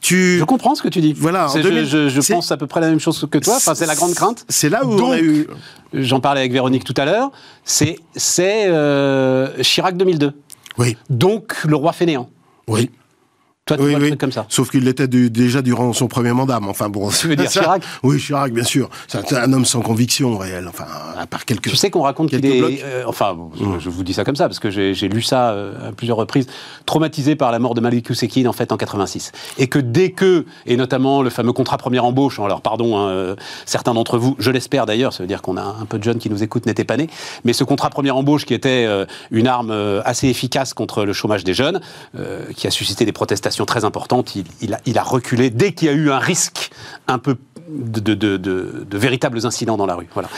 tu. 0.00 0.38
Je 0.38 0.44
comprends 0.44 0.74
ce 0.74 0.82
que 0.82 0.88
tu 0.88 1.00
dis. 1.00 1.12
Voilà. 1.12 1.48
je, 1.48 2.32
pense 2.32 2.52
à 2.52 2.56
peu 2.56 2.66
près 2.66 2.80
la 2.80 2.88
même 2.88 3.00
chose 3.00 3.26
que 3.30 3.38
toi. 3.38 3.56
Enfin, 3.56 3.74
c'est 3.74 3.86
la 3.86 3.94
grande 3.94 4.14
crainte. 4.14 4.44
C'est 4.48 4.68
là 4.68 4.84
où 4.84 4.92
on 4.92 5.12
a 5.12 5.18
eu. 5.18 5.46
J'en 5.92 6.20
parlais 6.20 6.40
avec 6.40 6.52
Véronique 6.52 6.84
tout 6.84 6.94
à 6.96 7.04
l'heure. 7.04 7.30
C'est 7.64 7.98
euh, 8.68 9.48
Chirac 9.62 9.96
2002. 9.96 10.32
Oui. 10.78 10.96
Donc 11.10 11.64
le 11.64 11.76
roi 11.76 11.92
fainéant. 11.92 12.30
Oui. 12.68 12.90
Toi, 13.76 13.88
tu 13.88 13.96
oui, 13.96 14.16
comme 14.16 14.32
ça. 14.32 14.46
Sauf 14.48 14.70
qu'il 14.70 14.84
l'était 14.84 15.08
déjà 15.08 15.62
durant 15.62 15.92
son 15.92 16.08
premier 16.08 16.32
mandat. 16.32 16.60
Mais 16.60 16.68
enfin 16.68 16.88
bon. 16.88 17.10
Tu 17.10 17.28
veux 17.28 17.36
dire 17.36 17.50
Chirac 17.50 17.82
Oui, 18.02 18.18
Chirac, 18.18 18.52
bien 18.52 18.64
sûr. 18.64 18.88
C'est 19.08 19.34
un 19.34 19.52
homme 19.52 19.64
sans 19.64 19.80
conviction 19.80 20.36
réelle. 20.36 20.66
Enfin, 20.68 20.86
à 21.18 21.26
part 21.26 21.44
quelques. 21.44 21.70
Tu 21.70 21.76
sais 21.76 21.90
qu'on 21.90 22.02
raconte 22.02 22.30
qu'il 22.30 22.44
est. 22.44 22.82
Euh, 22.84 23.04
enfin, 23.06 23.36
je, 23.78 23.88
vous 23.88 24.04
dis 24.04 24.12
ça 24.12 24.24
comme 24.24 24.36
ça 24.36 24.48
parce 24.48 24.58
que 24.58 24.70
j'ai 24.70 25.08
lu 25.08 25.22
ça 25.22 25.50
euh, 25.50 25.90
à 25.90 25.92
plusieurs 25.92 26.16
reprises. 26.16 26.46
Traumatisé 26.86 27.36
par 27.36 27.52
la 27.52 27.58
mort 27.58 27.74
de 27.74 27.80
Malik 27.80 28.10
Oussekine 28.10 28.48
en 28.48 28.52
fait 28.52 28.72
en 28.72 28.76
86, 28.76 29.32
et 29.58 29.68
que 29.68 29.78
dès 29.78 30.10
que, 30.10 30.44
et 30.66 30.76
notamment 30.76 31.22
le 31.22 31.30
fameux 31.30 31.52
contrat 31.52 31.78
première 31.78 32.04
embauche. 32.04 32.38
Alors 32.40 32.60
pardon, 32.60 32.96
hein, 32.98 33.08
euh, 33.08 33.36
certains 33.66 33.94
d'entre 33.94 34.18
vous, 34.18 34.36
je 34.38 34.50
l'espère 34.50 34.86
d'ailleurs, 34.86 35.12
ça 35.12 35.22
veut 35.22 35.26
dire 35.26 35.42
qu'on 35.42 35.56
a 35.56 35.62
un 35.62 35.84
peu 35.86 35.98
de 35.98 36.04
jeunes 36.04 36.18
qui 36.18 36.30
nous 36.30 36.42
écoutent 36.42 36.66
n'étaient 36.66 36.84
pas 36.84 36.96
nés, 36.96 37.08
mais 37.44 37.52
ce 37.52 37.64
contrat 37.64 37.90
première 37.90 38.16
embauche 38.16 38.44
qui 38.44 38.54
était 38.54 38.88
une 39.30 39.46
arme 39.46 39.72
assez 40.04 40.28
efficace 40.28 40.74
contre 40.74 41.04
le 41.04 41.12
chômage 41.12 41.44
des 41.44 41.54
jeunes, 41.54 41.80
qui 42.56 42.66
a 42.66 42.70
suscité 42.70 43.04
des 43.04 43.12
protestations 43.12 43.61
très 43.64 43.84
importantes 43.84 44.34
il, 44.36 44.98
a, 44.98 45.02
reculé 45.02 45.50
dès 45.50 45.72
qu'il 45.72 45.88
y 45.88 45.90
a 45.90 45.94
eu 45.94 46.10
un 46.10 46.18
risque 46.18 46.70
un 47.08 47.18
peu 47.18 47.36
de, 47.68 48.96
véritables 48.96 49.46
incidents 49.46 49.76
dans 49.76 49.86
la 49.86 49.94
rue. 49.94 50.08
Voilà. 50.14 50.28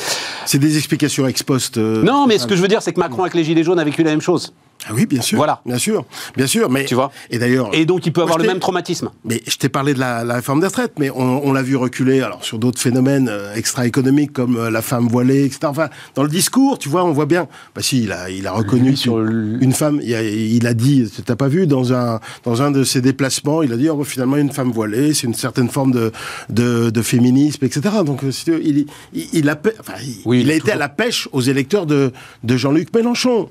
C'est 0.47 0.59
des 0.59 0.77
explications 0.77 1.27
ex 1.27 1.43
post. 1.43 1.79
Euh, 1.79 2.03
non, 2.03 2.27
mais 2.27 2.39
ce 2.39 2.47
que 2.47 2.57
je 2.57 2.63
veux 2.63 2.69
dire, 2.69 2.83
c'est 2.83 2.93
que 2.93 3.01
Macron 3.01 3.23
avec 3.23 3.35
les 3.35 3.45
Gilets 3.45 3.65
jaunes 3.65 3.79
a 3.79 3.85
vécu 3.85 4.03
la 4.03 4.11
même 4.11 4.21
chose. 4.21 4.53
Ah 4.87 4.92
oui, 4.94 5.07
bien 5.07 5.23
sûr. 5.23 5.37
Voilà. 5.37 5.61
Bien 5.64 5.79
sûr. 5.79 6.05
Bien 6.37 6.47
sûr. 6.47 6.68
Mais, 6.68 6.85
tu 6.85 6.94
vois. 6.94 7.11
Et 7.31 7.38
d'ailleurs. 7.38 7.70
Et 7.73 7.87
donc, 7.87 8.07
il 8.07 8.12
peut 8.12 8.23
avoir 8.23 8.38
le 8.38 8.47
même 8.47 8.61
traumatisme. 8.61 9.11
Mais 9.25 9.42
je 9.47 9.57
t'ai 9.57 9.68
parlé 9.68 9.94
de 9.94 10.01
la, 10.01 10.23
réforme 10.35 10.61
des 10.61 10.66
retraites, 10.66 10.94
mais 10.99 11.11
on, 11.11 11.53
l'a 11.53 11.62
vu 11.62 11.77
reculer, 11.77 12.20
alors, 12.20 12.44
sur 12.44 12.59
d'autres 12.59 12.81
phénomènes 12.81 13.29
euh, 13.29 13.55
extra-économiques 13.55 14.33
comme 14.33 14.57
euh, 14.57 14.70
la 14.70 14.83
femme 14.83 15.07
voilée, 15.09 15.44
etc. 15.44 15.61
Enfin, 15.64 15.88
dans 16.14 16.23
le 16.23 16.29
discours, 16.29 16.79
tu 16.79 16.88
vois, 16.88 17.05
on 17.05 17.12
voit 17.12 17.27
bien. 17.27 17.49
Bah 17.75 17.83
si, 17.83 18.03
il 18.03 18.12
a, 18.12 18.29
il 18.31 18.47
a 18.47 18.53
reconnu 18.53 18.97
sur 18.97 19.20
une 19.20 19.73
femme, 19.73 20.01
il 20.03 20.14
a, 20.14 20.23
il 20.23 20.66
a 20.66 20.75
dit, 20.75 21.11
t'as 21.25 21.37
pas 21.37 21.49
vu, 21.49 21.66
dans 21.66 21.92
un, 21.92 22.20
dans 22.44 22.62
un 22.62 22.70
de 22.70 22.85
ses 22.85 23.01
déplacements, 23.01 23.62
il 23.62 23.73
a 23.73 23.77
dit, 23.77 23.88
oh, 23.88 24.05
finalement, 24.05 24.37
une 24.37 24.53
femme 24.53 24.73
voilée, 24.73 25.14
c'est 25.14 25.27
une 25.27 25.35
certaine 25.35 25.68
forme 25.68 25.92
de, 25.92 26.12
de, 26.51 26.90
de, 26.90 27.03
féminisme, 27.03 27.64
etc. 27.64 27.83
Donc, 28.05 28.25
euh, 28.25 28.31
il, 28.62 28.87
il, 29.12 29.29
il 29.33 29.49
a, 29.49 29.57
enfin, 29.81 29.94
il, 30.03 30.40
il 30.40 30.51
a 30.51 30.55
été 30.55 30.73
à 30.73 30.77
la 30.77 30.88
pêche 30.88 31.29
aux 31.33 31.40
électeurs 31.40 31.87
de, 31.87 32.12
de 32.42 32.57
Jean-Luc 32.57 32.92
Mélenchon. 32.94 33.49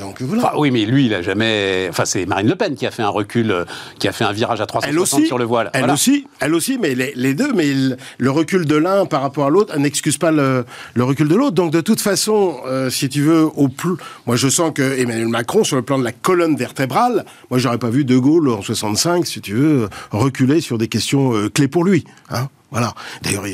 donc, 0.00 0.22
voilà. 0.22 0.58
oui, 0.58 0.65
mais 0.70 0.84
lui, 0.84 1.06
il 1.06 1.14
a 1.14 1.22
jamais 1.22 1.86
Enfin, 1.90 2.04
c'est 2.04 2.26
Marine 2.26 2.48
Le 2.48 2.56
Pen 2.56 2.74
qui 2.74 2.86
a 2.86 2.90
fait 2.90 3.02
un 3.02 3.08
recul, 3.08 3.50
euh, 3.50 3.64
qui 3.98 4.08
a 4.08 4.12
fait 4.12 4.24
un 4.24 4.32
virage 4.32 4.60
à 4.60 4.66
360 4.66 5.24
sur 5.24 5.38
le 5.38 5.44
voile. 5.44 5.70
Elle 5.72 5.90
aussi, 5.90 6.26
elle 6.40 6.54
aussi, 6.54 6.78
mais 6.80 6.94
les, 6.94 7.34
deux, 7.34 7.52
mais 7.52 7.72
le 8.18 8.30
recul 8.30 8.66
de 8.66 8.76
l'un 8.76 9.06
par 9.06 9.22
rapport 9.22 9.46
à 9.46 9.50
l'autre 9.50 9.76
n'excuse 9.78 10.18
pas 10.18 10.30
le, 10.30 10.64
recul 10.98 11.28
de 11.28 11.34
l'autre. 11.34 11.54
Donc, 11.54 11.72
de 11.72 11.80
toute 11.80 12.00
façon, 12.00 12.56
euh, 12.66 12.90
si 12.90 13.08
tu 13.08 13.22
veux, 13.22 13.44
au 13.44 13.68
plus, 13.68 13.96
moi, 14.26 14.36
je 14.36 14.48
sens 14.48 14.72
que 14.74 14.98
Emmanuel 14.98 15.28
Macron, 15.28 15.64
sur 15.64 15.76
le 15.76 15.82
plan 15.82 15.98
de 15.98 16.04
la 16.04 16.12
colonne 16.12 16.56
vertébrale, 16.56 17.24
moi, 17.50 17.58
j'aurais 17.58 17.78
pas 17.78 17.90
vu 17.90 18.04
De 18.04 18.16
Gaulle 18.16 18.48
en 18.48 18.62
65, 18.62 19.26
si 19.26 19.40
tu 19.40 19.54
veux, 19.54 19.88
reculer 20.10 20.60
sur 20.60 20.78
des 20.78 20.88
questions 20.88 21.34
euh, 21.34 21.48
clés 21.48 21.68
pour 21.68 21.84
lui. 21.84 22.04
Hein 22.30 22.48
voilà. 22.76 22.92
D'ailleurs, 23.22 23.46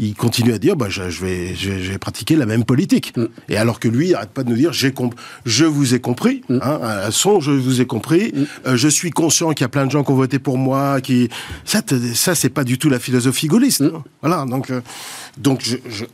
il, 0.00 0.14
continue 0.16 0.52
à 0.52 0.58
dire, 0.58 0.74
bah, 0.74 0.88
je, 0.88 1.02
vais, 1.02 1.54
je, 1.54 1.70
vais 1.70 1.98
pratiquer 1.98 2.34
la 2.34 2.44
même 2.44 2.64
politique. 2.64 3.16
Mm. 3.16 3.26
Et 3.50 3.56
alors 3.56 3.78
que 3.78 3.86
lui, 3.86 4.08
il 4.08 4.14
arrête 4.16 4.30
pas 4.30 4.42
de 4.42 4.50
nous 4.50 4.56
dire, 4.56 4.72
j'ai 4.72 4.92
je 5.46 5.64
vous 5.64 5.94
ai 5.94 6.00
compris, 6.00 6.42
mm. 6.48 6.58
hein, 6.60 6.80
son, 7.12 7.38
je 7.38 7.52
vous 7.52 7.80
ai 7.80 7.86
compris. 7.86 8.32
Mm. 8.34 8.44
Euh, 8.66 8.76
je 8.76 8.88
suis 8.88 9.12
conscient 9.12 9.50
qu'il 9.50 9.62
y 9.62 9.64
a 9.64 9.68
plein 9.68 9.86
de 9.86 9.92
gens 9.92 10.02
qui 10.02 10.10
ont 10.10 10.16
voté 10.16 10.40
pour 10.40 10.58
moi, 10.58 11.00
qui 11.00 11.28
ça, 11.64 11.82
ça 12.14 12.34
c'est 12.34 12.48
pas 12.48 12.64
du 12.64 12.78
tout 12.78 12.88
la 12.88 12.98
philosophie 12.98 13.46
gaulliste. 13.46 13.82
Hein. 13.82 14.02
Voilà. 14.22 14.44
Donc, 14.44 14.72
euh, 14.72 14.80
donc 15.36 15.62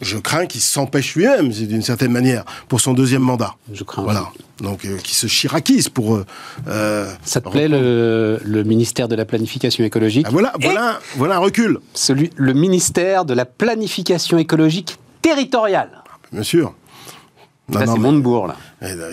je, 0.02 0.18
crains 0.18 0.44
qu'il 0.44 0.61
s'empêche 0.61 1.14
lui-même, 1.14 1.48
d'une 1.48 1.80
certaine 1.80 2.12
manière, 2.12 2.44
pour 2.68 2.83
son 2.83 2.92
deuxième 2.92 3.22
mandat. 3.22 3.54
Je 3.72 3.85
crains. 3.85 4.02
Voilà. 4.02 4.28
Donc, 4.60 4.84
euh, 4.84 4.98
qui 4.98 5.14
se 5.14 5.26
chiraquise 5.26 5.88
pour. 5.88 6.20
ça 6.66 7.40
te 7.40 7.48
plaît 7.48 7.68
le, 7.68 8.62
ministère 8.64 9.08
de 9.08 9.16
la 9.16 9.24
planification 9.24 9.84
écologique 9.84 10.26
ah, 10.28 10.32
Voilà, 10.32 10.52
voilà, 10.60 11.00
voilà 11.16 11.36
un 11.36 11.40
recul. 11.40 11.78
Celui 11.92 12.30
le 12.36 12.52
ministère 12.52 13.24
de 13.24 13.34
la 13.34 13.44
planification 13.44 14.38
écologique 14.38 14.96
territoriale. 15.22 16.02
Bien 16.32 16.42
sûr. 16.42 16.74
c'est 17.72 17.86
Montebourg, 17.86 18.46
là. 18.46 18.56
Eh 18.87 18.94
ben, 18.97 19.11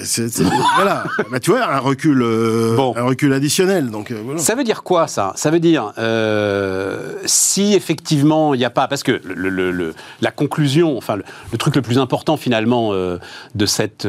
voilà. 0.75 1.03
Bah, 1.31 1.39
tu 1.39 1.51
vois, 1.51 1.65
un 1.65 1.79
recul, 1.79 2.21
euh, 2.21 2.77
un 2.95 3.03
recul 3.03 3.31
additionnel. 3.33 3.89
Donc, 3.89 4.11
euh, 4.11 4.37
Ça 4.37 4.55
veut 4.55 4.63
dire 4.63 4.83
quoi, 4.83 5.07
ça? 5.07 5.33
Ça 5.35 5.49
veut 5.49 5.59
dire, 5.59 5.93
euh, 5.97 7.13
si 7.25 7.73
effectivement 7.73 8.53
il 8.53 8.57
n'y 8.57 8.65
a 8.65 8.69
pas... 8.69 8.87
Parce 8.87 9.03
que 9.03 9.21
le, 9.23 9.93
la 10.21 10.31
conclusion, 10.31 10.97
enfin, 10.97 11.15
le, 11.15 11.57
truc 11.57 11.75
le 11.75 11.81
plus 11.81 11.97
important, 11.97 12.37
finalement, 12.37 12.91
de 12.93 13.65
cette 13.65 14.07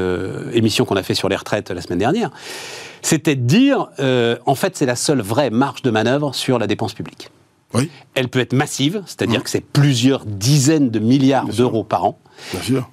émission 0.52 0.84
qu'on 0.84 0.96
a 0.96 1.02
fait 1.02 1.14
sur 1.14 1.28
les 1.28 1.36
retraites 1.36 1.70
la 1.70 1.80
semaine 1.80 1.98
dernière, 1.98 2.30
c'était 3.02 3.36
de 3.36 3.42
dire, 3.46 3.88
en 4.46 4.54
fait, 4.54 4.76
c'est 4.76 4.86
la 4.86 4.96
seule 4.96 5.20
vraie 5.20 5.50
marge 5.50 5.82
de 5.82 5.90
manœuvre 5.90 6.34
sur 6.34 6.58
la 6.58 6.66
dépense 6.66 6.94
publique. 6.94 7.30
Elle 8.14 8.28
peut 8.28 8.40
être 8.40 8.52
massive, 8.52 9.02
c'est-à-dire 9.06 9.40
mmh. 9.40 9.42
que 9.44 9.50
c'est 9.50 9.64
plusieurs 9.64 10.24
dizaines 10.26 10.90
de 10.90 10.98
milliards 10.98 11.46
d'euros 11.46 11.84
par 11.84 12.04
an. 12.04 12.18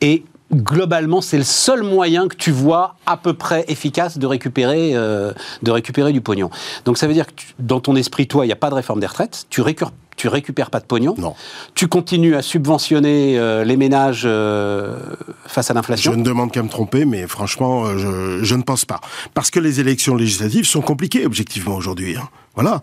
Et 0.02 0.24
globalement, 0.54 1.22
c'est 1.22 1.38
le 1.38 1.44
seul 1.44 1.84
moyen 1.84 2.28
que 2.28 2.36
tu 2.36 2.52
vois 2.52 2.96
à 3.06 3.18
peu 3.18 3.34
près 3.34 3.66
efficace 3.68 4.18
de 4.18 4.26
récupérer, 4.26 4.92
euh, 4.96 5.34
de 5.64 5.72
récupérer 5.72 6.14
du 6.14 6.22
pognon. 6.22 6.50
Donc 6.86 6.98
ça 6.98 7.08
veut 7.08 7.14
dire 7.14 7.28
que 7.28 7.42
dans 7.60 7.80
ton 7.80 7.96
esprit, 7.96 8.28
toi, 8.28 8.46
il 8.46 8.48
n'y 8.48 8.54
a 8.54 8.58
pas 8.58 8.70
de 8.70 8.76
réforme 8.76 9.00
des 9.00 9.08
retraites. 9.08 9.46
Tu 9.50 9.62
récupères 9.62 9.92
tu 10.16 10.28
récupères 10.28 10.70
pas 10.70 10.82
de 10.82 10.86
pognon. 10.86 11.16
Non. 11.18 11.34
Tu 11.76 11.88
continues 11.88 12.36
à 12.36 12.42
subventionner 12.42 13.40
euh, 13.40 13.64
les 13.64 13.78
ménages 13.78 14.24
euh, 14.26 14.98
face 15.46 15.72
à 15.72 15.74
l'inflation. 15.74 16.12
Je 16.12 16.18
ne 16.18 16.24
demande 16.26 16.52
qu'à 16.52 16.62
me 16.62 16.68
tromper, 16.68 17.06
mais 17.06 17.26
franchement, 17.26 17.98
je, 17.98 18.44
je, 18.44 18.56
ne 18.56 18.64
pense 18.64 18.84
pas. 18.84 19.00
Parce 19.34 19.50
que 19.50 19.62
les 19.62 19.80
élections 19.80 20.18
législatives 20.18 20.66
sont 20.66 20.82
compliquées, 20.82 21.26
objectivement, 21.26 21.74
aujourd'hui. 21.74 22.18
Hein. 22.18 22.28
Voilà. 22.60 22.82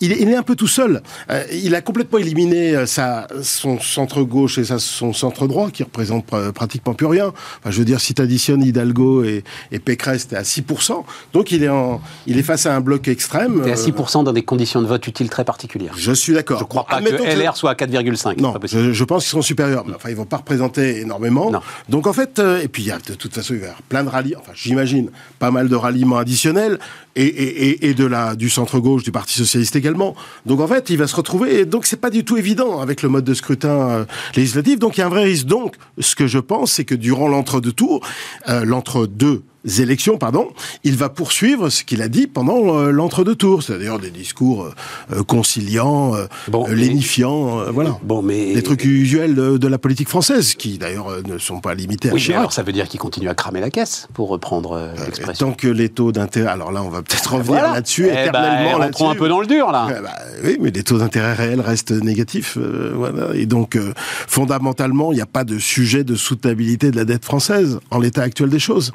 il, 0.00 0.12
est, 0.12 0.36
un 0.36 0.42
peu 0.42 0.54
tout 0.54 0.68
seul. 0.68 1.02
Euh, 1.30 1.42
il 1.52 1.74
a 1.74 1.80
complètement 1.80 2.18
éliminé 2.18 2.76
euh, 2.76 2.86
sa, 2.86 3.26
son 3.42 3.80
centre 3.80 4.22
gauche 4.22 4.58
et 4.58 4.64
son 4.64 5.12
centre 5.12 5.46
droit, 5.46 5.70
qui 5.70 5.82
représente 5.82 6.26
pratiquement 6.54 6.94
plus 6.94 7.06
rien. 7.06 7.32
je 7.66 7.78
veux 7.78 7.84
dire, 7.84 8.00
si 8.00 8.14
tu 8.14 8.22
additionnes 8.22 8.62
Hidalgo 8.62 9.24
et, 9.24 9.42
et 9.72 9.78
Pécresse, 9.78 10.28
t'es 10.28 10.36
à 10.36 10.42
6%. 10.42 11.04
Donc 11.32 11.50
il 11.52 11.64
est, 11.64 11.68
en, 11.68 12.00
il 12.26 12.38
est 12.38 12.42
face 12.42 12.66
à 12.66 12.74
un 12.74 12.80
bloc 12.80 13.08
extrême. 13.08 13.62
T'es 13.64 13.72
à 13.72 13.74
6% 13.74 14.24
dans 14.24 14.32
des 14.32 14.42
conditions 14.42 14.80
de 14.82 14.86
vote 14.86 15.06
utiles 15.06 15.28
très 15.28 15.44
particulières. 15.44 15.94
Je 15.96 16.12
suis 16.12 16.32
d'accord. 16.32 16.60
Je 16.60 16.64
crois 16.64 16.86
pas 16.86 17.00
que 17.00 17.08
LR 17.08 17.56
soit 17.56 17.70
à 17.70 17.74
4,5. 17.74 18.40
Non, 18.40 18.54
je, 18.64 19.04
pense 19.04 19.24
qu'ils 19.24 19.30
sont 19.30 19.42
supérieurs. 19.42 19.84
Enfin, 19.94 20.10
ils 20.10 20.16
vont 20.16 20.24
pas 20.24 20.38
représenter 20.38 21.00
énormément. 21.00 21.52
Donc 21.88 22.06
en 22.06 22.12
fait, 22.12 22.38
euh, 22.38 22.60
et 22.60 22.68
puis 22.68 22.84
y 22.84 22.90
a 22.90 22.98
de 22.98 23.14
toute 23.14 23.34
façon, 23.34 23.54
il 23.54 23.60
va 23.60 23.66
y 23.66 23.68
avoir 23.68 23.82
plein 23.82 24.04
de 24.04 24.08
rallies. 24.08 24.34
Enfin, 24.38 24.52
j'imagine 24.54 25.10
pas 25.38 25.50
mal 25.50 25.68
de 25.68 25.76
ralliements 25.76 26.18
additionnels 26.18 26.78
et, 27.16 27.88
et, 27.88 27.94
de 27.94 28.04
la, 28.04 28.34
du 28.34 28.48
du 29.02 29.12
Parti 29.12 29.34
Socialiste 29.34 29.76
également. 29.76 30.14
Donc 30.46 30.60
en 30.60 30.66
fait, 30.66 30.90
il 30.90 30.98
va 30.98 31.06
se 31.06 31.16
retrouver, 31.16 31.60
et 31.60 31.64
donc 31.64 31.86
c'est 31.86 32.00
pas 32.00 32.10
du 32.10 32.24
tout 32.24 32.36
évident 32.36 32.80
avec 32.80 33.02
le 33.02 33.08
mode 33.08 33.24
de 33.24 33.34
scrutin 33.34 33.90
euh, 33.90 34.04
législatif, 34.36 34.78
donc 34.78 34.96
il 34.96 35.00
y 35.00 35.02
a 35.02 35.06
un 35.06 35.10
vrai 35.10 35.24
risque. 35.24 35.46
Donc, 35.46 35.76
ce 35.98 36.14
que 36.14 36.26
je 36.26 36.38
pense, 36.38 36.72
c'est 36.72 36.84
que 36.84 36.94
durant 36.94 37.28
l'entre-deux 37.28 37.72
tours, 37.72 38.06
euh, 38.48 38.64
l'entre-deux 38.64 39.42
élections, 39.64 40.18
pardon, 40.18 40.48
il 40.84 40.96
va 40.96 41.08
poursuivre 41.08 41.68
ce 41.68 41.84
qu'il 41.84 42.02
a 42.02 42.08
dit 42.08 42.26
pendant 42.26 42.78
euh, 42.78 42.90
l'entre-deux 42.90 43.34
tours, 43.34 43.62
c'est-à-dire 43.62 43.98
des 43.98 44.10
discours 44.10 44.64
euh, 44.64 44.72
euh, 45.12 45.22
conciliants, 45.22 46.14
lénifiants, 46.68 47.70
voilà. 47.72 47.98
Bon, 48.02 48.22
mais 48.22 48.54
des 48.54 48.62
trucs 48.62 48.84
usuels 48.84 49.34
de, 49.34 49.68
la 49.70 49.78
politique 49.78 50.08
française, 50.08 50.54
qui 50.54 50.78
d'ailleurs 50.78 51.08
ne 51.26 51.38
sont 51.38 51.60
pas 51.60 51.74
limités 51.74 52.10
à 52.10 52.12
oui, 52.12 52.32
alors 52.32 52.52
ça 52.52 52.62
veut 52.62 52.72
dire 52.72 52.88
qu'il 52.88 52.98
continue 52.98 53.28
à 53.28 53.34
cramer 53.34 53.60
la 53.60 53.70
caisse, 53.70 54.08
pour 54.14 54.28
reprendre 54.28 54.92
l'expression. 55.06 55.48
Tant 55.48 55.52
que 55.52 55.68
les 55.68 55.88
taux 55.88 56.10
d'intérêt, 56.10 56.50
alors 56.50 56.72
là, 56.72 56.82
on 56.82 56.88
va 56.88 57.02
peut-être 57.02 57.34
revenir 57.34 57.62
là-dessus 57.62 58.08
eh 58.10 58.14
ben, 58.14 58.20
éternellement. 58.20 58.78
là 58.78 58.90
on 58.98 59.10
un 59.10 59.14
peu 59.14 59.28
dans 59.28 59.40
le 59.40 59.46
dur 59.46 59.70
là. 59.70 59.88
Eh 59.90 60.02
ben, 60.02 60.10
oui, 60.44 60.58
mais 60.60 60.70
les 60.70 60.82
taux 60.82 60.98
d'intérêt 60.98 61.34
réels 61.34 61.60
restent 61.60 61.92
négatifs, 61.92 62.58
voilà. 62.58 63.34
Et 63.34 63.46
donc, 63.46 63.78
fondamentalement, 64.26 65.12
il 65.12 65.16
n'y 65.16 65.22
a 65.22 65.26
pas 65.26 65.44
de 65.44 65.58
sujet 65.58 66.02
de 66.02 66.16
soutenabilité 66.16 66.90
de 66.90 66.96
la 66.96 67.04
dette 67.04 67.24
française 67.24 67.78
en 67.90 67.98
l'état 67.98 68.22
actuel 68.22 68.48
des 68.48 68.58
choses. 68.58 68.92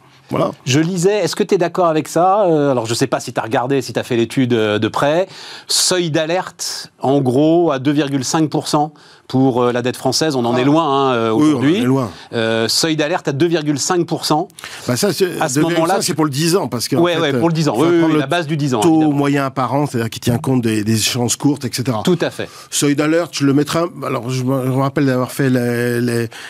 Je 0.65 0.79
lisais, 0.79 1.19
est-ce 1.19 1.35
que 1.35 1.43
tu 1.43 1.55
es 1.55 1.57
d'accord 1.57 1.87
avec 1.87 2.07
ça 2.07 2.45
euh, 2.45 2.71
Alors 2.71 2.85
je 2.85 2.91
ne 2.91 2.95
sais 2.95 3.07
pas 3.07 3.19
si 3.19 3.33
tu 3.33 3.39
as 3.39 3.43
regardé, 3.43 3.81
si 3.81 3.93
tu 3.93 3.99
as 3.99 4.03
fait 4.03 4.15
l'étude 4.15 4.53
euh, 4.53 4.79
de 4.79 4.87
près. 4.87 5.27
Seuil 5.67 6.09
d'alerte, 6.11 6.91
en 6.99 7.21
gros, 7.21 7.71
à 7.71 7.79
2,5% 7.79 8.91
pour 9.27 9.63
euh, 9.63 9.71
la 9.71 9.81
dette 9.81 9.97
française. 9.97 10.35
On 10.35 10.45
en 10.45 10.55
est 10.57 10.61
ah. 10.61 10.65
loin 10.65 11.13
hein, 11.13 11.31
aujourd'hui. 11.31 11.85
Oui, 11.85 12.03
est. 12.03 12.35
Euh, 12.35 12.67
seuil 12.67 12.95
d'alerte 12.95 13.27
à 13.27 13.31
2,5%. 13.31 14.47
Bah 14.87 14.95
ça, 14.95 15.07
à 15.07 15.49
ce 15.49 15.59
moment-là, 15.59 15.97
c'est 16.01 16.13
pour 16.13 16.25
le 16.25 16.31
10 16.31 16.55
ans, 16.55 16.67
parce 16.67 16.87
que 16.87 16.95
ouais, 16.95 17.17
ouais, 17.17 17.33
pour 17.33 17.49
le 17.49 17.53
10 17.53 17.69
ans. 17.69 17.75
Oui, 17.77 18.17
la 18.17 18.27
base 18.27 18.47
du 18.47 18.57
10 18.57 18.75
ans. 18.75 18.79
Taux 18.81 19.11
moyen 19.11 19.45
apparent, 19.45 19.87
c'est-à-dire 19.87 20.09
qui 20.09 20.19
tient 20.19 20.37
compte 20.37 20.61
des, 20.61 20.89
échéances 20.89 21.35
courtes, 21.35 21.65
etc. 21.65 21.97
Tout 22.03 22.19
à 22.21 22.29
fait. 22.29 22.49
Seuil 22.69 22.95
d'alerte, 22.95 23.31
je 23.33 23.45
le 23.45 23.53
mettrai. 23.53 23.81
Alors, 24.05 24.29
je 24.29 24.43
me 24.43 24.71
rappelle 24.71 25.05
d'avoir 25.05 25.31
fait 25.31 25.49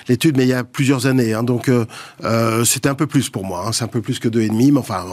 l'étude, 0.07 0.37
mais 0.37 0.43
il 0.43 0.49
y 0.49 0.53
a 0.53 0.63
plusieurs 0.63 1.07
années. 1.07 1.33
Hein, 1.33 1.43
donc, 1.43 1.69
euh, 1.69 2.65
c'était 2.65 2.89
un 2.89 2.95
peu 2.95 3.07
plus 3.07 3.29
pour 3.29 3.45
moi. 3.45 3.65
Hein, 3.67 3.71
c'est 3.71 3.83
un 3.83 3.89
peu 3.89 4.01
plus 4.01 4.19
que 4.19 4.27
2,5, 4.27 4.71
mais 4.71 4.79
enfin, 4.79 5.05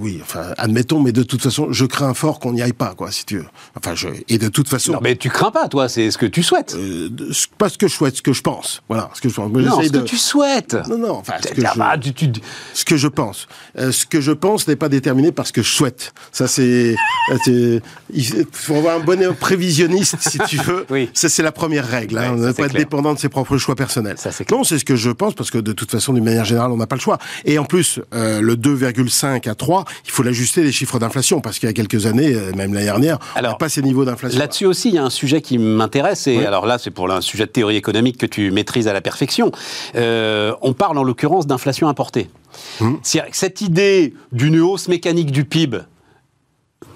oui, 0.00 0.20
enfin, 0.22 0.52
admettons. 0.58 1.00
Mais 1.00 1.12
de 1.12 1.22
toute 1.22 1.42
façon, 1.42 1.68
je 1.70 1.84
crains 1.84 2.14
fort 2.14 2.38
qu'on 2.38 2.52
n'y 2.52 2.62
aille 2.62 2.72
pas, 2.72 2.94
quoi, 2.96 3.10
si 3.10 3.24
tu 3.24 3.38
veux. 3.38 3.46
Enfin, 3.76 3.94
je 3.94 4.08
et 4.28 4.38
de 4.38 4.48
toute 4.48 4.68
façon. 4.68 4.92
Non, 4.92 4.98
mais 5.02 5.16
tu 5.16 5.28
crains 5.28 5.50
pas, 5.50 5.68
toi. 5.68 5.88
C'est 5.88 6.10
ce 6.10 6.18
que 6.18 6.26
tu 6.26 6.42
souhaites. 6.42 6.76
Euh, 7.02 7.32
pas 7.58 7.68
ce 7.68 7.78
que 7.78 7.88
je 7.88 7.94
souhaite, 7.94 8.16
ce 8.16 8.22
que 8.22 8.32
je 8.32 8.42
pense. 8.42 8.82
Voilà, 8.88 9.10
ce 9.14 9.20
que 9.20 9.28
je 9.28 9.34
pense. 9.34 9.50
non, 9.50 9.82
ce 9.82 9.88
que 9.88 9.98
tu 9.98 10.16
souhaites. 10.16 10.76
Non, 10.88 10.98
non. 10.98 11.12
Enfin, 11.16 11.34
ce 11.42 11.48
que, 11.48 11.60
je... 11.60 12.40
ce 12.74 12.84
que 12.84 12.96
je 12.96 13.08
pense. 13.08 13.48
Euh, 13.78 13.92
ce 13.92 14.06
que 14.06 14.20
je 14.20 14.32
pense 14.32 14.68
n'est 14.68 14.76
pas 14.76 14.88
déterminé 14.88 15.32
par 15.32 15.46
ce 15.46 15.52
que 15.52 15.62
je 15.62 15.70
souhaite. 15.70 16.12
Ça, 16.30 16.46
c'est. 16.46 16.96
il 18.12 18.46
faut 18.52 18.76
avoir 18.76 18.96
un 18.96 19.00
bon 19.00 19.34
prévisionniste, 19.34 20.16
si 20.20 20.38
tu 20.40 20.56
veux. 20.58 20.86
oui. 20.90 21.10
Ça, 21.14 21.28
c'est 21.28 21.42
la 21.42 21.52
première 21.52 21.86
règle. 21.86 22.18
Hein. 22.18 22.32
on 22.32 22.36
ne 22.36 22.52
pas 22.52 22.66
être 22.66 22.74
dépendant 22.74 23.14
de 23.14 23.18
ses 23.18 23.28
propres 23.28 23.58
choix 23.58 23.74
personnels. 23.74 24.16
Ça, 24.18 24.30
non, 24.50 24.64
c'est 24.64 24.78
ce 24.78 24.84
que 24.84 24.96
je 24.96 25.10
pense, 25.10 25.34
parce 25.34 25.50
que 25.50 25.58
de 25.58 25.72
toute 25.72 25.90
façon, 25.90 26.12
d'une 26.12 26.24
manière 26.24 26.44
générale, 26.44 26.70
on 26.70 26.76
n'a 26.76 26.86
pas 26.86 26.96
le 26.96 27.00
choix. 27.00 27.18
Et 27.44 27.58
en 27.58 27.64
plus, 27.64 28.00
euh, 28.14 28.40
le 28.40 28.56
2,5 28.56 29.48
à 29.48 29.54
3, 29.54 29.84
il 30.04 30.10
faut 30.10 30.22
l'ajuster 30.22 30.62
des 30.62 30.72
chiffres 30.72 30.98
d'inflation, 30.98 31.40
parce 31.40 31.58
qu'il 31.58 31.68
y 31.68 31.70
a 31.70 31.72
quelques 31.72 32.06
années, 32.06 32.34
même 32.56 32.74
l'année 32.74 32.84
dernière, 32.84 33.18
on 33.36 33.42
n'a 33.42 33.54
pas 33.54 33.68
ces 33.68 33.82
niveaux 33.82 34.04
d'inflation. 34.04 34.38
Là-dessus 34.38 34.66
aussi, 34.66 34.88
il 34.88 34.94
y 34.94 34.98
a 34.98 35.04
un 35.04 35.10
sujet 35.10 35.40
qui 35.40 35.58
m'intéresse, 35.58 36.26
et 36.26 36.44
alors 36.44 36.66
là, 36.66 36.78
c'est 36.78 36.90
pour 36.92 37.10
un 37.10 37.20
sujet 37.20 37.46
de 37.46 37.50
théorie 37.50 37.76
économique 37.76 38.18
que 38.18 38.26
tu 38.26 38.50
maîtrises 38.50 38.88
à 38.88 38.92
la 38.92 39.00
perfection. 39.00 39.52
Euh, 39.94 40.54
on 40.62 40.72
parle 40.72 40.98
en 40.98 41.02
l'occurrence 41.02 41.46
d'inflation 41.46 41.88
importée. 41.88 42.30
Hum. 42.80 43.00
Cette 43.02 43.60
idée 43.60 44.14
d'une 44.32 44.60
hausse 44.60 44.88
mécanique 44.88 45.32
du 45.32 45.44
PIB 45.44 45.78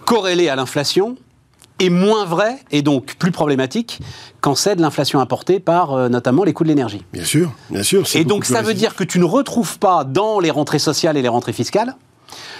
corrélée 0.05 0.49
à 0.49 0.57
l'inflation 0.57 1.17
est 1.79 1.91
moins 1.91 2.25
vraie 2.25 2.59
et 2.71 2.83
donc 2.83 3.17
plus 3.17 3.33
problématique 3.33 4.01
quand 4.41 4.55
c'est 4.55 4.77
de 4.77 4.81
l'inflation 4.81 5.21
importée 5.21 5.61
par 5.61 5.93
euh, 5.93 6.09
notamment 6.09 6.45
les 6.45 6.53
coûts 6.53 6.65
de 6.65 6.69
l'énergie. 6.69 7.03
Bien 7.13 7.25
sûr, 7.25 7.53
bien 7.71 7.83
sûr. 7.83 8.05
Et 8.15 8.25
donc 8.25 8.45
ça 8.45 8.63
veut 8.63 8.75
dire 8.75 8.95
que 8.95 9.05
tu 9.05 9.19
ne 9.19 9.25
retrouves 9.25 9.79
pas 9.79 10.05
dans 10.05 10.41
les 10.41 10.51
rentrées 10.51 10.79
sociales 10.79 11.17
et 11.17 11.23
les 11.23 11.29
rentrées 11.29 11.53
fiscales 11.53 11.97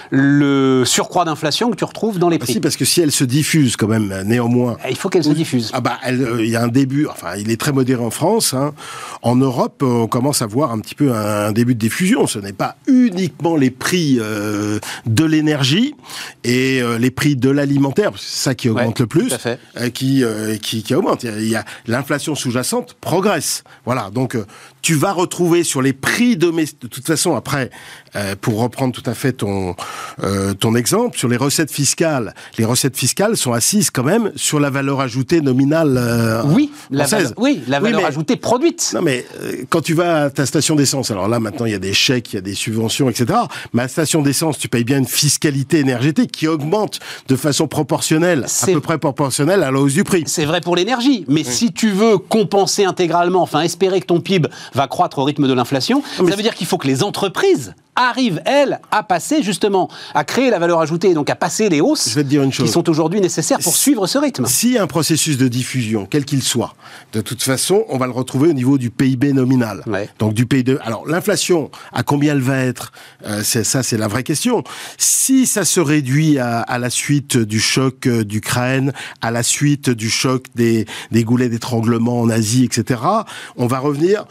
le 0.09 0.83
surcroît 0.85 1.25
d'inflation 1.25 1.69
que 1.69 1.75
tu 1.75 1.83
retrouves 1.83 2.19
dans 2.19 2.29
les 2.29 2.39
prix. 2.39 2.53
Si, 2.53 2.59
parce 2.59 2.77
que 2.77 2.85
si 2.85 3.01
elle 3.01 3.11
se 3.11 3.23
diffuse 3.23 3.75
quand 3.75 3.87
même, 3.87 4.23
néanmoins. 4.25 4.77
Eh, 4.85 4.91
il 4.91 4.95
faut 4.95 5.09
qu'elle 5.09 5.23
se 5.23 5.29
diffuse. 5.29 5.71
Ah 5.73 5.81
bah, 5.81 5.99
euh, 6.07 6.37
il 6.39 6.49
y 6.49 6.55
a 6.55 6.63
un 6.63 6.67
début. 6.67 7.07
Enfin, 7.07 7.35
il 7.37 7.51
est 7.51 7.59
très 7.59 7.71
modéré 7.71 8.03
en 8.03 8.09
France. 8.09 8.53
Hein. 8.53 8.73
En 9.21 9.35
Europe, 9.35 9.81
euh, 9.83 10.03
on 10.03 10.07
commence 10.07 10.41
à 10.41 10.45
voir 10.45 10.71
un 10.71 10.79
petit 10.79 10.95
peu 10.95 11.13
un, 11.13 11.51
début 11.51 11.75
de 11.75 11.79
diffusion. 11.79 12.27
Ce 12.27 12.39
n'est 12.39 12.53
pas 12.53 12.77
uniquement 12.87 13.55
les 13.55 13.71
prix 13.71 14.17
euh, 14.19 14.79
de 15.05 15.25
l'énergie 15.25 15.95
et 16.43 16.81
les 16.99 17.11
prix 17.11 17.35
de 17.35 17.49
l'alimentaire, 17.49 18.11
c'est 18.17 18.43
ça 18.43 18.55
qui 18.55 18.69
augmente 18.69 18.99
le 18.99 19.07
plus, 19.07 19.33
qui, 19.93 20.23
qui, 20.61 20.83
qui 20.83 20.95
augmente. 20.95 21.23
Il 21.23 21.49
y 21.49 21.55
a, 21.55 21.65
l'inflation 21.87 22.35
sous-jacente 22.35 22.95
progresse. 23.01 23.63
Voilà. 23.85 24.09
Donc, 24.11 24.37
tu 24.87 24.95
vas 24.95 25.11
retrouver 25.11 25.65
sur 25.65 25.81
les 25.81 25.91
prix 25.91 26.37
domestiques. 26.37 26.83
De 26.83 26.87
toute 26.87 27.05
façon, 27.05 27.35
après, 27.35 27.71
pour 28.39 28.61
reprendre 28.61 28.93
tout 28.93 29.03
à 29.05 29.13
fait 29.13 29.33
ton 29.33 29.75
euh, 30.23 30.53
ton 30.53 30.75
exemple 30.75 31.17
sur 31.17 31.27
les 31.27 31.37
recettes 31.37 31.71
fiscales. 31.71 32.33
Les 32.57 32.65
recettes 32.65 32.97
fiscales 32.97 33.37
sont 33.37 33.53
assises 33.53 33.91
quand 33.91 34.03
même 34.03 34.31
sur 34.35 34.59
la 34.59 34.69
valeur 34.69 34.99
ajoutée 34.99 35.41
nominale 35.41 35.95
euh, 35.97 36.41
oui, 36.45 36.71
La 36.89 37.05
valeur, 37.05 37.33
oui, 37.37 37.61
la 37.67 37.79
valeur 37.79 38.05
ajoutée 38.05 38.35
produite. 38.35 38.91
Non, 38.95 39.01
mais 39.01 39.25
euh, 39.43 39.63
quand 39.69 39.81
tu 39.81 39.93
vas 39.93 40.23
à 40.23 40.29
ta 40.29 40.45
station 40.45 40.75
d'essence, 40.75 41.11
alors 41.11 41.27
là 41.27 41.39
maintenant 41.39 41.65
il 41.65 41.71
y 41.71 41.75
a 41.75 41.79
des 41.79 41.93
chèques, 41.93 42.33
il 42.33 42.37
y 42.37 42.39
a 42.39 42.41
des 42.41 42.55
subventions, 42.55 43.09
etc. 43.09 43.39
Mais 43.73 43.83
à 43.83 43.87
station 43.87 44.21
d'essence, 44.21 44.57
tu 44.57 44.69
payes 44.69 44.83
bien 44.83 44.97
une 44.97 45.07
fiscalité 45.07 45.79
énergétique 45.79 46.31
qui 46.31 46.47
augmente 46.47 46.99
de 47.27 47.35
façon 47.35 47.67
proportionnelle, 47.67 48.45
à 48.45 48.65
peu 48.65 48.81
près 48.81 48.97
proportionnelle 48.97 49.63
à 49.63 49.71
la 49.71 49.79
hausse 49.79 49.93
du 49.93 50.03
prix. 50.03 50.23
C'est 50.25 50.45
vrai 50.45 50.61
pour 50.61 50.75
l'énergie, 50.75 51.25
mais 51.27 51.43
si 51.43 51.73
tu 51.73 51.91
veux 51.91 52.17
compenser 52.17 52.85
intégralement, 52.85 53.43
enfin 53.43 53.61
espérer 53.61 54.01
que 54.01 54.07
ton 54.07 54.19
PIB 54.19 54.47
va 54.77 54.87
croître 54.87 55.19
au 55.19 55.23
rythme 55.23 55.47
de 55.47 55.53
l'inflation, 55.53 56.01
ça 56.17 56.23
veut 56.23 56.43
dire 56.43 56.55
qu'il 56.55 56.67
faut 56.67 56.77
que 56.77 56.87
les 56.87 57.03
entreprises 57.03 57.73
arrivent, 57.97 58.41
elles, 58.45 58.79
à 58.91 59.03
passer 59.03 59.41
justement, 59.41 59.89
à 60.13 60.23
créer 60.23 60.49
la 60.49 60.59
valeur 60.59 60.79
ajoutée, 60.79 61.13
donc 61.13 61.29
à 61.29 61.35
passer 61.35 61.67
les 61.67 61.81
hausses 61.81 62.15
qui 62.53 62.67
sont 62.67 62.89
aujourd'hui 62.89 63.19
nécessaires 63.19 63.59
pour 63.59 63.75
suivre 63.75 64.07
ce 64.07 64.17
rythme. 64.17 64.45
S'il 64.45 64.73
y 64.73 64.77
a 64.77 64.83
un 64.83 64.87
processus 64.87 65.37
de 65.37 65.47
diffusion, 65.47 66.07
quel 66.09 66.23
qu'il 66.23 66.43
soit, 66.43 66.75
de 67.13 67.21
toute 67.21 67.41
façon, 67.41 67.85
on 67.89 67.97
va 67.97 68.05
le 68.05 68.11
retrouver 68.11 68.49
au 68.49 68.53
niveau 68.53 68.77
du 68.77 68.91
PIB 68.91 69.33
nominal. 69.33 69.83
Donc 70.19 70.33
du 70.33 70.45
PIB. 70.45 70.77
Alors 70.83 71.07
l'inflation, 71.07 71.71
à 71.91 72.03
combien 72.03 72.33
elle 72.33 72.41
va 72.41 72.59
être 72.59 72.91
euh, 73.25 73.41
ça, 73.43 73.81
c'est 73.81 73.97
la 73.97 74.07
vraie 74.07 74.23
question. 74.23 74.63
Si 74.97 75.47
ça 75.47 75.65
se 75.65 75.79
réduit 75.79 76.37
à, 76.37 76.59
à 76.59 76.77
la 76.77 76.89
suite 76.89 77.37
du 77.37 77.59
choc 77.59 78.05
euh, 78.05 78.23
d'Ukraine, 78.23 78.93
à 79.21 79.31
la 79.31 79.41
suite 79.41 79.89
du 79.89 80.09
choc 80.09 80.45
des, 80.55 80.85
des 81.11 81.23
goulets 81.23 81.49
d'étranglement 81.49 82.19
en 82.19 82.29
Asie, 82.29 82.63
etc., 82.63 83.01
on 83.55 83.67
va 83.67 83.79
revenir 83.79 84.25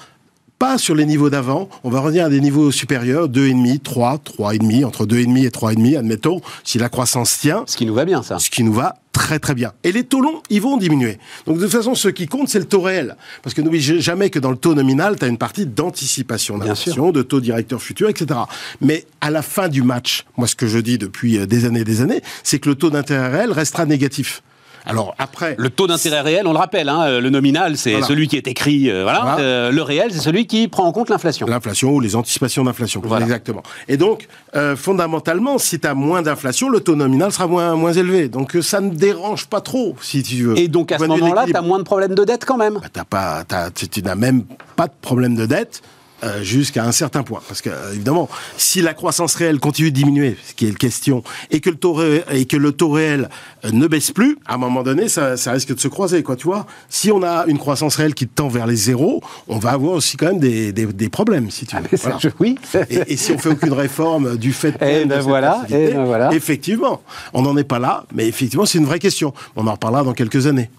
pas 0.59 0.79
sur 0.79 0.95
les 0.95 1.05
niveaux 1.05 1.31
d'avant, 1.31 1.69
on 1.85 1.91
va 1.91 2.01
revenir 2.01 2.25
à 2.25 2.29
des 2.29 2.41
niveaux 2.41 2.71
supérieurs, 2.71 3.29
2,5, 3.29 3.81
3, 3.81 4.17
3,5, 4.39 4.85
entre 4.85 5.07
2,5 5.07 5.45
et 5.45 5.49
3,5, 5.49 5.99
admettons, 5.99 6.41
si 6.65 6.79
la 6.79 6.89
croissance 6.89 7.39
tient. 7.39 7.65
Ce 7.67 7.77
qui 7.77 7.85
nous 7.85 7.95
va 7.95 8.05
bien, 8.05 8.23
ça. 8.23 8.39
Ce 8.39 8.49
qui 8.49 8.63
nous 8.63 8.73
va 8.73 8.97
très 9.13 9.39
très 9.39 9.55
bien. 9.55 9.73
Et 9.83 9.93
les 9.93 10.05
taux 10.05 10.21
longs, 10.21 10.43
ils 10.51 10.61
vont 10.61 10.77
diminuer. 10.77 11.19
Donc 11.47 11.57
de 11.57 11.63
toute 11.63 11.73
façon, 11.73 11.95
ce 11.95 12.09
qui 12.09 12.27
compte, 12.27 12.49
c'est 12.49 12.59
le 12.59 12.67
taux 12.67 12.83
réel. 12.83 13.17
Parce 13.43 13.55
que 13.55 13.63
n'oublie 13.63 13.81
jamais 13.81 14.29
que 14.31 14.39
dans 14.39 14.51
le 14.51 14.57
taux 14.57 14.75
nominal, 14.75 15.19
tu 15.19 15.25
as 15.25 15.29
une 15.29 15.39
partie 15.39 15.67
d'anticipation 15.67 16.59
d'inflation, 16.59 17.13
de 17.13 17.23
taux 17.23 17.41
directeur 17.41 17.81
futur, 17.81 18.09
etc. 18.09 18.41
Mais 18.81 19.07
à 19.21 19.31
la 19.31 19.43
fin 19.43 19.69
du 19.69 19.83
match, 19.83 20.25
moi 20.37 20.47
ce 20.47 20.55
que 20.55 20.67
je 20.67 20.79
dis 20.79 20.99
depuis 20.99 21.39
euh, 21.39 21.47
des 21.47 21.65
années 21.65 21.81
et 21.81 21.85
des 21.85 22.03
années, 22.03 22.23
c'est 22.43 22.59
que 22.59 22.69
le 22.69 22.75
taux 22.75 22.91
d'intérêt 22.91 23.29
réel 23.29 23.53
restera 23.53 23.87
négatif. 23.87 24.43
Alors 24.87 25.15
après, 25.19 25.57
le 25.59 25.69
taux 25.69 25.87
d'intérêt 25.87 26.21
réel, 26.21 26.47
on 26.47 26.53
le 26.53 26.59
rappelle, 26.59 26.89
hein, 26.89 27.21
le 27.21 27.31
nominal, 27.31 27.77
c'est 27.77 28.01
celui 28.03 28.29
qui 28.29 28.37
est 28.37 28.47
écrit, 28.47 28.91
euh, 28.91 29.03
voilà. 29.03 29.37
Euh, 29.39 29.71
le 29.71 29.83
réel, 29.83 30.13
c'est 30.13 30.21
celui 30.21 30.47
qui 30.47 30.69
prend 30.69 30.85
en 30.85 30.93
compte 30.93 31.11
l'inflation. 31.11 31.47
L'inflation 31.47 31.91
ou 31.91 32.01
les 32.01 32.17
anticipations 32.17 32.65
d'inflation, 32.65 33.03
exactement. 33.21 33.63
Et 33.89 33.97
donc, 33.97 34.29
euh, 34.55 34.77
fondamentalement, 34.77 35.59
si 35.59 35.81
tu 35.81 35.87
as 35.87 35.95
moins 35.95 36.23
d'inflation, 36.23 36.69
le 36.69 36.81
taux 36.81 36.95
nominal 36.97 37.33
sera 37.33 37.47
moins, 37.47 37.75
moins 37.75 37.93
élevé. 37.93 38.29
Donc 38.29 38.57
ça 38.63 38.81
ne 38.81 38.91
dérange 38.91 39.47
pas 39.47 39.61
trop, 39.61 39.97
si 40.01 40.23
tu 40.23 40.45
veux. 40.45 40.59
Et 40.59 40.69
donc 40.69 40.93
à 40.93 40.99
ce 40.99 41.05
moment-là, 41.05 41.45
tu 41.47 41.57
as 41.57 41.63
moins 41.63 41.79
de 41.79 41.85
problèmes 41.85 42.15
de 42.15 42.25
dette 42.25 42.45
quand 42.45 42.57
même. 42.57 42.81
Bah, 42.95 43.45
pas, 43.45 43.71
tu 43.75 44.03
n'as 44.03 44.15
même 44.15 44.45
pas 44.77 44.87
de 44.87 44.95
problème 45.01 45.35
de 45.35 45.47
dette. 45.47 45.83
Euh, 46.25 46.43
jusqu'à 46.43 46.83
un 46.83 46.93
certain 46.93 47.23
point. 47.23 47.43
Parce 47.47 47.61
que, 47.61 47.69
euh, 47.69 47.93
évidemment, 47.93 48.27
si 48.57 48.81
la 48.81 48.95
croissance 48.95 49.35
réelle 49.35 49.61
continue 49.61 49.91
de 49.91 49.97
diminuer, 49.97 50.39
ce 50.49 50.55
qui 50.55 50.65
est 50.65 50.71
la 50.71 50.77
question, 50.77 51.23
et 51.51 51.61
que 51.61 51.69
le 51.69 51.77
taux, 51.77 51.93
réel, 51.93 52.25
et 52.33 52.47
que 52.47 52.57
le 52.57 52.73
taux 52.73 52.89
réel 52.89 53.29
euh, 53.67 53.71
ne 53.71 53.87
baisse 53.87 54.13
plus, 54.13 54.39
à 54.47 54.55
un 54.55 54.57
moment 54.57 54.83
donné, 54.83 55.11
ça, 55.11 55.37
ça, 55.37 55.53
risque 55.53 55.75
de 55.75 55.79
se 55.79 55.89
croiser, 55.89 56.23
quoi, 56.23 56.35
tu 56.35 56.47
vois. 56.47 56.67
Si 56.89 57.13
on 57.13 57.23
a 57.23 57.45
une 57.49 57.59
croissance 57.59 57.97
réelle 57.97 58.15
qui 58.15 58.27
tend 58.27 58.49
vers 58.49 58.67
les 58.67 58.77
zéros, 58.77 59.23
on 59.47 59.59
va 59.59 59.73
avoir 59.73 59.93
aussi 59.93 60.17
quand 60.17 60.29
même 60.29 60.39
des, 60.39 60.73
des, 60.73 60.87
des 60.87 61.09
problèmes, 61.11 61.51
si 61.51 61.67
tu 61.67 61.77
veux. 61.77 61.83
Ah, 62.07 62.19
oui. 62.41 62.57
Et, 62.89 63.13
et, 63.13 63.17
si 63.19 63.33
on 63.33 63.39
fait 63.39 63.51
aucune 63.51 63.75
réforme 63.75 64.39
du 64.39 64.55
fait 64.55 64.75
et 64.81 65.05
ben 65.05 65.21
voilà, 65.21 65.67
et 65.69 65.93
ben 65.93 66.05
voilà. 66.05 66.33
effectivement, 66.33 67.03
on 67.35 67.43
n'en 67.43 67.59
est 67.59 67.65
pas 67.65 67.79
là, 67.79 68.07
mais 68.15 68.27
effectivement, 68.27 68.65
c'est 68.65 68.79
une 68.79 68.87
vraie 68.87 69.01
question. 69.01 69.35
On 69.55 69.67
en 69.67 69.73
reparlera 69.73 70.03
dans 70.03 70.15
quelques 70.15 70.47
années. 70.47 70.71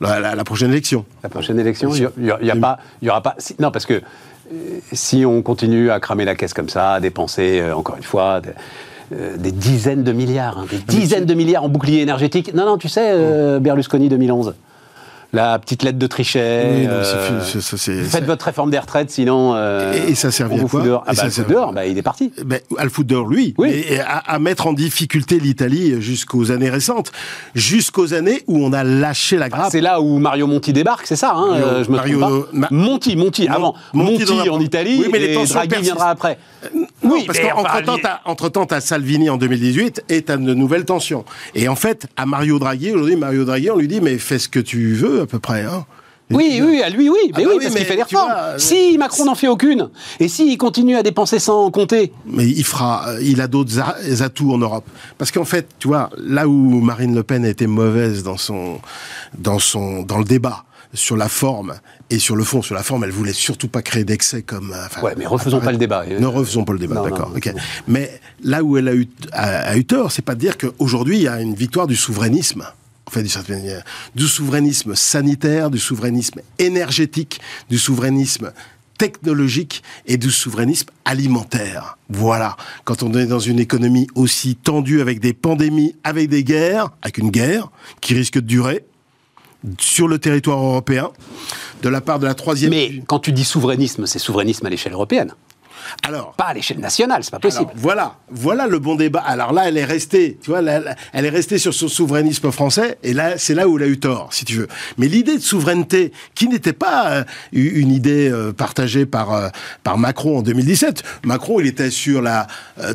La, 0.00 0.34
la, 0.34 0.44
prochaine 0.44 0.70
élection. 0.70 1.04
La 1.22 1.28
prochaine 1.28 1.58
élection, 1.58 1.90
il 1.94 2.10
n'y 2.18 2.30
a, 2.30 2.78
y 3.02 3.08
aura 3.08 3.22
pas. 3.22 3.36
non, 3.58 3.70
parce 3.70 3.86
que 3.86 4.02
si 4.92 5.24
on 5.24 5.42
continue 5.42 5.90
à 5.90 6.00
cramer 6.00 6.24
la 6.24 6.34
caisse 6.34 6.54
comme 6.54 6.68
ça, 6.68 6.94
à 6.94 7.00
dépenser, 7.00 7.60
euh, 7.60 7.74
encore 7.74 7.96
une 7.96 8.02
fois, 8.02 8.40
euh, 9.12 9.36
des 9.36 9.52
dizaines 9.52 10.04
de 10.04 10.12
milliards, 10.12 10.58
hein, 10.58 10.66
des 10.70 10.78
dizaines 10.78 11.24
de 11.24 11.34
milliards 11.34 11.64
en 11.64 11.68
bouclier 11.68 12.00
énergétique. 12.00 12.54
Non, 12.54 12.66
non, 12.66 12.78
tu 12.78 12.88
sais, 12.88 13.10
euh, 13.12 13.58
Berlusconi 13.58 14.08
2011 14.08 14.54
la 15.32 15.58
petite 15.58 15.82
lettre 15.82 15.98
de 15.98 16.06
Trichet. 16.06 16.86
Euh, 16.88 17.40
faites 17.42 18.24
votre 18.24 18.44
réforme 18.44 18.70
des 18.70 18.78
retraites, 18.78 19.10
sinon. 19.10 19.54
Euh, 19.54 19.92
et, 20.08 20.14
ça 20.14 20.30
servit 20.30 20.60
à 20.60 20.64
quoi 20.64 20.82
dehors. 20.82 21.04
Ah, 21.06 21.12
bah, 21.14 21.44
dehors, 21.48 21.72
bah, 21.72 21.86
il 21.86 21.98
est 21.98 22.02
parti. 22.02 22.32
Le 22.36 22.88
foutre 22.88 23.08
dehors, 23.08 23.26
lui. 23.26 23.54
Oui. 23.58 23.70
Et 23.70 24.00
à, 24.00 24.38
mettre 24.38 24.66
en 24.66 24.72
difficulté 24.72 25.38
l'Italie 25.38 26.00
jusqu'aux 26.00 26.50
années 26.50 26.70
récentes, 26.70 27.12
jusqu'aux 27.54 28.14
années 28.14 28.42
où 28.46 28.64
on 28.64 28.72
a 28.72 28.84
lâché 28.84 29.36
la 29.36 29.48
grappe. 29.48 29.70
c'est 29.70 29.80
là 29.80 30.00
où 30.00 30.18
Mario 30.18 30.46
Monti 30.46 30.72
débarque, 30.72 31.06
c'est 31.06 31.16
ça, 31.16 31.32
hein, 31.34 31.54
euh, 31.54 31.84
je 31.84 31.90
me 31.90 31.96
Mario, 31.96 32.20
trompe 32.20 32.60
pas. 32.60 32.68
Monti, 32.70 33.16
Monti, 33.16 33.48
avant. 33.48 33.74
Monti, 33.92 34.48
en 34.48 34.60
Italie, 34.60 35.00
oui, 35.02 35.08
mais 35.10 35.22
et 35.22 35.46
Draghi 35.46 35.82
viendra 35.82 36.10
après. 36.10 36.38
Oui, 37.10 37.24
parce 37.26 37.38
qu'entre-temps, 37.38 38.66
tu 38.66 38.74
as 38.74 38.80
Salvini 38.80 39.30
en 39.30 39.36
2018 39.36 40.04
et 40.08 40.22
tu 40.22 40.32
as 40.32 40.36
de 40.36 40.54
nouvelles 40.54 40.84
tensions. 40.84 41.24
Et 41.54 41.68
en 41.68 41.76
fait, 41.76 42.06
à 42.16 42.26
Mario 42.26 42.58
Draghi, 42.58 42.92
aujourd'hui, 42.92 43.16
Mario 43.16 43.44
Draghi, 43.44 43.70
on 43.70 43.76
lui 43.76 43.88
dit, 43.88 44.00
mais 44.00 44.18
fais 44.18 44.38
ce 44.38 44.48
que 44.48 44.60
tu 44.60 44.94
veux, 44.94 45.22
à 45.22 45.26
peu 45.26 45.38
près. 45.38 45.62
Hein. 45.62 45.86
Oui, 46.30 46.60
oui, 46.60 46.82
à 46.82 46.88
lui, 46.88 47.08
oui, 47.08 47.18
mais 47.36 47.44
ah 47.44 47.48
oui, 47.48 47.54
bah 47.56 47.62
parce 47.62 47.74
qu'il 47.76 47.84
fait 47.84 47.96
des 47.96 48.02
réformes. 48.02 48.32
si 48.58 48.98
Macron 48.98 49.26
n'en 49.26 49.36
fait 49.36 49.46
aucune, 49.46 49.90
et 50.18 50.26
s'il 50.26 50.58
continue 50.58 50.96
à 50.96 51.04
dépenser 51.04 51.38
sans 51.38 51.70
compter. 51.70 52.12
Mais 52.26 52.48
il 52.48 52.64
fera, 52.64 53.10
euh, 53.10 53.22
il 53.22 53.40
a 53.40 53.46
d'autres 53.46 53.80
atouts 54.22 54.52
en 54.52 54.58
Europe. 54.58 54.84
Parce 55.18 55.30
qu'en 55.30 55.44
fait, 55.44 55.68
tu 55.78 55.86
vois, 55.86 56.10
là 56.18 56.48
où 56.48 56.80
Marine 56.80 57.14
Le 57.14 57.22
Pen 57.22 57.44
a 57.44 57.48
été 57.48 57.68
mauvaise 57.68 58.24
dans 58.24 58.36
son, 58.36 58.80
dans 59.38 59.60
son, 59.60 60.02
dans 60.02 60.18
le 60.18 60.24
débat, 60.24 60.64
sur 60.94 61.16
la 61.16 61.28
forme 61.28 61.74
et 62.10 62.18
sur 62.18 62.36
le 62.36 62.44
fond. 62.44 62.62
Sur 62.62 62.74
la 62.74 62.82
forme, 62.82 63.04
elle 63.04 63.10
voulait 63.10 63.32
surtout 63.32 63.68
pas 63.68 63.82
créer 63.82 64.04
d'excès 64.04 64.42
comme. 64.42 64.74
Enfin, 64.86 65.02
ouais, 65.02 65.14
mais 65.16 65.26
refaisons 65.26 65.60
pas 65.60 65.72
le 65.72 65.78
débat. 65.78 66.04
Ne 66.06 66.26
refaisons 66.26 66.64
pas 66.64 66.72
le 66.72 66.78
débat, 66.78 67.02
d'accord. 67.02 67.32
Mais 67.88 68.20
là 68.42 68.62
où 68.62 68.76
elle 68.76 68.88
a 68.88 68.94
eu, 68.94 69.08
a, 69.32 69.76
eu 69.76 69.84
tort, 69.84 70.12
c'est 70.12 70.22
pas 70.22 70.34
de 70.34 70.40
dire 70.40 70.58
qu'aujourd'hui 70.58 71.16
il 71.16 71.22
y 71.22 71.28
a 71.28 71.40
une 71.40 71.54
victoire 71.54 71.86
du 71.86 71.96
souverainisme. 71.96 72.66
En 73.08 73.12
fait, 73.12 73.22
du 74.16 74.26
souverainisme 74.26 74.96
sanitaire, 74.96 75.70
du 75.70 75.78
souverainisme 75.78 76.40
énergétique, 76.58 77.40
du 77.70 77.78
souverainisme 77.78 78.52
technologique 78.98 79.84
et 80.06 80.16
du 80.16 80.30
souverainisme 80.30 80.88
alimentaire. 81.04 81.98
Voilà. 82.08 82.56
Quand 82.84 83.04
on 83.04 83.12
est 83.14 83.26
dans 83.26 83.38
une 83.38 83.60
économie 83.60 84.08
aussi 84.16 84.56
tendue 84.56 85.00
avec 85.00 85.20
des 85.20 85.34
pandémies, 85.34 85.94
avec 86.02 86.28
des 86.28 86.42
guerres, 86.42 86.90
avec 87.02 87.18
une 87.18 87.30
guerre 87.30 87.70
qui 88.00 88.14
risque 88.14 88.34
de 88.34 88.46
durer 88.46 88.84
sur 89.78 90.08
le 90.08 90.18
territoire 90.18 90.58
européen, 90.58 91.10
de 91.82 91.88
la 91.88 92.00
part 92.00 92.18
de 92.18 92.26
la 92.26 92.34
troisième... 92.34 92.70
Mais 92.70 93.02
quand 93.06 93.18
tu 93.18 93.32
dis 93.32 93.44
souverainisme, 93.44 94.06
c'est 94.06 94.18
souverainisme 94.18 94.66
à 94.66 94.70
l'échelle 94.70 94.92
européenne. 94.92 95.34
Alors, 96.02 96.32
pas 96.32 96.44
à 96.44 96.54
l'échelle 96.54 96.80
nationale, 96.80 97.22
c'est 97.24 97.30
pas 97.30 97.38
possible. 97.38 97.70
voilà, 97.76 98.16
voilà 98.30 98.66
le 98.66 98.78
bon 98.78 98.94
débat. 98.94 99.20
Alors 99.20 99.52
là, 99.52 99.68
elle 99.68 99.78
est 99.78 99.84
restée, 99.84 100.38
tu 100.42 100.50
vois, 100.50 100.60
elle 100.60 101.24
est 101.24 101.28
restée 101.30 101.58
sur 101.58 101.74
son 101.74 101.88
souverainisme 101.88 102.50
français, 102.50 102.98
et 103.02 103.12
là, 103.12 103.38
c'est 103.38 103.54
là 103.54 103.68
où 103.68 103.78
elle 103.78 103.84
a 103.84 103.88
eu 103.88 103.98
tort, 103.98 104.28
si 104.32 104.44
tu 104.44 104.56
veux. 104.56 104.68
Mais 104.98 105.08
l'idée 105.08 105.36
de 105.36 105.42
souveraineté, 105.42 106.12
qui 106.34 106.48
n'était 106.48 106.72
pas 106.72 107.10
euh, 107.10 107.24
une 107.52 107.90
idée 107.90 108.28
euh, 108.30 108.52
partagée 108.52 109.06
par 109.06 109.32
euh, 109.32 109.48
par 109.82 109.98
Macron 109.98 110.38
en 110.38 110.42
2017. 110.42 111.02
Macron, 111.24 111.60
il 111.60 111.66
était 111.66 111.90
sur 111.90 112.22
la 112.22 112.46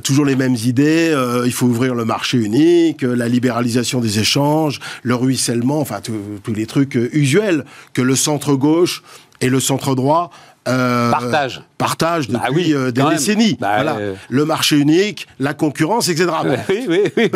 toujours 0.04 0.26
les 0.26 0.36
mêmes 0.36 0.56
idées. 0.56 1.16
il 1.46 1.52
faut 1.52 1.66
ouvrir 1.66 1.96
le 1.96 2.06
marché 2.06 2.38
unique, 2.38 3.02
la 3.02 3.28
libéralisation 3.28 4.00
des 4.00 4.20
échanges, 4.20 4.80
le 5.04 5.16
ruissellement, 5.16 5.80
enfin 5.80 6.00
tous 6.02 6.54
les 6.54 6.66
trucs 6.66 6.96
usuels 6.96 7.66
que 7.94 8.02
le 8.02 8.16
centre 8.16 8.56
gauche 8.56 9.04
et 9.42 9.50
le 9.50 9.60
centre 9.60 9.96
droit 9.96 10.32
euh, 10.68 11.10
partage. 11.10 11.64
Partage 11.78 12.30
bah 12.30 12.44
depuis 12.48 12.74
euh, 12.74 12.92
des 12.92 13.02
décennies. 13.02 13.58
Bah, 13.60 13.76
voilà. 13.76 13.96
Euh. 13.96 14.14
Le 14.30 14.46
marché 14.46 14.78
unique, 14.78 15.28
la 15.40 15.54
concurrence, 15.54 16.10
etc. 16.10 16.30
Oui, 16.70 16.86
oui, 16.88 17.02
oui. 17.18 17.30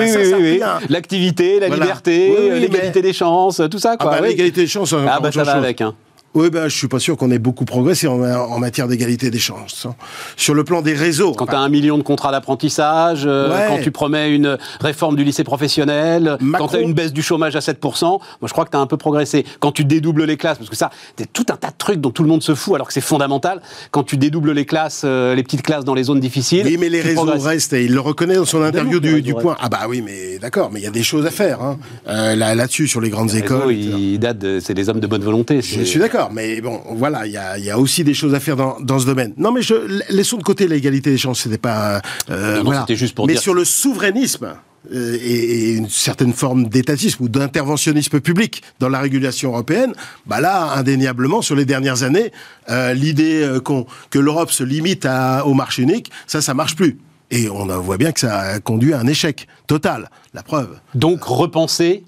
Bah, 0.60 0.80
L'activité, 0.90 1.60
la 1.60 1.70
liberté, 1.70 2.60
l'égalité 2.60 3.02
des 3.02 3.14
chances, 3.14 3.62
tout 3.72 3.80
ça. 3.80 3.98
Quoi, 3.98 4.16
ah 4.18 4.22
L'égalité 4.22 4.62
des 4.62 4.68
chances, 4.68 4.94
ah 4.94 5.20
ça 5.32 5.44
va 5.44 5.54
avec. 5.54 5.82
Hein. 5.82 5.96
Oui, 6.36 6.50
ben, 6.50 6.68
je 6.68 6.76
suis 6.76 6.90
pas 6.90 7.00
sûr 7.00 7.16
qu'on 7.16 7.32
ait 7.32 7.40
beaucoup 7.40 7.64
progressé 7.64 8.08
en, 8.08 8.60
matière 8.60 8.90
d'égalité 8.90 9.32
des 9.32 9.40
chances. 9.40 9.86
Hein. 9.86 9.96
Sur 10.36 10.54
le 10.54 10.66
plan 10.66 10.82
des 10.82 10.94
réseaux. 10.94 11.32
Quand 11.32 11.46
tu 11.46 11.56
as 11.56 11.60
un 11.60 11.70
million 11.70 11.98
de 11.98 12.04
contrats 12.04 12.32
d'apprentissage, 12.32 13.24
euh, 13.26 13.68
quand 13.70 13.82
tu 13.82 13.92
promets 13.92 14.36
une 14.36 14.58
réforme 14.82 15.16
du 15.16 15.24
lycée 15.24 15.46
professionnel, 15.46 16.38
quand 16.58 16.68
tu 16.68 16.76
as 16.76 16.82
une 16.82 16.94
baisse 16.94 17.14
du 17.14 17.22
chômage 17.22 17.56
à 17.56 17.60
7%, 17.60 18.06
moi 18.06 18.20
je 18.44 18.52
crois 18.52 18.66
que 18.66 18.72
tu 18.72 18.76
as 18.76 18.82
un 18.82 18.86
peu 18.86 18.98
progressé. 18.98 19.46
Quand 19.62 19.72
tu 19.72 19.86
dédoubles 19.86 20.26
les 20.26 20.36
classes, 20.36 20.58
parce 20.58 20.70
que 20.70 20.76
ça, 20.76 20.90
c'est 21.18 21.32
tout 21.32 21.46
un 21.50 21.56
tas 21.56 21.70
de 21.70 21.78
trucs 21.78 22.02
dont 22.02 22.12
tout 22.12 22.24
le 22.24 22.30
monde 22.30 22.44
se 22.44 22.54
fout 22.54 22.76
alors 22.76 22.88
que 22.88 22.94
c'est 22.94 23.00
fondamental. 23.00 23.62
Quand 23.92 24.04
tu 24.04 24.18
dédoubles 24.18 24.52
les 24.52 24.66
classes, 24.66 25.04
euh, 25.06 25.36
les 25.36 25.44
petites 25.44 25.62
classes 25.62 25.86
dans 25.86 25.96
les 25.96 26.04
zones 26.04 26.20
difficiles. 26.20 26.64
Oui, 26.66 26.76
mais 26.78 26.90
les 26.90 27.02
réseaux 27.02 27.24
restent, 27.24 27.72
et 27.72 27.86
il 27.86 27.94
le 27.94 28.02
reconnaît 28.02 28.36
dans 28.36 28.46
son 28.46 28.62
interview 28.62 29.00
du, 29.00 29.34
point. 29.34 29.56
Ah 29.62 29.70
bah 29.70 29.86
oui, 29.88 30.02
mais 30.02 30.38
d'accord, 30.40 30.70
mais 30.70 30.82
il 30.82 30.84
y 30.84 30.88
a 30.88 30.92
des 30.92 31.04
choses 31.04 31.26
à 31.26 31.32
faire 31.32 31.62
hein. 31.62 31.78
euh, 32.10 32.36
là-dessus, 32.36 32.90
sur 32.90 33.00
les 33.00 33.10
grandes 33.10 33.34
écoles. 33.36 33.72
Il 33.72 34.20
date, 34.20 34.60
c'est 34.60 34.74
des 34.74 34.90
hommes 34.90 35.00
de 35.00 35.08
bonne 35.08 35.24
volonté. 35.24 35.62
Je 35.62 35.84
suis 35.84 36.00
d'accord, 36.00 36.25
mais 36.32 36.62
bon, 36.62 36.82
voilà, 36.92 37.26
il 37.26 37.32
y 37.32 37.70
a, 37.70 37.80
aussi 37.80 38.04
des 38.04 38.14
choses 38.14 38.34
à 38.34 38.40
faire 38.40 38.56
dans, 38.56 39.00
ce 39.00 39.06
domaine. 39.06 39.34
Non, 39.38 39.52
mais 39.52 39.62
je, 39.62 39.74
laissons 40.10 40.38
de 40.38 40.44
côté 40.44 40.68
l'égalité 40.68 41.12
des 41.12 41.18
chances, 41.18 41.42
c'était 41.42 41.58
pas. 41.58 42.02
Euh, 42.30 42.62
voilà. 42.64 42.86
juste 42.90 43.16
pour 43.16 43.28
mais 43.28 43.36
sur 43.36 43.54
le 43.54 43.66
souverainisme. 43.66 44.54
Euh, 44.94 45.18
et, 45.20 45.74
une 45.74 45.90
certaine 45.90 46.34
forme 46.34 46.68
d'étatisme 46.68 47.24
ou 47.24 47.28
d'interventionnisme 47.28 48.20
public 48.20 48.62
dans 48.80 48.88
la 48.88 49.00
régulation 49.00 49.52
européenne, 49.52 49.94
bah 50.28 50.40
là, 50.40 50.74
indéniablement, 50.76 51.42
sur 51.42 51.56
les 51.56 51.66
dernières 51.66 52.04
années, 52.04 52.32
euh, 52.70 52.94
l'idée 52.94 53.50
que 54.12 54.20
l'Europe 54.20 54.52
se 54.52 54.64
limite 54.64 55.08
au 55.46 55.54
marché 55.54 55.82
unique, 55.82 56.12
ça, 56.28 56.42
ça 56.42 56.54
marche 56.54 56.76
plus. 56.76 57.00
Et 57.32 57.50
on 57.50 57.66
voit 57.82 57.98
bien 57.98 58.12
que 58.12 58.20
ça 58.20 58.40
a 58.40 58.60
conduit 58.60 58.94
à 58.94 59.00
un 59.00 59.08
échec 59.08 59.48
total. 59.66 60.12
La 60.36 60.44
preuve. 60.44 60.78
Donc 60.94 61.24
repenser 61.24 62.04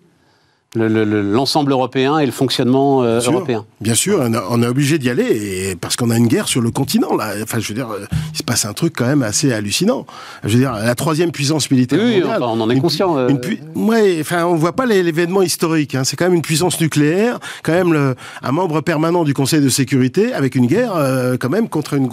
l'ensemble 0.75 1.71
européen 1.71 2.19
et 2.19 2.25
le 2.25 2.31
fonctionnement 2.31 3.03
euh, 3.03 3.19
européen. 3.21 3.65
Bien 3.79 3.95
sûr, 3.95 4.21
on, 4.49 4.61
est 4.61 4.67
obligé 4.67 4.99
d'y 4.99 5.09
aller 5.09 5.69
et 5.69 5.75
parce 5.75 5.95
qu'on 5.95 6.09
a 6.09 6.17
une 6.17 6.27
guerre 6.27 6.47
sur 6.47 6.61
le 6.61 6.71
continent 6.71 7.15
là. 7.15 7.33
Enfin, 7.41 7.59
je 7.59 7.69
veux 7.69 7.73
dire, 7.73 7.89
euh, 7.89 8.05
il 8.33 8.37
se 8.37 8.43
passe 8.43 8.65
un 8.65 8.73
truc 8.73 8.93
quand 8.95 9.05
même 9.05 9.23
assez 9.23 9.53
hallucinant. 9.53 10.05
Je 10.43 10.49
veux 10.49 10.59
dire, 10.59 10.73
la 10.73 10.95
troisième 10.95 11.31
puissance 11.31 11.71
militaire 11.71 11.99
oui, 11.99 12.19
mondiale. 12.19 12.43
on 12.43 12.59
en 12.59 12.69
est 12.69 12.79
conscient. 12.79 13.17
Euh... 13.17 13.29
ouais, 13.75 14.17
enfin, 14.19 14.45
on 14.45 14.55
voit 14.55 14.73
pas 14.73 14.85
l'événement 14.85 15.41
historique. 15.41 15.95
Hein. 15.95 16.03
C'est 16.03 16.17
quand 16.17 16.25
même 16.25 16.33
une 16.33 16.41
puissance 16.41 16.79
nucléaire, 16.81 17.39
quand 17.63 17.73
même 17.73 17.93
le, 17.93 18.15
un 18.43 18.51
membre 18.51 18.81
permanent 18.81 19.23
du 19.23 19.33
Conseil 19.33 19.61
de 19.61 19.69
sécurité 19.69 20.33
avec 20.33 20.55
une 20.55 20.67
guerre 20.67 20.95
euh, 20.95 21.37
quand 21.39 21.49
même 21.49 21.69
contre 21.69 21.93
une, 21.93 22.09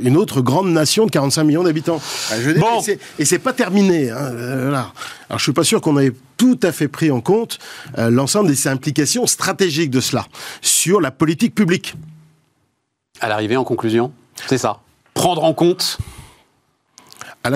une 0.00 0.16
autre 0.16 0.40
grande 0.40 0.68
nation 0.68 1.04
de 1.06 1.10
45 1.10 1.44
millions 1.44 1.64
d'habitants. 1.64 2.00
bon. 2.58 2.82
Et 3.18 3.24
c'est 3.24 3.38
pas 3.38 3.52
terminé. 3.52 4.10
Hein, 4.10 4.32
voilà. 4.62 4.92
Alors, 5.28 5.38
je 5.38 5.44
suis 5.44 5.52
pas 5.52 5.64
sûr 5.64 5.80
qu'on 5.80 5.98
ait 5.98 6.12
tout 6.36 6.58
à 6.62 6.72
fait 6.72 6.88
pris 6.88 7.10
en 7.10 7.20
compte 7.20 7.58
euh, 7.98 8.10
l'ensemble 8.10 8.48
des 8.48 8.68
implications 8.68 9.26
stratégiques 9.26 9.90
de 9.90 10.00
cela 10.00 10.26
sur 10.60 11.00
la 11.00 11.10
politique 11.10 11.54
publique. 11.54 11.94
À 13.20 13.28
l'arrivée, 13.28 13.56
en 13.56 13.64
conclusion, 13.64 14.12
c'est 14.46 14.58
ça. 14.58 14.80
Prendre 15.14 15.42
en 15.44 15.54
compte. 15.54 15.98
À 17.42 17.50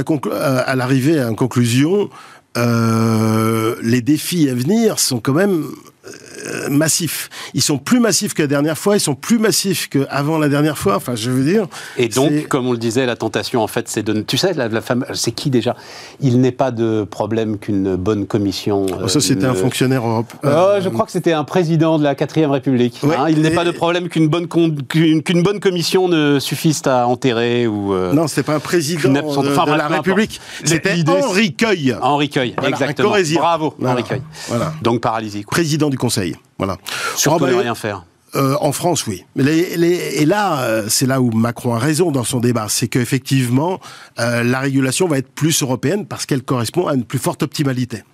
l'arrivée, 0.75 1.17
la, 1.17 1.23
euh, 1.23 1.31
en 1.31 1.35
conclusion, 1.35 2.11
euh, 2.57 3.77
les 3.83 4.03
défis 4.03 4.49
à 4.49 4.55
venir 4.55 4.99
sont 4.99 5.21
quand 5.21 5.33
même 5.33 5.67
euh, 6.07 6.71
massifs. 6.71 7.29
Ils 7.53 7.61
sont 7.61 7.77
plus 7.77 8.01
massifs 8.01 8.33
que 8.33 8.41
la 8.41 8.49
dernière 8.49 8.79
fois, 8.79 8.97
ils 8.97 9.01
sont 9.01 9.15
plus 9.15 9.39
massifs 9.39 9.89
qu'avant 9.91 10.39
la 10.39 10.49
dernière 10.49 10.79
fois, 10.79 10.97
enfin 10.97 11.15
je 11.15 11.31
veux 11.31 11.45
dire. 11.45 11.67
Et 11.99 12.09
donc, 12.09 12.49
comme 12.49 12.67
on 12.67 12.73
le 12.73 12.79
disait, 12.79 13.05
la 13.05 13.17
tentation 13.17 13.63
en 13.63 13.67
fait 13.67 13.89
c'est 13.89 14.03
de... 14.03 14.23
Tu 14.23 14.39
sais, 14.39 14.55
la, 14.55 14.69
la 14.69 14.81
femme, 14.81 15.05
c'est 15.13 15.33
qui 15.33 15.51
déjà? 15.51 15.77
Il 16.21 16.41
n'est 16.41 16.53
pas 16.53 16.71
de 16.71 17.05
problème 17.05 17.59
qu'une 17.59 17.97
bonne 17.97 18.27
commission... 18.27 18.87
Oh, 19.03 19.09
ça 19.09 19.21
c'était 19.21 19.45
un 19.45 19.55
fonctionnaire 19.55 20.07
Europe. 20.07 20.33
Oh, 20.43 20.77
je 20.81 20.89
crois 20.89 21.05
que 21.05 21.13
c'était 21.13 21.35
un 21.35 21.45
président 21.45 21.99
de 21.99 22.05
la 22.05 22.15
4ème 22.15 22.51
République. 22.51 23.01
Hein. 23.05 23.27
Il 23.29 23.43
n'est 23.43 23.51
pas 23.51 23.65
de 23.65 23.71
problème 23.71 24.09
qu'une 24.09 24.29
bonne, 24.29 24.49
qu'une 24.49 25.43
bonne 25.43 25.61
commission 25.61 26.09
ne 26.09 26.39
suffise 26.39 26.81
à 26.87 27.07
enterrer 27.07 27.67
ou... 27.67 27.93
Euh, 27.93 28.15
non, 28.15 28.27
c'était 28.27 28.45
pas 28.45 28.55
un 28.55 28.61
président 28.61 29.13
de, 29.13 29.77
la 29.77 29.89
République, 29.89 30.41
c'était 30.65 30.95
Henri 31.07 31.55
Cueil. 31.55 31.95
Henri 32.01 32.31
Cueil, 32.31 32.55
exactement. 32.67 33.15
Bravo, 33.35 33.75
Henri 33.85 34.05
Cueil. 34.05 34.23
Voilà. 34.49 34.73
Donc 34.83 35.01
paralysie. 35.01 35.45
Président 35.45 35.90
du 35.91 35.99
Conseil. 35.99 36.37
Voilà. 36.59 36.79
Sur 37.17 37.41
ne 37.41 37.55
rien 37.55 37.75
faire. 37.75 38.05
Euh, 38.37 38.57
en 38.61 38.73
France, 38.73 39.07
oui. 39.07 39.25
Et 39.37 40.25
là, 40.25 40.63
euh, 40.63 40.87
c'est 40.89 41.07
là 41.07 41.21
où 41.21 41.31
Macron 41.33 41.75
a 41.75 41.79
raison 41.79 42.13
dans 42.13 42.23
son 42.23 42.39
débat, 42.39 42.67
c'est 42.69 42.87
qu'effectivement, 42.87 43.81
euh, 44.21 44.45
la 44.45 44.61
régulation 44.61 45.09
va 45.09 45.19
être 45.19 45.31
plus 45.31 45.63
européenne 45.63 46.07
parce 46.07 46.27
qu'elle 46.27 46.43
correspond 46.43 46.87
à 46.87 46.95
une 46.95 47.05
plus 47.05 47.19
forte 47.19 47.43
optimalité. 47.43 48.05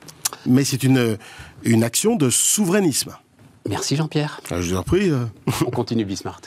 Mais 0.47 0.65
c'est 0.65 0.83
une, 0.83 1.19
une 1.65 1.85
action 1.85 2.17
de 2.17 2.31
souverainisme. 2.31 3.13
Merci 3.69 3.97
Jean-Pierre. 3.97 4.41
Ah, 4.51 4.61
je 4.61 4.71
vous 4.71 4.77
en 4.79 4.83
prie. 4.83 5.13
On 5.67 5.71
continue 5.71 6.05
Bismart. 6.05 6.41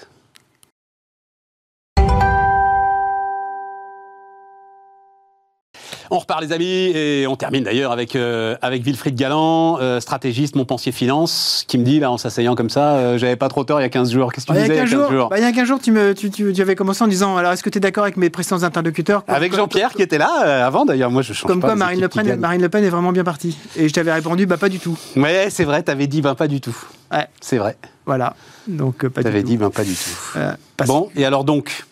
On 6.11 6.17
repart 6.17 6.41
les 6.41 6.51
amis 6.51 6.65
et 6.65 7.27
on 7.27 7.35
termine 7.35 7.63
d'ailleurs 7.63 7.91
avec, 7.91 8.15
euh, 8.15 8.55
avec 8.63 8.83
Wilfried 8.83 9.15
Galland, 9.15 9.77
euh, 9.79 9.99
stratégiste 9.99 10.55
Montpensier 10.55 10.91
Finance, 10.91 11.65
qui 11.67 11.77
me 11.77 11.83
dit 11.83 11.99
là 11.99 12.11
en 12.11 12.17
s'asseyant 12.17 12.55
comme 12.55 12.71
ça, 12.71 12.95
euh, 12.95 13.17
j'avais 13.19 13.35
pas 13.35 13.47
trop 13.47 13.63
tort 13.63 13.79
il 13.79 13.83
y 13.83 13.85
a 13.85 13.89
15 13.89 14.11
jours. 14.11 14.33
Qu'est-ce 14.33 14.47
que 14.47 14.51
tu 14.51 14.57
bah, 14.57 14.61
disais 14.63 14.73
il 14.73 14.77
y 14.77 14.79
a 14.79 14.83
15 14.85 14.89
jours, 14.89 15.29
bah, 15.29 15.37
Il 15.37 15.43
y 15.43 15.45
a 15.45 15.51
15 15.51 15.67
jours, 15.67 15.79
tu, 15.79 15.91
me, 15.91 16.15
tu, 16.15 16.31
tu, 16.31 16.59
avais 16.59 16.75
commencé 16.75 17.03
en 17.03 17.07
disant 17.07 17.37
alors 17.37 17.51
est-ce 17.51 17.61
que 17.61 17.69
tu 17.69 17.77
es 17.77 17.81
d'accord 17.81 18.03
avec 18.03 18.17
mes 18.17 18.31
précédents 18.31 18.63
interlocuteurs 18.63 19.23
Avec 19.27 19.55
Jean-Pierre 19.55 19.93
qui 19.93 20.01
était 20.01 20.17
là 20.17 20.65
avant 20.65 20.85
d'ailleurs, 20.85 21.11
moi 21.11 21.21
je 21.21 21.33
change 21.33 21.47
Comme 21.47 21.59
pas 21.59 21.67
quoi 21.67 21.75
Marine 21.75 22.01
le, 22.01 22.09
Pen, 22.09 22.39
Marine 22.39 22.61
le 22.61 22.69
Pen 22.69 22.83
est 22.83 22.89
vraiment 22.89 23.11
bien 23.11 23.23
partie. 23.23 23.55
Et 23.75 23.87
je 23.87 23.93
t'avais 23.93 24.13
répondu 24.13 24.47
bah 24.47 24.57
pas 24.57 24.69
du 24.69 24.79
tout. 24.79 24.97
Ouais, 25.15 25.49
c'est 25.51 25.63
vrai, 25.63 25.83
tu 25.83 25.91
avais 25.91 26.07
dit 26.07 26.21
ben 26.21 26.33
pas 26.33 26.47
du 26.47 26.59
tout. 26.59 26.75
Ouais. 27.11 27.27
C'est 27.39 27.57
vrai. 27.57 27.77
Voilà. 28.07 28.35
Donc 28.67 29.07
pas 29.07 29.21
avais 29.21 29.43
dit 29.43 29.57
ben 29.57 29.69
pas 29.69 29.83
du 29.83 29.93
tout. 29.93 30.39
bon, 30.87 31.09
et 31.15 31.25
alors 31.25 31.43
donc, 31.43 31.85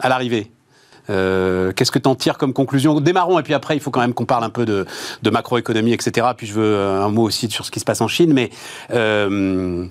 à 0.00 0.08
l'arrivée 0.08 0.50
euh, 1.10 1.72
qu'est-ce 1.72 1.90
que 1.90 1.98
tu 1.98 2.08
en 2.08 2.14
tires 2.14 2.38
comme 2.38 2.52
conclusion? 2.52 3.00
Démarrons, 3.00 3.38
et 3.38 3.42
puis 3.42 3.54
après, 3.54 3.76
il 3.76 3.80
faut 3.80 3.90
quand 3.90 4.00
même 4.00 4.14
qu'on 4.14 4.24
parle 4.24 4.44
un 4.44 4.50
peu 4.50 4.64
de, 4.64 4.86
macroéconomie, 5.30 5.92
etc. 5.92 6.28
Puis 6.36 6.46
je 6.46 6.54
veux 6.54 6.74
euh, 6.74 7.02
un 7.02 7.10
mot 7.10 7.22
aussi 7.22 7.50
sur 7.50 7.64
ce 7.64 7.70
qui 7.70 7.80
se 7.80 7.84
passe 7.84 8.00
en 8.00 8.08
Chine. 8.08 8.32
Mais 8.32 8.50
euh, 8.92 9.86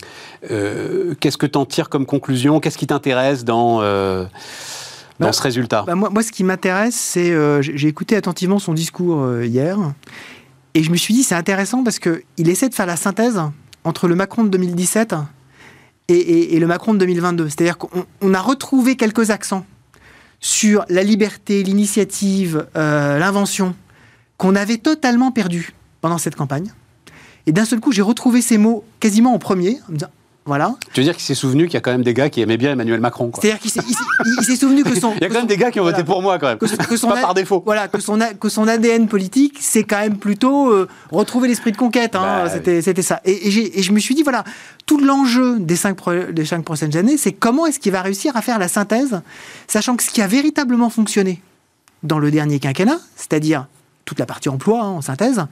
qu'est-ce 1.19 1.37
que 1.37 1.45
tu 1.45 1.57
en 1.57 1.65
tires 1.65 1.89
comme 1.89 2.05
conclusion? 2.05 2.59
Qu'est-ce 2.59 2.77
qui 2.77 2.87
t'intéresse 2.87 3.43
dans, 3.43 3.79
dans 3.81 4.27
bah, 5.19 5.31
ce 5.31 5.41
résultat? 5.41 5.83
bah, 5.85 5.95
moi, 5.95 6.09
moi, 6.09 6.23
ce 6.23 6.31
qui 6.31 6.43
m'intéresse, 6.43 6.95
c'est. 6.95 7.33
J'ai 7.61 7.87
écouté 7.87 8.15
attentivement 8.15 8.59
son 8.59 8.73
discours 8.73 9.41
hier. 9.43 9.77
Et 10.75 10.81
je 10.81 10.89
me 10.89 10.97
suis 10.97 11.13
dit, 11.13 11.21
c'est 11.21 11.35
intéressant 11.35 11.83
parce 11.83 11.99
qu'il 11.99 12.49
essaie 12.49 12.67
de 12.67 12.73
faire 12.73 12.87
la 12.87 12.95
synthèse 12.95 13.39
entre 13.83 14.07
le 14.07 14.15
Macron 14.15 14.43
de 14.43 14.49
2017 14.49 15.13
et, 16.07 16.55
et 16.55 16.59
le 16.59 16.65
Macron 16.65 16.95
de 16.95 16.99
2022. 16.99 17.49
C'est-à-dire 17.49 17.77
qu'on 17.77 18.33
a 18.33 18.41
retrouvé 18.41 18.95
quelques 18.95 19.29
accents 19.29 19.67
sur 20.43 20.83
la 20.89 21.03
liberté, 21.03 21.63
l'initiative, 21.63 22.67
euh, 22.75 23.17
l'invention, 23.17 23.75
qu'on 24.35 24.55
avait 24.55 24.77
totalement 24.77 25.31
perdu 25.31 25.71
pendant 26.01 26.17
cette 26.17 26.35
campagne. 26.35 26.73
Et 27.47 27.53
d'un 27.53 27.63
seul 27.63 27.79
coup, 27.79 27.93
j'ai 27.93 28.01
retrouvé 28.01 28.41
ces 28.41 28.57
mots 28.57 28.83
quasiment 28.99 29.33
en 29.33 29.39
premier, 29.39 29.79
en 29.87 29.93
me 29.93 29.97
disant 29.97 30.11
Voilà. 30.45 30.75
Tu 30.93 30.99
veux 30.99 31.05
dire 31.05 31.13
qu'il 31.15 31.23
s'est 31.23 31.35
souvenu 31.35 31.65
qu'il 31.67 31.75
y 31.75 31.77
a 31.77 31.79
quand 31.81 31.91
même 31.91 32.03
des 32.03 32.13
gars 32.13 32.29
qui 32.29 32.41
aimaient 32.41 32.57
bien 32.57 32.73
Emmanuel 32.73 32.99
Macron. 32.99 33.31
C'est-à-dire 33.39 33.59
qu'il 33.61 33.71
s'est, 33.71 34.55
souvenu 34.57 34.83
que 34.83 34.99
son. 34.99 35.13
Il 35.15 35.21
y 35.21 35.25
a 35.25 35.29
quand 35.29 35.35
même 35.35 35.47
des 35.47 35.55
gars 35.55 35.71
qui 35.71 35.79
ont 35.79 35.83
voilà. 35.83 35.97
voté 35.97 36.05
pour 36.05 36.21
moi 36.21 36.37
quand 36.37 36.47
même. 36.47 36.57
que, 36.57 36.65
que 36.65 36.97
son 36.97 37.07
Pas 37.07 37.21
par 37.21 37.33
défaut. 37.33 37.61
Voilà, 37.65 37.87
que 37.87 38.01
son, 38.01 38.19
que 38.39 38.49
son 38.49 38.67
ADN 38.67 39.07
politique, 39.07 39.57
c'est 39.61 39.83
quand 39.85 39.99
même 40.01 40.17
plutôt 40.17 40.69
euh, 40.69 40.89
retrouver 41.11 41.47
l'esprit 41.47 41.71
de 41.71 41.77
conquête. 41.77 42.15
hein, 42.15 42.43
Bah, 42.45 42.49
c'était, 42.49 43.01
ça. 43.01 43.21
Et, 43.23 43.47
et 43.47 43.51
j'ai- 43.51 43.79
et 43.79 43.83
je 43.83 43.93
me 43.93 43.99
suis 43.99 44.15
dit, 44.15 44.23
voilà, 44.23 44.43
tout 44.85 44.97
l'enjeu 44.99 45.59
des 45.59 45.77
cinq, 45.77 45.95
pro- 45.95 46.31
des 46.31 46.45
cinq 46.45 46.65
prochaines 46.65 46.97
années, 46.97 47.15
c'est 47.15 47.31
comment 47.31 47.65
est-ce 47.65 47.79
qu'il 47.79 47.93
va 47.93 48.01
réussir 48.01 48.35
à 48.35 48.41
faire 48.41 48.59
la 48.59 48.67
synthèse, 48.67 49.21
sachant 49.67 49.95
que 49.95 50.03
ce 50.03 50.09
qui 50.09 50.21
a 50.21 50.27
véritablement 50.27 50.89
fonctionné 50.89 51.41
dans 52.03 52.19
le 52.19 52.31
dernier 52.31 52.59
quinquennat, 52.59 52.99
c'est-à-dire 53.15 53.67
toute 54.03 54.19
la 54.19 54.25
partie 54.25 54.49
emploi 54.49 54.81
hein, 54.81 54.87
en 54.89 55.01
synthèse, 55.01 55.45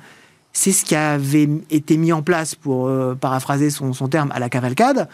c'est 0.53 0.71
ce 0.71 0.83
qui 0.85 0.95
avait 0.95 1.47
été 1.69 1.97
mis 1.97 2.11
en 2.13 2.21
place, 2.21 2.55
pour 2.55 2.87
euh, 2.87 3.15
paraphraser 3.19 3.69
son, 3.69 3.93
son 3.93 4.07
terme, 4.07 4.31
à 4.33 4.39
la 4.39 4.49
cavalcade, 4.49 5.07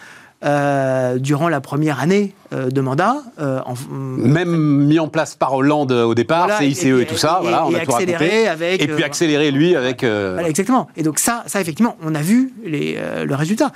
euh, 0.45 1.17
durant 1.17 1.49
la 1.49 1.61
première 1.61 1.99
année 1.99 2.33
euh, 2.53 2.69
de 2.69 2.81
mandat. 2.81 3.17
euh, 3.39 3.59
en- 3.65 3.73
Même 3.91 4.55
mis 4.85 4.99
en 4.99 5.07
place 5.07 5.35
par 5.35 5.53
Hollande 5.53 5.91
au 5.91 6.13
départ, 6.13 6.45
Voilà, 6.47 6.59
CICE 6.59 6.83
et- 6.83 6.87
et, 6.89 7.01
et- 7.01 7.05
tout 7.07 7.17
ça, 7.17 7.37
et- 7.39 7.43
voilà, 7.43 7.65
on 7.65 7.73
a 7.73 7.79
tout 7.79 7.91
accéléré 7.93 8.25
raconté. 8.25 8.47
avec, 8.47 8.81
et 8.83 8.87
puis 8.87 9.03
accélérer 9.03 9.51
lui 9.51 9.75
avec. 9.75 10.03
Voilà, 10.03 10.47
exactement. 10.49 10.87
Et 10.95 11.03
donc 11.03 11.17
ça, 11.19 11.43
ça 11.47 11.59
effectivement, 11.59 11.97
on 12.03 12.13
a 12.13 12.21
vu 12.21 12.53
les, 12.63 12.99
le 13.25 13.35
résultat. 13.35 13.71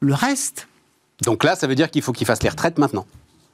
Le 0.00 0.14
reste, 0.14 0.66
Donc 1.24 1.44
là, 1.44 1.54
ça 1.54 1.68
veut 1.68 1.76
dire 1.76 1.88
qu'il 1.90 2.02
faut 2.02 2.10
qu'il 2.12 2.26
fasse 2.26 2.42
les 2.42 2.48
retraites 2.48 2.78
maintenant. 2.78 3.06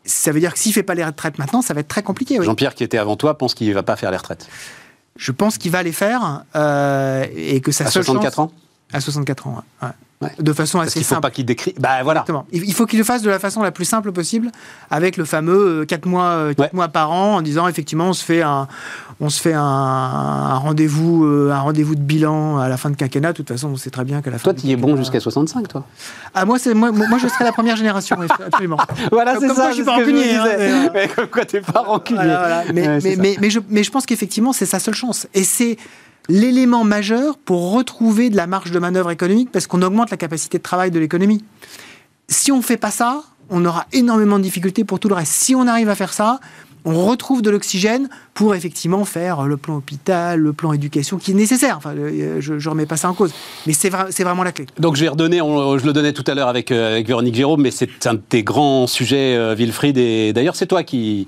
ça 0.07 0.33
veut 0.33 0.41
dire 0.41 0.55
que 0.55 0.59
s'il 0.59 0.73
fait 0.73 0.83
pas 0.83 0.95
les 0.95 1.05
retraites 1.05 1.39
maintenant, 1.39 1.61
ça 1.61 1.75
va 1.75 1.81
être 1.81 1.89
très 1.89 2.03
compliqué. 2.03 2.39
oui. 2.39 2.47
Jean-Pierre, 2.47 2.75
qui 2.75 2.83
était 2.83 2.97
avant 2.97 3.17
toi, 3.17 3.37
pense 3.37 3.53
qu'il 3.55 3.69
ne 3.69 3.75
va 3.75 3.83
pas 3.83 3.97
faire 3.97 4.11
les 4.11 4.17
retraites. 4.17 4.49
Je 5.19 5.33
pense 5.33 5.59
qu'il 5.59 5.71
va 5.73 5.83
les 5.83 5.93
faire 5.93 6.45
euh, 6.57 7.27
et 7.37 7.61
que 7.61 7.73
sa 7.73 7.85
À 7.87 7.91
seule 7.91 8.05
64 8.05 8.35
chance- 8.37 8.51
ans? 8.51 8.53
À 8.93 9.01
64 9.01 9.47
ans, 9.49 9.63
ouais. 9.83 9.89
Ouais. 9.89 9.95
Ouais. 10.21 10.31
De 10.41 10.53
façon 10.53 10.79
Parce 10.79 10.89
assez 10.89 10.95
qu'il 10.95 11.03
ne 11.03 11.05
faut 11.07 11.15
simple. 11.15 11.23
pas 11.23 11.31
qu'il 11.31 11.45
décrit. 11.47 11.75
Bah 11.79 12.03
voilà. 12.03 12.21
Exactement. 12.23 12.45
Il 12.51 12.65
il 12.65 12.75
faut 12.75 12.87
qu'il 12.87 12.99
le 12.99 13.05
fasse 13.05 13.23
de 13.23 13.31
la 13.31 13.39
façon 13.39 13.63
la 13.63 13.71
plus 13.71 13.85
simple 13.85 14.11
possible, 14.11 14.51
avec 14.91 15.17
le 15.17 15.25
fameux 15.25 15.85
4 15.87 16.07
mois, 16.07 16.25
euh, 16.25 16.49
quatre 16.55 16.61
Ouais. 16.61 16.71
mois 16.73 16.89
par 16.89 17.13
an, 17.13 17.37
en 17.37 17.43
disant 17.43 17.69
effectivement 17.69 18.07
on 18.09 18.13
se 18.13 18.25
fait 18.25 18.43
un, 18.43 18.67
on 19.21 19.31
se 19.31 19.41
fait 19.41 19.53
un, 19.53 19.63
un 19.63 20.57
rendez-vous, 20.57 21.25
euh, 21.25 21.53
un 21.53 21.61
rendez-vous 21.61 21.95
de 21.95 22.01
bilan 22.01 22.59
à 22.59 22.69
la 22.69 22.77
fin 22.77 22.91
de 22.91 22.97
quinquennat. 22.97 23.31
De 23.33 23.37
toute 23.37 23.49
façon, 23.49 23.69
on 23.69 23.77
sait 23.77 23.91
très 23.91 24.05
bien 24.05 24.21
qu'à 24.21 24.31
la 24.31 24.39
fin. 24.39 24.45
Toi, 24.51 24.55
tu 24.55 24.67
y 24.67 24.73
es 24.73 24.77
bon 24.77 24.97
jusqu'à 24.97 25.21
65, 25.21 25.69
toi. 25.69 25.85
Ah 26.35 26.45
moi, 26.45 26.59
c'est 26.59 26.75
moi, 26.75 26.91
moi, 26.91 27.19
je 27.23 27.29
serai 27.29 27.45
la 27.45 27.53
première 27.53 27.77
génération, 27.77 28.17
absolument. 28.47 28.79
Voilà, 29.13 29.35
Comme 29.35 29.43
c'est 29.49 29.55
quoi, 29.55 29.65
ça. 29.65 29.71
je 29.71 29.75
suis 29.77 29.85
pas 29.85 29.93
rancunier, 29.97 30.35
hein, 30.35 30.45
mais, 30.47 30.57
euh, 30.73 30.89
Mais 30.95 31.09
comme 31.09 31.27
quoi, 31.29 31.45
t'es 31.45 31.61
pas 31.61 31.81
rancunier. 31.83 32.19
Voilà, 32.25 32.39
voilà. 32.39 32.73
Mais, 32.75 32.89
Ouais, 32.89 33.17
mais, 33.17 33.37
mais 33.41 33.51
je, 33.51 33.61
mais 33.71 33.85
je 33.85 33.91
pense 33.93 34.05
qu'effectivement, 34.05 34.53
c'est 34.53 34.67
sa 34.67 34.81
seule 34.81 34.95
chance. 34.95 35.29
Et 35.35 35.45
c'est 35.45 35.77
l'élément 36.29 36.85
majeur 36.85 37.39
pour 37.39 37.73
retrouver 37.73 38.31
de 38.31 38.37
la 38.37 38.47
marge 38.47 38.71
de 38.71 38.79
manœuvre 38.79 39.11
économique 39.11 39.51
parce 39.51 39.67
qu'on 39.67 39.83
augmente 39.83 40.11
la 40.11 40.17
capacité 40.17 40.59
de 40.59 40.63
travail 40.63 40.91
de 40.91 40.99
l'économie. 40.99 41.45
Si 42.29 42.53
on 42.53 42.59
ne 42.59 42.63
fait 42.63 42.77
pas 42.77 42.91
ça, 42.91 43.23
on 43.51 43.65
aura 43.65 43.87
énormément 43.93 44.39
de 44.39 44.43
difficultés 44.43 44.85
pour 44.85 45.01
tout 45.01 45.09
le 45.09 45.15
reste. 45.15 45.33
Si 45.33 45.55
on 45.55 45.67
arrive 45.67 45.89
à 45.89 45.95
faire 45.95 46.13
ça, 46.13 46.41
on 46.85 47.05
retrouve 47.07 47.43
de 47.43 47.51
l'oxygène 47.51 48.09
pour 48.35 48.55
effectivement 48.55 49.05
faire 49.05 49.43
le 49.47 49.57
plan 49.57 49.77
hôpital, 49.77 50.39
le 50.41 50.53
plan 50.53 50.73
éducation 50.73 51.19
qui 51.19 51.33
est 51.33 51.35
nécessaire. 51.35 51.77
Enfin, 51.77 51.95
euh, 51.97 52.37
je 52.41 52.55
ne 52.55 52.69
remets 52.69 52.87
pas 52.87 52.97
ça 52.97 53.11
en 53.11 53.15
cause. 53.15 53.33
Mais 53.67 53.73
c'est 53.73 53.91
vra- 53.91 54.07
c'est 54.11 54.25
vraiment 54.25 54.45
la 54.45 54.53
clé. 54.53 54.67
Donc 54.79 54.97
je 54.97 55.03
vais 55.03 55.09
redonner, 55.09 55.41
on- 55.43 55.77
je 55.79 55.85
le 55.87 55.93
donnais 55.93 56.13
tout 56.13 56.25
à 56.27 56.35
l'heure 56.35 56.49
avec, 56.49 56.71
euh, 56.71 56.93
avec 56.93 57.07
Véronique 57.07 57.35
Jérôme, 57.35 57.63
mais 57.63 57.71
c'est 57.71 58.07
un 58.07 58.15
de 58.15 58.21
tes 58.21 58.43
grands 58.43 58.87
sujets, 58.87 59.35
euh, 59.37 59.55
Wilfried, 59.57 59.99
et 59.99 60.33
d'ailleurs 60.33 60.57
c'est 60.57 60.67
toi 60.67 60.83
qui 60.85 61.27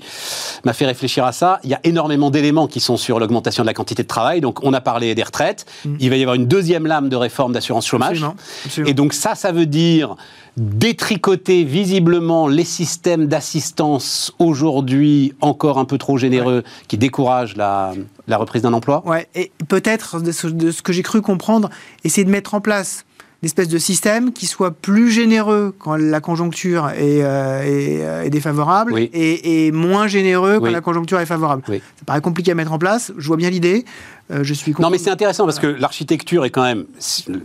m'a 0.65 0.73
fait 0.73 0.87
réfléchir 0.87 1.25
à 1.25 1.33
ça. 1.33 1.59
Il 1.65 1.71
y 1.71 1.75
a 1.75 1.81
énormément 1.85 2.31
d'éléments 2.31 2.69
qui 2.69 2.81
sont 2.81 2.97
sur 2.97 3.19
l'augmentation 3.19 3.63
de 3.65 3.67
la 3.67 3.75
quantité 3.75 4.03
de 4.03 4.09
travail. 4.09 4.41
Donc 4.41 4.63
on 4.63 4.73
a 4.73 4.81
parlé 4.81 5.15
des 5.15 5.23
retraites, 5.23 5.67
il 5.99 6.11
va 6.11 6.17
y 6.17 6.23
avoir 6.23 6.35
une 6.37 6.47
deuxième 6.47 6.87
lame 6.87 7.09
de 7.09 7.17
réforme 7.17 7.53
d'assurance 7.53 7.87
chômage. 7.87 8.19
Absolument, 8.23 8.37
absolument. 8.65 8.91
Et 8.91 8.95
donc 8.95 9.13
ça, 9.15 9.35
ça 9.35 9.51
veut 9.53 9.67
dire 9.67 10.15
détricoter 10.57 11.65
visiblement 11.65 12.47
les 12.49 12.65
systèmes 12.65 13.27
d'assistance 13.27 14.33
aujourd'hui 14.39 15.33
encore 15.51 15.79
un 15.79 15.85
peu 15.85 15.99
trop 15.99 16.17
généreux 16.17 16.63
qui 16.89 16.97
découragent 16.97 17.57
la, 17.57 17.93
la 18.27 18.37
reprise 18.39 18.63
d'un 18.63 18.73
emploi. 18.73 19.03
Ouais, 19.07 19.29
et 19.35 19.53
peut-être 19.69 20.21
de 20.21 20.33
ce, 20.33 20.47
de 20.47 20.71
ce 20.71 20.81
que 20.83 20.93
j'ai 20.93 21.03
cru 21.03 21.21
comprendre, 21.21 21.69
essayer 22.05 22.25
de 22.25 22.31
mettre 22.31 22.55
en 22.55 22.61
place 22.61 23.05
une 23.43 23.47
espèce 23.47 23.69
de 23.69 23.79
système 23.79 24.33
qui 24.35 24.45
soit 24.47 24.71
plus 24.71 25.11
généreux 25.11 25.75
quand 25.79 25.97
la 25.97 26.21
conjoncture 26.21 26.91
est, 26.91 27.23
euh, 27.23 27.63
est, 27.63 28.03
euh, 28.05 28.23
est 28.25 28.29
défavorable 28.31 28.93
Oui. 28.93 29.09
et, 29.15 29.67
et 29.67 29.73
moins 29.73 30.07
généreux 30.09 30.59
quand 30.59 30.67
Oui. 30.67 30.73
la 30.73 30.83
conjoncture 30.83 31.19
est 31.21 31.27
favorable. 31.27 31.63
Oui. 31.69 31.79
Ça 31.99 32.05
paraît 32.05 32.21
compliqué 32.21 32.51
à 32.51 32.55
mettre 32.55 32.73
en 32.73 32.79
place. 32.79 33.13
Je 33.17 33.27
vois 33.27 33.39
bien 33.39 33.49
l'idée. 33.49 33.87
Euh, 34.31 34.45
je 34.45 34.53
suis 34.53 34.75
Non, 34.79 34.91
mais 34.91 34.99
c'est 34.99 35.09
intéressant 35.11 35.47
parce 35.47 35.59
que 35.59 35.67
l'architecture 35.67 36.45
est 36.45 36.51
quand 36.51 36.63
même. 36.65 36.85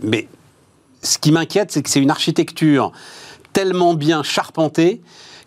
Mais 0.02 0.28
ce 1.02 1.16
qui 1.16 1.32
m'inquiète, 1.32 1.72
c'est 1.72 1.82
que 1.82 1.88
c'est 1.88 2.00
une 2.02 2.10
architecture 2.10 2.92
tellement 3.54 3.94
bien 3.94 4.22
charpentée 4.22 5.00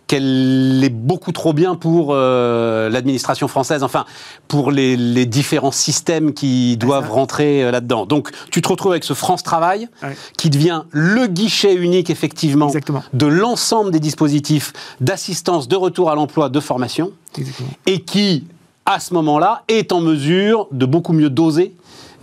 qu'elle 0.10 0.82
est 0.84 0.90
beaucoup 0.90 1.32
trop 1.32 1.54
bien 1.54 1.76
pour 1.76 2.10
euh, 2.12 2.90
l'administration 2.90 3.48
française, 3.48 3.84
enfin 3.84 4.06
pour 4.48 4.72
les, 4.72 4.98
les 4.98 5.28
différents 5.28 5.72
systèmes 5.72 6.34
qui 6.34 6.78
doivent 6.78 7.12
rentrer 7.12 7.64
euh, 7.64 7.70
là-dedans. 7.72 8.08
Donc 8.08 8.32
tu 8.52 8.62
te 8.62 8.68
retrouves 8.68 8.92
avec 8.92 9.04
ce 9.04 9.14
France 9.14 9.44
Travail 9.44 9.88
Ouais. 10.02 10.18
qui 10.36 10.50
devient 10.50 10.82
le 10.92 11.28
guichet 11.28 11.76
unique 11.76 12.10
effectivement 12.10 12.68
Exactement. 12.68 13.04
de 13.14 13.28
l'ensemble 13.28 13.92
des 13.92 14.00
dispositifs 14.00 14.74
d'assistance, 15.00 15.68
de 15.68 15.76
retour 15.76 16.10
à 16.10 16.16
l'emploi, 16.16 16.50
de 16.50 16.60
formation 16.60 17.12
Exactement. 17.38 17.70
et 17.86 18.02
qui, 18.02 18.46
à 18.88 19.00
ce 19.00 19.14
moment-là, 19.14 19.64
est 19.68 19.92
en 19.92 20.02
mesure 20.02 20.68
de 20.72 20.88
beaucoup 20.88 21.14
mieux 21.14 21.30
doser 21.30 21.76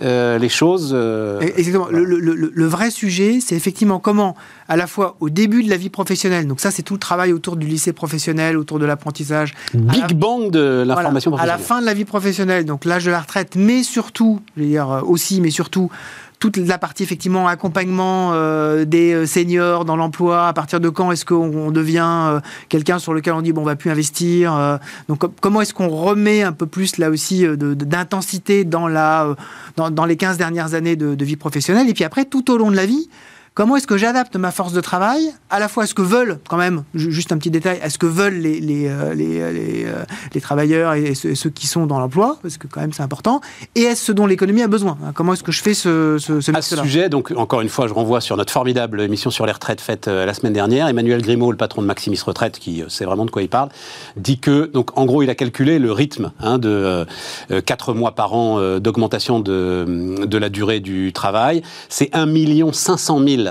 euh, 0.03 0.39
les 0.39 0.49
choses. 0.49 0.91
euh, 0.95 1.41
Exactement. 1.57 1.89
Le, 1.91 2.05
le- 2.05 2.19
le- 2.21 2.53
le 2.55 2.67
vrai 2.67 2.91
sujet, 2.91 3.39
c'est 3.41 3.55
effectivement 3.57 3.99
comment, 3.99 4.37
à 4.69 4.77
la 4.77 4.87
fois 4.87 5.17
au 5.21 5.31
début 5.31 5.63
de 5.63 5.71
la 5.71 5.77
vie 5.77 5.91
professionnelle, 5.91 6.47
donc 6.47 6.61
ça 6.61 6.71
c'est 6.71 6.83
tout 6.83 6.95
le 6.95 7.01
travail 7.01 7.33
autour 7.33 7.57
du 7.57 7.67
lycée 7.67 7.93
professionnel, 7.93 8.57
autour 8.57 8.79
de 8.79 8.85
l'apprentissage, 8.87 9.55
Big 9.75 10.01
la- 10.01 10.07
bang 10.15 10.51
de 10.51 10.85
l'information 10.87 11.31
Voilà. 11.31 11.45
À 11.45 11.47
la 11.47 11.53
professionnelle. 11.55 11.67
fin 11.79 11.81
de 11.81 11.87
la 11.87 11.95
vie 11.95 12.05
professionnelle, 12.05 12.65
donc 12.65 12.85
l'âge 12.85 13.05
de 13.05 13.11
la 13.11 13.21
retraite, 13.21 13.55
mais 13.57 13.83
surtout, 13.83 14.41
je 14.57 14.63
veux 14.63 14.69
dire 14.69 14.91
euh, 14.91 15.01
aussi, 15.03 15.41
mais 15.41 15.51
surtout, 15.51 15.91
toute 16.39 16.59
la 16.59 16.77
partie 16.79 17.03
effectivement 17.03 17.49
accompagnement 17.49 18.33
euh, 18.35 18.85
des 18.85 19.13
euh, 19.15 19.27
seniors 19.27 19.85
dans 19.85 19.97
l'emploi. 19.97 20.49
À 20.49 20.53
partir 20.53 20.81
de 20.81 20.89
quand 20.91 21.11
est-ce 21.11 21.25
qu'on 21.25 21.51
on 21.57 21.71
devient 21.71 22.05
euh, 22.07 22.41
quelqu'un 22.69 22.99
sur 22.99 23.15
lequel 23.15 23.33
on 23.35 23.43
dit 23.43 23.53
bon, 23.53 23.63
on 23.63 23.65
va 23.65 23.77
plus 23.77 23.91
investir. 23.91 24.55
euh, 24.55 24.77
donc 25.09 25.19
com- 25.21 25.33
comment 25.41 25.61
est-ce 25.63 25.73
qu'on 25.75 25.89
remet 25.89 26.43
un 26.43 26.53
peu 26.53 26.67
plus 26.67 26.99
là 26.99 27.09
aussi 27.11 27.47
euh, 27.47 27.57
d'intensité 27.57 28.65
dans 28.65 28.87
la 28.89 29.35
dans, 29.77 29.91
dans 29.91 30.05
les 30.05 30.17
15 30.17 30.37
dernières 30.37 30.75
années 30.75 30.97
de 30.97 31.25
vie 31.25 31.37
professionnelle? 31.37 31.89
Et 31.89 31.95
puis 31.95 32.05
après 32.05 32.25
tout 32.27 32.51
au 32.51 32.59
long 32.59 32.71
de 32.71 32.77
la 32.77 32.87
vie. 32.87 33.09
Comment 33.57 33.77
est-ce 33.77 33.87
que 33.87 33.97
j'adapte 33.97 34.37
ma 34.37 34.51
force 34.51 34.75
de 34.75 34.83
travail? 34.83 35.33
À 35.49 35.59
la 35.59 35.69
fois 35.69 35.85
à 35.85 35.87
ce 35.87 35.95
que 35.95 36.03
veulent, 36.03 36.39
quand 36.47 36.59
même, 36.59 36.85
ju- 36.95 37.11
juste 37.11 37.33
un 37.33 37.39
petit 37.39 37.51
détail, 37.51 37.81
à 37.83 37.89
ce 37.89 37.97
que 37.97 38.05
veulent 38.05 38.35
les, 38.37 38.61
les, 38.61 38.87
euh, 38.87 39.15
les, 39.15 39.41
euh, 39.41 39.51
les, 39.51 39.85
euh, 39.87 40.05
les 40.35 40.41
travailleurs 40.43 40.93
et 40.93 41.15
ceux, 41.15 41.35
ceux 41.35 41.49
qui 41.49 41.67
sont 41.67 41.87
dans 41.87 41.99
l'emploi, 41.99 42.37
parce 42.43 42.59
que 42.59 42.67
quand 42.67 42.83
même 42.83 42.93
c'est 42.93 43.03
important, 43.03 43.41
et 43.75 43.87
à 43.87 43.97
ce 43.97 44.13
dont 44.13 44.27
l'économie 44.27 44.61
a 44.61 44.69
besoin? 44.69 44.99
hein. 45.03 45.13
Comment 45.15 45.33
est-ce 45.33 45.43
que 45.43 45.53
je 45.53 45.63
fais 45.63 45.73
ce, 45.73 46.19
ce, 46.19 46.43
ce 46.43 46.53
À 46.55 46.61
ce 46.61 46.77
sujet, 46.77 47.09
donc 47.09 47.33
encore 47.35 47.63
une 47.63 47.71
fois, 47.71 47.89
je 47.89 47.95
renvoie 47.95 48.21
sur 48.21 48.37
notre 48.37 48.53
formidable 48.53 49.01
émission 49.01 49.31
sur 49.31 49.47
les 49.47 49.53
retraites 49.53 49.81
faite 49.81 50.07
la 50.07 50.35
semaine 50.35 50.53
dernière. 50.53 50.87
Emmanuel 50.89 51.23
Grimaud, 51.23 51.51
le 51.51 51.57
patron 51.57 51.81
de 51.81 51.87
Maximis 51.87 52.21
Retraite, 52.27 52.59
qui 52.59 52.85
sait 52.89 53.07
vraiment 53.07 53.25
de 53.25 53.31
quoi 53.31 53.41
il 53.41 53.49
parle, 53.49 53.71
dit 54.19 54.39
que, 54.39 54.67
donc 54.67 54.91
en 54.99 55.07
gros, 55.07 55.23
il 55.23 55.31
a 55.31 55.35
calculé 55.35 55.79
le 55.79 55.93
rythme 55.93 56.31
hein, 56.41 56.59
de 56.59 57.07
euh, 57.51 57.61
4 57.65 57.95
mois 57.95 58.15
par 58.15 58.35
an 58.35 58.59
euh, 58.61 58.81
d'augmentation 58.81 59.41
de, 59.41 60.17
de 60.27 60.37
la 60.37 60.51
durée 60.51 60.81
du 60.81 61.15
travail. 61.15 61.63
C'est 61.89 62.15
1 62.15 62.27
500 62.73 63.21
000 63.27 63.46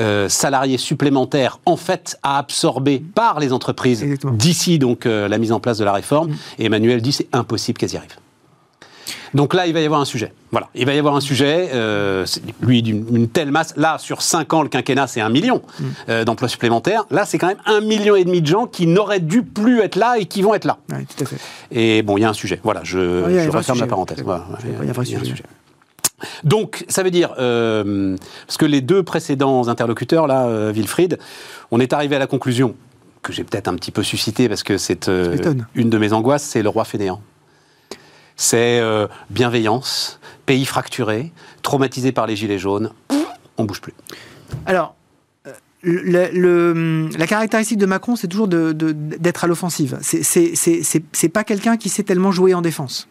euh, 0.00 0.28
salariés 0.28 0.78
supplémentaires 0.78 1.58
en 1.66 1.76
fait 1.76 2.18
à 2.22 2.38
absorber 2.38 3.02
par 3.14 3.40
les 3.40 3.52
entreprises 3.52 4.04
d'ici 4.32 4.78
donc 4.78 5.06
euh, 5.06 5.28
la 5.28 5.38
mise 5.38 5.52
en 5.52 5.60
place 5.60 5.78
de 5.78 5.84
la 5.84 5.92
réforme. 5.92 6.34
Et 6.58 6.66
Emmanuel 6.66 7.00
dit 7.02 7.12
c'est 7.12 7.28
impossible 7.32 7.78
qu'elles 7.78 7.92
y 7.94 7.96
arrivent. 7.96 8.16
Donc 9.34 9.52
là, 9.52 9.66
il 9.66 9.74
va 9.74 9.80
y 9.80 9.84
avoir 9.84 10.00
un 10.00 10.04
sujet. 10.04 10.32
Voilà, 10.52 10.68
il 10.76 10.86
va 10.86 10.94
y 10.94 10.98
avoir 10.98 11.16
un 11.16 11.20
sujet. 11.20 11.70
euh, 11.74 12.24
lui, 12.62 12.82
d'une 12.82 13.04
une 13.16 13.28
telle 13.28 13.50
masse. 13.50 13.74
Là, 13.76 13.98
sur 13.98 14.22
5 14.22 14.52
ans, 14.54 14.62
le 14.62 14.68
quinquennat, 14.68 15.08
c'est 15.08 15.20
un 15.20 15.28
million 15.28 15.60
euh, 16.08 16.22
d'emplois 16.24 16.46
supplémentaires. 16.48 17.04
Là, 17.10 17.24
c'est 17.26 17.36
quand 17.36 17.48
même 17.48 17.58
un 17.66 17.80
million 17.80 18.14
et 18.14 18.24
demi 18.24 18.40
de 18.42 18.46
gens 18.46 18.66
qui 18.66 18.86
n'auraient 18.86 19.18
dû 19.18 19.42
plus 19.42 19.80
être 19.80 19.96
là 19.96 20.18
et 20.20 20.26
qui 20.26 20.40
vont 20.42 20.54
être 20.54 20.66
là. 20.66 20.78
Ouais, 20.92 21.04
tout 21.04 21.24
à 21.24 21.26
fait. 21.26 21.36
Et 21.72 22.02
bon, 22.02 22.16
il 22.16 22.20
y 22.20 22.24
a 22.24 22.28
un 22.28 22.32
sujet. 22.34 22.60
Voilà, 22.62 22.82
je, 22.84 22.98
je 23.44 23.50
referme 23.50 23.80
la 23.80 23.88
parenthèse. 23.88 24.18
oui. 24.18 24.24
Voilà, 24.24 24.46
Il 24.84 24.88
y 24.88 25.16
a 25.16 25.18
un 25.20 25.24
sujet. 25.24 25.42
Donc, 26.44 26.84
ça 26.88 27.02
veut 27.02 27.10
dire, 27.10 27.34
euh, 27.38 28.16
parce 28.46 28.56
que 28.56 28.64
les 28.64 28.80
deux 28.80 29.02
précédents 29.02 29.68
interlocuteurs, 29.68 30.26
là, 30.26 30.46
euh, 30.46 30.72
Wilfried, 30.72 31.18
on 31.70 31.80
est 31.80 31.92
arrivé 31.92 32.16
à 32.16 32.18
la 32.18 32.26
conclusion 32.26 32.74
que 33.22 33.32
j'ai 33.32 33.44
peut-être 33.44 33.68
un 33.68 33.74
petit 33.74 33.90
peu 33.90 34.02
suscité 34.02 34.48
parce 34.48 34.62
que 34.62 34.78
c'est 34.78 35.08
euh, 35.08 35.36
une 35.74 35.90
de 35.90 35.98
mes 35.98 36.12
angoisses, 36.12 36.42
c'est 36.44 36.62
le 36.62 36.68
roi 36.68 36.84
fainéant. 36.84 37.20
C'est 38.36 38.82
bienveillance, 39.30 40.18
pays 40.44 40.64
fracturé, 40.64 41.32
traumatisé 41.62 42.10
par 42.10 42.26
les 42.26 42.34
gilets 42.34 42.58
jaunes, 42.58 42.90
on 43.58 43.64
bouge 43.64 43.80
plus. 43.80 43.94
Alors, 44.66 44.96
le- 45.82 46.30
le- 46.32 47.08
la 47.16 47.26
caractéristique 47.28 47.78
de 47.78 47.86
Macron, 47.86 48.16
c'est 48.16 48.26
toujours 48.26 48.48
d'être 48.48 49.44
à 49.44 49.46
l'offensive. 49.46 49.98
C'est 50.02 51.28
pas 51.28 51.44
quelqu'un 51.44 51.76
qui 51.76 51.88
sait 51.88 52.02
tellement 52.02 52.32
jouer 52.32 52.54
en 52.54 52.62
défense. 52.62 53.06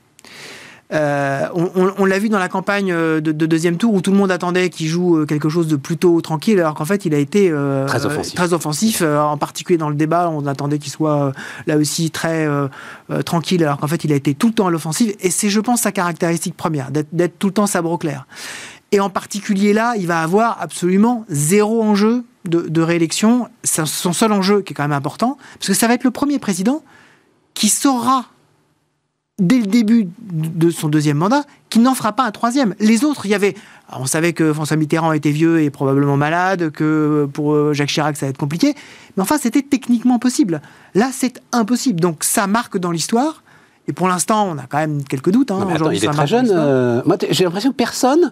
Euh, 0.91 1.47
on, 1.53 2.05
l'a 2.05 2.19
vu 2.19 2.29
dans 2.29 2.39
la 2.39 2.49
campagne 2.49 2.91
euh, 2.91 3.19
de, 3.19 3.31
deuxième 3.31 3.77
tour 3.77 3.93
où 3.93 4.01
tout 4.01 4.11
le 4.11 4.17
monde 4.17 4.31
attendait 4.31 4.69
qu'il 4.69 4.87
joue 4.87 5.17
euh, 5.17 5.25
quelque 5.25 5.49
chose 5.49 5.67
de 5.67 5.75
plutôt 5.75 6.21
tranquille, 6.21 6.59
alors 6.59 6.75
qu'en 6.75 6.85
fait 6.85 7.05
il 7.05 7.15
a 7.15 7.17
été 7.17 7.51
très 7.87 8.05
offensif. 8.05 8.35
Très 8.35 8.53
offensif 8.53 9.01
en 9.01 9.37
particulier 9.37 9.77
dans 9.77 9.89
le 9.89 9.95
débat, 9.95 10.29
on 10.29 10.45
attendait 10.45 10.77
qu'il 10.77 10.91
soit 10.91 11.31
là 11.67 11.77
aussi 11.77 12.11
très 12.11 12.47
tranquille, 13.25 13.63
alors 13.63 13.77
qu'en 13.77 13.87
fait 13.87 14.03
il 14.03 14.11
a 14.11 14.15
été 14.15 14.33
tout 14.33 14.47
le 14.47 14.53
temps 14.53 14.67
à 14.67 14.71
l'offensive. 14.71 15.15
Et 15.19 15.31
c'est, 15.31 15.49
je 15.49 15.59
pense, 15.59 15.81
sa 15.81 15.91
caractéristique 15.91 16.55
première, 16.55 16.91
d'être, 16.91 17.39
tout 17.39 17.47
le 17.47 17.53
temps 17.53 17.67
sabre 17.67 17.97
clair. 17.97 18.27
Et 18.91 18.99
en 18.99 19.09
particulier 19.09 19.73
là, 19.73 19.95
il 19.97 20.05
va 20.05 20.21
avoir 20.21 20.61
absolument 20.61 21.25
zéro 21.29 21.81
enjeu 21.81 22.23
de, 22.45 22.61
de 22.61 22.81
réélection. 22.81 23.47
C'est 23.63 23.85
son 23.87 24.13
seul 24.13 24.31
enjeu 24.31 24.61
qui 24.61 24.73
est 24.73 24.75
quand 24.75 24.83
même 24.83 24.91
important, 24.91 25.37
parce 25.57 25.67
que 25.67 25.73
ça 25.73 25.87
va 25.87 25.95
être 25.95 26.03
le 26.03 26.11
premier 26.11 26.37
président 26.37 26.83
qui 27.53 27.69
saura 27.69 28.25
dès 29.39 29.59
le 29.59 29.65
début 29.65 30.07
de 30.21 30.69
son 30.69 30.89
deuxième 30.89 31.17
mandat 31.17 31.43
qu'il 31.69 31.81
n'en 31.81 31.95
fera 31.95 32.13
pas 32.13 32.23
un 32.23 32.31
troisième. 32.31 32.75
Les 32.79 33.03
autres, 33.03 33.25
il 33.25 33.29
y 33.29 33.35
avait. 33.35 33.55
On 33.91 34.05
savait 34.05 34.33
que 34.33 34.53
François 34.53 34.77
Mitterrand 34.77 35.11
était 35.11 35.31
vieux 35.31 35.61
et 35.61 35.69
probablement 35.69 36.17
malade, 36.17 36.71
que 36.71 37.27
pour 37.31 37.53
euh, 37.53 37.73
Jacques 37.73 37.89
Chirac 37.89 38.15
ça 38.17 38.25
va 38.25 38.29
être 38.29 38.37
compliqué. 38.37 38.75
Mais 39.17 39.23
enfin, 39.23 39.37
c'était 39.37 39.61
techniquement 39.61 40.19
possible. 40.19 40.61
Là, 40.95 41.09
c'est 41.11 41.41
impossible. 41.51 41.99
Donc 41.99 42.23
ça 42.23 42.47
marque 42.47 42.77
dans 42.77 42.91
l'histoire. 42.91 43.42
Et 43.87 43.91
pour 43.91 44.07
l'instant, 44.07 44.47
on 44.49 44.57
a 44.57 44.63
quand 44.63 44.77
même 44.77 45.03
quelques 45.03 45.29
doutes. 45.29 45.51
Hein, 45.51 45.67
il 45.91 46.03
est 46.03 46.07
très 46.07 46.27
jeune. 46.27 46.49
Euh, 46.51 47.01
moi, 47.05 47.17
j'ai 47.29 47.43
l'impression 47.43 47.71
que 47.71 47.75
personne 47.75 48.31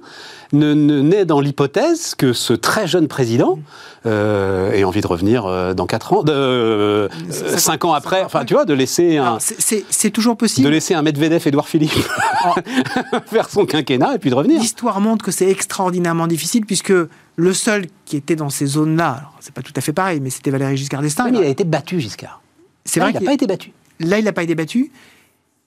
ne, 0.54 0.74
naît 0.74 1.26
dans 1.26 1.42
l'hypothèse 1.42 2.16
que 2.16 2.32
ce 2.32 2.54
très 2.54 2.88
jeune 2.88 3.10
président 3.10 3.60
euh, 4.06 4.72
ait 4.72 4.86
envie 4.86 5.02
de 5.02 5.08
revenir 5.08 5.46
euh, 5.46 5.74
dans 5.74 5.88
4 5.88 6.14
ans, 6.14 6.24
de, 6.24 7.10
5 7.30 7.84
ans 7.84 7.92
après. 7.92 8.24
Enfin, 8.24 8.46
tu 8.46 8.54
vois, 8.54 8.64
de 8.64 8.74
laisser 8.74 9.18
un. 9.18 9.40
C'est 9.40 10.10
toujours 10.12 10.38
possible. 10.38 10.66
De 10.66 10.72
laisser 10.72 10.94
un 10.94 11.02
Medvedev, 11.02 11.46
Edouard 11.46 11.68
Philippe, 11.68 11.92
faire 13.26 13.50
son 13.50 13.66
quinquennat 13.66 14.16
et 14.16 14.20
puis 14.20 14.30
de 14.30 14.36
revenir. 14.36 14.62
L'histoire 14.62 15.02
montre 15.02 15.26
que 15.26 15.32
c'est 15.32 15.50
extraordinairement 15.50 16.28
difficile 16.28 16.66
puisque 16.66 16.94
le 17.36 17.54
seul 17.54 17.88
qui 18.06 18.16
était 18.16 18.38
dans 18.38 18.50
ces 18.50 18.68
zones-là, 18.68 19.32
c'est 19.42 19.54
pas 19.54 19.62
tout 19.62 19.74
à 19.76 19.82
fait 19.82 19.94
pareil, 19.94 20.22
mais 20.22 20.30
c'était 20.30 20.52
Valéry 20.52 20.78
Giscard 20.78 21.02
d'Estaing. 21.02 21.30
mais 21.30 21.40
il 21.40 21.44
a 21.44 21.50
été 21.50 21.66
battu, 21.66 22.00
Giscard. 22.00 22.42
C'est 22.86 23.02
vrai 23.02 23.12
qu'il 23.12 23.22
n'a 23.22 23.28
pas 23.28 23.34
été 23.34 23.48
battu. 23.48 23.74
Là, 24.00 24.18
il 24.18 24.26
n'a 24.26 24.32
pas 24.32 24.44
été 24.44 24.56
battu 24.56 24.92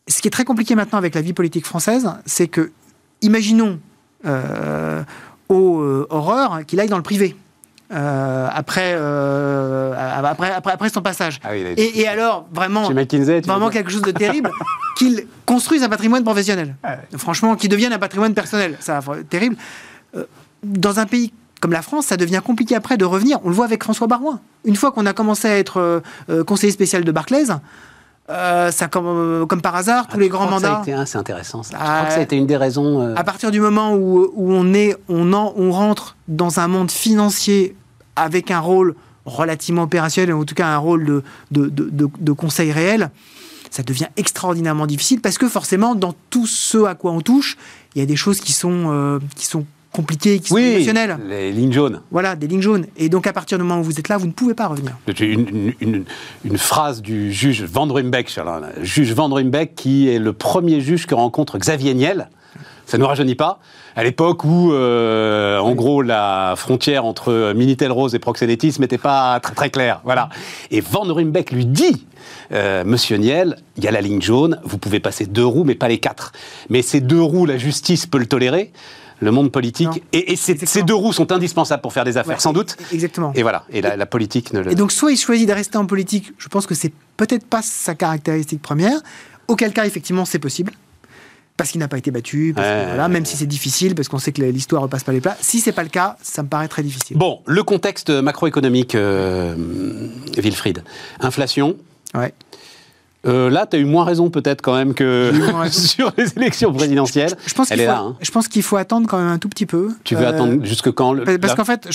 ce 0.07 0.21
qui 0.21 0.29
est 0.29 0.31
très 0.31 0.45
compliqué 0.45 0.75
maintenant 0.75 0.99
avec 0.99 1.15
la 1.15 1.21
vie 1.21 1.33
politique 1.33 1.67
française, 1.67 2.11
c'est 2.27 2.49
que, 2.49 2.73
imaginons 3.23 3.79
euh, 4.27 5.03
aux 5.49 5.81
euh, 5.81 6.07
horreurs 6.11 6.61
qu'il 6.67 6.81
aille 6.81 6.89
dans 6.89 6.97
le 6.97 7.03
privé. 7.03 7.37
Euh, 7.93 8.49
après, 8.53 8.95
après, 8.95 10.53
après, 10.73 10.89
son 10.89 11.03
passage. 11.03 11.41
Ah 11.45 11.55
et, 11.55 12.09
alors, 12.09 12.47
vraiment, 12.53 12.91
vraiment 12.91 13.71
quelque 13.71 13.91
chose 13.91 14.03
de 14.03 14.11
terrible, 14.11 14.51
qu'il 14.97 15.27
construise 15.47 15.83
un 15.83 15.89
patrimoine 15.89 16.25
professionnel. 16.25 16.75
Ah 16.83 16.97
Franchement, 17.17 17.57
qu'il 17.57 17.71
devienne 17.71 17.93
un 17.93 17.99
patrimoine 17.99 18.35
personnel. 18.35 18.77
Ça, 18.81 19.01
terrible. 19.29 19.57
dans 20.63 20.99
un 20.99 21.07
pays 21.07 21.33
comme 21.61 21.73
la 21.73 21.83
France, 21.83 22.07
ça 22.07 22.17
devient 22.17 22.43
compliqué 22.45 22.75
après 22.75 22.97
de 22.97 23.05
revenir. 23.05 23.39
On 23.45 23.49
le 23.49 23.55
voit 23.55 23.65
avec 23.65 23.83
François 23.85 24.07
Barouin. 24.07 24.41
Une 24.65 24.77
fois 24.77 24.91
qu'on 24.93 25.07
a 25.07 25.13
commencé 25.13 25.49
à 25.49 25.57
être 25.57 26.03
conseiller 26.47 26.73
spécial 26.73 27.05
de 27.05 27.13
Barclays, 27.13 27.47
euh, 28.31 28.71
ça, 28.71 28.89
comme, 28.89 29.07
euh, 29.07 29.47
comme, 29.47 29.61
par 29.61 29.75
hasard, 29.75 30.07
tous 30.07 30.17
ah, 30.17 30.21
les 30.21 30.29
grands 30.31 30.49
mandats. 30.49 30.83
C'est 30.85 31.19
intéressant. 31.19 31.63
Ça. 31.63 31.73
je 31.73 31.77
crois 31.77 32.05
que 32.07 32.13
ça 32.13 32.21
a 32.21 32.23
été 32.23 32.37
une 32.37 32.47
des 32.47 32.57
raisons. 32.57 33.03
Euh, 33.03 33.15
à 33.17 33.25
partir 33.25 33.51
du 33.51 33.61
moment 33.61 33.95
où, 33.95 34.31
où 34.35 34.53
on 34.53 34.73
est, 34.73 34.97
on, 35.09 35.33
en, 35.35 35.53
on 35.57 35.71
rentre 35.71 36.17
dans 36.29 36.59
un 36.59 36.69
monde 36.69 36.91
financier 36.91 37.77
avec 38.17 38.51
un 38.51 38.61
rôle 38.61 38.95
relativement 39.27 39.83
opérationnel, 39.83 40.35
en 40.35 40.45
tout 40.45 40.55
cas 40.55 40.69
un 40.69 40.79
rôle 40.79 41.05
de, 41.05 41.23
de, 41.51 41.69
de, 41.69 42.09
de 42.19 42.33
conseil 42.33 42.73
réel, 42.73 43.11
ça 43.71 43.83
devient 43.83 44.09
extraordinairement 44.17 44.87
difficile 44.87 45.21
parce 45.21 45.37
que 45.37 45.49
forcément, 45.49 45.95
dans 45.95 46.15
tout 46.31 46.47
ce 46.47 46.85
à 46.85 46.95
quoi 46.95 47.13
on 47.13 47.21
touche, 47.21 47.59
il 47.95 47.99
y 47.99 48.03
a 48.03 48.07
des 48.07 48.17
choses 48.17 48.41
qui 48.41 48.53
sont, 48.53 49.21
qui 49.37 49.47
sont 49.47 49.67
compliqués, 49.95 50.41
qui 50.41 50.49
sont 50.49 50.57
oui, 50.57 50.87
Les 51.29 51.53
lignes 51.53 51.73
jaunes. 51.73 52.01
Voilà, 52.11 52.35
des 52.35 52.49
lignes 52.49 52.61
jaunes. 52.61 52.87
Et 52.97 53.09
donc, 53.09 53.27
à 53.29 53.33
partir 53.33 53.59
du 53.59 53.65
moment 53.65 53.81
où 53.81 53.85
vous 53.85 53.99
êtes 54.01 54.09
là, 54.09 54.17
vous 54.17 54.27
ne 54.27 54.33
pouvez 54.33 54.55
pas 54.55 54.67
revenir. 54.67 54.97
Une, 55.21 55.73
une, 55.81 56.05
une, 56.45 56.59
phrase 56.59 57.01
du 57.01 57.33
juge 57.33 57.63
Van 57.63 57.87
Rumbeck, 57.87 58.29
juge 58.83 59.13
Van 59.13 59.31
qui 59.77 60.09
est 60.09 60.19
le 60.19 60.33
premier 60.33 60.81
juge 60.81 61.07
que 61.07 61.15
rencontre 61.15 61.59
Xavier 61.59 61.95
Niel. 61.95 62.29
Ça 62.87 62.99
ne 62.99 63.03
nous 63.03 63.09
rajeunit 63.09 63.37
pas. 63.37 63.61
À 63.97 64.03
l'époque 64.03 64.45
où, 64.45 64.73
euh, 64.73 65.59
en 65.59 65.75
gros, 65.75 66.03
la 66.03 66.55
frontière 66.57 67.05
entre 67.05 67.53
Minitel 67.55 67.93
Rose 67.93 68.15
et 68.15 68.19
proxénétisme 68.19 68.83
n'était 68.83 68.99
pas 68.99 69.39
très, 69.41 69.55
très 69.55 69.71
claire. 69.71 70.01
Voilà. 70.05 70.29
Et 70.71 70.81
Van 70.81 71.03
Rumbeck 71.03 71.53
lui 71.53 71.67
dit 71.67 72.05
euh, 72.53 72.83
Monsieur 72.85 73.17
Niel, 73.17 73.57
il 73.77 73.85
y 73.85 73.89
a 73.89 73.91
la 73.91 74.01
ligne 74.01 74.21
jaune, 74.21 74.61
vous 74.65 74.79
pouvez 74.79 75.01
passer 75.01 75.27
deux 75.27 75.47
roues, 75.47 75.65
mais 75.65 75.77
pas 75.77 75.89
les 75.89 75.99
quatre. 75.99 76.33
Mais 76.69 76.83
ces 76.83 77.01
deux 77.01 77.23
roues, 77.23 77.47
la 77.47 77.57
justice 77.57 78.07
peut 78.07 78.19
le 78.19 78.27
tolérer 78.27 78.73
le 79.21 79.31
monde 79.31 79.51
politique. 79.51 80.03
et, 80.13 80.37
ces 80.37 80.83
deux 80.83 80.95
roues 80.95 81.13
sont 81.13 81.33
indispensables 81.33 81.83
pour 81.83 81.93
faire 81.93 82.05
des 82.05 82.17
affaires, 82.17 82.41
sans 82.41 82.53
doute. 82.53 82.77
Exactement. 82.93 83.33
Et 83.35 83.43
voilà, 83.43 83.65
et 83.71 83.81
la, 83.81 84.07
politique 84.07 84.53
ne 84.53 84.61
le... 84.61 84.73
Et 84.73 84.75
donc, 84.75 84.93
soit 84.93 85.13
il 85.13 85.17
choisit 85.17 85.49
de 85.49 85.53
rester 85.53 85.79
en 85.79 85.87
politique, 85.87 86.33
je 86.39 86.49
pense 86.49 86.67
que 86.67 86.75
c'est 86.75 86.93
peut-être 87.17 87.47
pas 87.47 87.63
sa 87.63 87.95
caractéristique 87.95 88.63
première, 88.63 89.01
auquel 89.49 89.73
cas, 89.73 89.87
effectivement, 89.87 90.25
c'est 90.25 90.39
possible. 90.39 90.73
Parce 91.57 91.71
qu'il 91.71 91.79
n'a 91.79 91.87
pas 91.87 91.99
été 91.99 92.11
battu, 92.11 92.53
voilà, 92.53 93.07
même 93.07 93.25
si 93.25 93.37
c'est 93.37 93.47
difficile, 93.47 93.95
parce 93.95 94.09
qu'on 94.09 94.19
sait 94.19 94.33
que 94.33 94.43
l'histoire 94.43 94.83
ne 94.83 94.87
repasse 94.87 95.05
pas 95.05 95.13
les 95.13 95.21
plats. 95.21 95.37
Si 95.41 95.61
c'est 95.61 95.71
pas 95.71 95.85
le 95.85 95.89
cas, 95.89 96.17
ça 96.21 96.43
me 96.43 96.49
paraît 96.49 96.67
très 96.67 96.83
difficile. 96.83 97.17
Bon, 97.17 97.43
le 97.47 97.63
contexte 97.63 98.11
macroéconomique, 98.11 98.97
euh, 98.97 99.55
Wilfried. 100.37 100.83
Inflation. 101.21 101.77
Ouais. 102.13 102.35
Euh, 103.27 103.51
là, 103.51 103.67
tu 103.67 103.77
as 103.77 103.79
eu 103.79 103.85
moins 103.85 104.05
raison 104.05 104.31
peut-être 104.31 104.61
quand 104.61 104.75
même 104.75 104.95
que 104.95 105.33
sur 105.71 106.13
les 106.17 106.33
élections 106.37 106.73
présidentielles. 106.73 107.35
Je, 107.47 107.55
pense 107.55 107.71
hein. 107.73 108.17
je 108.21 108.31
pense 108.31 108.49
qu'il 108.49 108.63
faut 108.63 108.77
attendre 108.77 109.09
quand 109.09 109.19
même 109.19 109.29
un 109.29 109.39
tout 109.39 109.49
petit 109.49 109.67
peu. 109.67 109.91
Tu 110.05 110.15
veux 110.15 110.27
attendre 110.27 110.55
euh, 110.55 110.65
jusque 110.65 110.91
quand 110.93 111.17
Parce 111.41 111.55
qu'en 111.55 111.65
fait, 111.65 111.89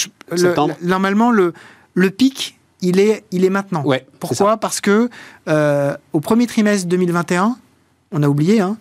normalement, 0.82 1.32
le, 1.32 1.54
le 1.94 2.10
pic, 2.10 2.58
il 2.82 3.00
est, 3.00 3.24
il 3.32 3.46
est 3.46 3.50
maintenant. 3.50 3.84
Ouais, 3.84 4.06
Pourquoi 4.20 4.58
Parce 4.58 4.82
que 4.82 5.10
euh, 5.48 5.96
au 6.14 6.20
premier 6.20 6.48
trimestre 6.48 6.88
2021, 6.88 7.58
on 8.12 8.24
a 8.24 8.28
oublié, 8.28 8.62
hein, 8.62 8.78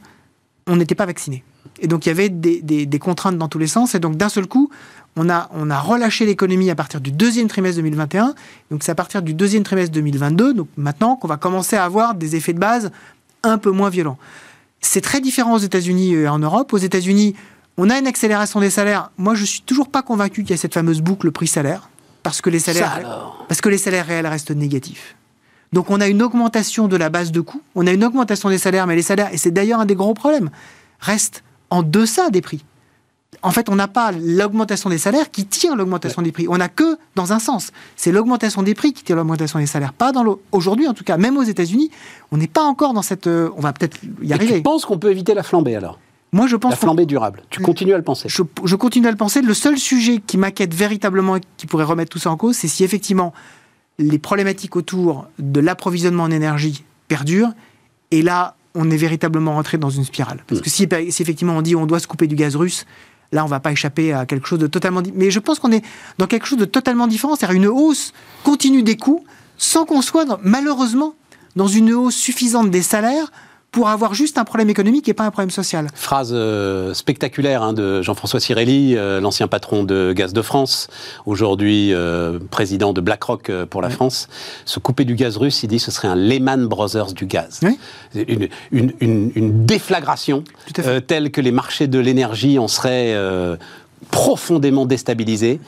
on 0.66 0.76
n'était 0.76 0.94
pas 0.94 1.06
vacciné. 1.06 1.44
Et 1.80 1.86
donc 1.86 2.06
il 2.06 2.08
y 2.08 2.12
avait 2.12 2.28
des, 2.28 2.60
des, 2.62 2.98
contraintes 2.98 3.38
dans 3.38 3.48
tous 3.48 3.58
les 3.58 3.66
sens. 3.66 3.94
Et 3.94 4.00
donc 4.00 4.16
d'un 4.16 4.28
seul 4.28 4.46
coup, 4.46 4.70
on 5.18 5.28
a, 5.28 5.50
on 5.52 5.68
a 5.68 5.80
relâché 5.80 6.24
l'économie 6.24 6.70
à 6.70 6.74
partir 6.74 7.00
du 7.00 7.10
deuxième 7.10 7.48
trimestre 7.48 7.76
2021. 7.82 8.34
Donc 8.70 8.82
c'est 8.82 8.92
à 8.92 8.94
partir 8.94 9.20
du 9.20 9.34
deuxième 9.34 9.64
trimestre 9.64 9.92
2022, 9.92 10.54
donc 10.54 10.68
maintenant 10.76 11.16
qu'on 11.16 11.28
va 11.28 11.36
commencer 11.36 11.76
à 11.76 11.84
avoir 11.84 12.14
des 12.14 12.36
effets 12.36 12.52
de 12.52 12.60
base 12.60 12.90
un 13.42 13.58
peu 13.58 13.70
moins 13.70 13.90
violents. 13.90 14.18
C'est 14.80 15.00
très 15.00 15.20
différent 15.20 15.54
aux 15.54 15.58
États-Unis 15.58 16.14
et 16.14 16.28
en 16.28 16.38
Europe. 16.38 16.72
Aux 16.72 16.78
États-Unis, 16.78 17.34
on 17.76 17.90
a 17.90 17.98
une 17.98 18.06
accélération 18.06 18.60
des 18.60 18.70
salaires. 18.70 19.10
Moi, 19.18 19.34
je 19.34 19.44
suis 19.44 19.62
toujours 19.62 19.88
pas 19.88 20.02
convaincu 20.02 20.42
qu'il 20.42 20.50
y 20.50 20.54
a 20.54 20.56
cette 20.56 20.74
fameuse 20.74 21.00
boucle 21.00 21.32
prix-salaire 21.32 21.90
parce 22.22 22.40
que 22.40 22.50
les 22.50 22.60
salaires, 22.60 23.34
parce 23.48 23.60
que 23.60 23.68
les 23.68 23.78
salaires 23.78 24.06
réels 24.06 24.26
restent 24.26 24.52
négatifs. 24.52 25.16
Donc 25.72 25.90
on 25.90 26.00
a 26.00 26.06
une 26.06 26.22
augmentation 26.22 26.88
de 26.88 26.96
la 26.96 27.10
base 27.10 27.32
de 27.32 27.40
coûts, 27.40 27.62
on 27.74 27.86
a 27.86 27.92
une 27.92 28.04
augmentation 28.04 28.48
des 28.48 28.58
salaires, 28.58 28.86
mais 28.86 28.96
les 28.96 29.02
salaires, 29.02 29.32
et 29.32 29.36
c'est 29.36 29.50
d'ailleurs 29.50 29.80
un 29.80 29.84
des 29.84 29.94
gros 29.94 30.14
problèmes, 30.14 30.50
restent 31.00 31.42
en 31.70 31.82
deçà 31.82 32.30
des 32.30 32.40
prix 32.40 32.64
en 33.42 33.50
fait, 33.50 33.68
on 33.68 33.76
n'a 33.76 33.88
pas 33.88 34.12
l'augmentation 34.12 34.90
des 34.90 34.98
salaires 34.98 35.30
qui 35.30 35.46
tire 35.46 35.76
l'augmentation 35.76 36.22
des 36.22 36.32
prix. 36.32 36.46
On 36.48 36.58
n'a 36.58 36.68
que 36.68 36.98
dans 37.14 37.32
un 37.32 37.38
sens. 37.38 37.70
C'est 37.96 38.12
l'augmentation 38.12 38.62
des 38.62 38.74
prix 38.74 38.92
qui 38.92 39.04
tire 39.04 39.16
l'augmentation 39.16 39.58
des 39.58 39.66
salaires. 39.66 39.92
Pas 39.92 40.12
dans 40.12 40.38
Aujourd'hui, 40.52 40.88
en 40.88 40.94
tout 40.94 41.04
cas, 41.04 41.16
même 41.16 41.36
aux 41.36 41.42
États-Unis, 41.42 41.90
on 42.32 42.36
n'est 42.36 42.48
pas 42.48 42.62
encore 42.62 42.94
dans 42.94 43.02
cette. 43.02 43.26
Euh, 43.26 43.50
on 43.56 43.60
va 43.60 43.72
peut-être 43.72 43.98
y 44.22 44.32
arriver. 44.32 44.56
tu 44.56 44.62
penses 44.62 44.84
qu'on 44.84 44.98
peut 44.98 45.10
éviter 45.10 45.34
la 45.34 45.42
flambée 45.42 45.76
alors? 45.76 45.98
Moi, 46.32 46.46
je 46.46 46.56
pense 46.56 46.72
la 46.72 46.76
flambée 46.76 47.06
durable. 47.06 47.42
Tu 47.48 47.62
continues 47.62 47.94
à 47.94 47.96
le 47.96 48.04
penser. 48.04 48.28
Je, 48.28 48.42
je 48.64 48.76
continue 48.76 49.06
à 49.06 49.10
le 49.10 49.16
penser. 49.16 49.40
Le 49.40 49.54
seul 49.54 49.78
sujet 49.78 50.18
qui 50.18 50.36
m'inquiète 50.36 50.74
véritablement 50.74 51.36
et 51.36 51.40
qui 51.56 51.66
pourrait 51.66 51.84
remettre 51.84 52.10
tout 52.10 52.18
ça 52.18 52.30
en 52.30 52.36
cause, 52.36 52.56
c'est 52.56 52.68
si 52.68 52.84
effectivement 52.84 53.32
les 53.98 54.18
problématiques 54.18 54.76
autour 54.76 55.26
de 55.38 55.60
l'approvisionnement 55.60 56.24
en 56.24 56.30
énergie 56.30 56.84
perdurent. 57.08 57.52
Et 58.10 58.22
là, 58.22 58.56
on 58.74 58.90
est 58.90 58.96
véritablement 58.96 59.54
rentré 59.54 59.78
dans 59.78 59.90
une 59.90 60.04
spirale. 60.04 60.44
Parce 60.46 60.60
hmm. 60.60 60.64
que 60.64 60.70
si, 60.70 60.88
si, 61.10 61.22
effectivement 61.22 61.56
on 61.56 61.62
dit 61.62 61.74
on 61.74 61.86
doit 61.86 61.98
se 61.98 62.06
couper 62.06 62.26
du 62.26 62.36
gaz 62.36 62.56
russe, 62.56 62.86
Là, 63.32 63.42
on 63.42 63.46
ne 63.46 63.50
va 63.50 63.60
pas 63.60 63.72
échapper 63.72 64.12
à 64.12 64.24
quelque 64.26 64.46
chose 64.46 64.58
de 64.58 64.66
totalement. 64.66 65.02
Mais 65.14 65.30
je 65.30 65.38
pense 65.38 65.58
qu'on 65.58 65.72
est 65.72 65.84
dans 66.16 66.26
quelque 66.26 66.46
chose 66.46 66.58
de 66.58 66.64
totalement 66.64 67.06
différent, 67.06 67.36
c'est-à-dire 67.36 67.56
une 67.56 67.66
hausse 67.66 68.12
continue 68.42 68.82
des 68.82 68.96
coûts, 68.96 69.24
sans 69.58 69.84
qu'on 69.84 70.02
soit 70.02 70.38
malheureusement 70.42 71.14
dans 71.56 71.66
une 71.66 71.92
hausse 71.92 72.14
suffisante 72.14 72.70
des 72.70 72.82
salaires 72.82 73.30
pour 73.70 73.88
avoir 73.88 74.14
juste 74.14 74.38
un 74.38 74.44
problème 74.44 74.70
économique 74.70 75.08
et 75.08 75.14
pas 75.14 75.24
un 75.24 75.30
problème 75.30 75.50
social. 75.50 75.88
Phrase 75.94 76.30
euh, 76.32 76.94
spectaculaire 76.94 77.62
hein, 77.62 77.72
de 77.74 78.00
Jean-François 78.02 78.40
Cirelli, 78.40 78.96
euh, 78.96 79.20
l'ancien 79.20 79.46
patron 79.46 79.84
de 79.84 80.12
Gaz 80.12 80.32
de 80.32 80.42
France, 80.42 80.88
aujourd'hui 81.26 81.92
euh, 81.92 82.38
président 82.50 82.92
de 82.92 83.00
BlackRock 83.00 83.50
pour 83.66 83.82
la 83.82 83.90
France. 83.90 84.28
Se 84.64 84.78
couper 84.78 85.04
du 85.04 85.14
gaz 85.14 85.36
russe, 85.36 85.62
il 85.62 85.68
dit 85.68 85.78
ce 85.78 85.90
serait 85.90 86.08
un 86.08 86.16
Lehman 86.16 86.66
Brothers 86.66 87.12
du 87.12 87.26
gaz. 87.26 87.60
Une, 88.14 88.48
une, 88.72 88.92
une, 89.00 89.32
une, 89.34 89.66
déflagration 89.66 90.44
telle 91.06 91.30
que 91.30 91.40
les 91.40 91.52
marchés 91.52 91.86
de 91.86 91.98
l'énergie 91.98 92.58
en 92.58 92.68
seraient 92.68 93.14
profondément 94.10 94.86
déstabilisés. 94.86 95.60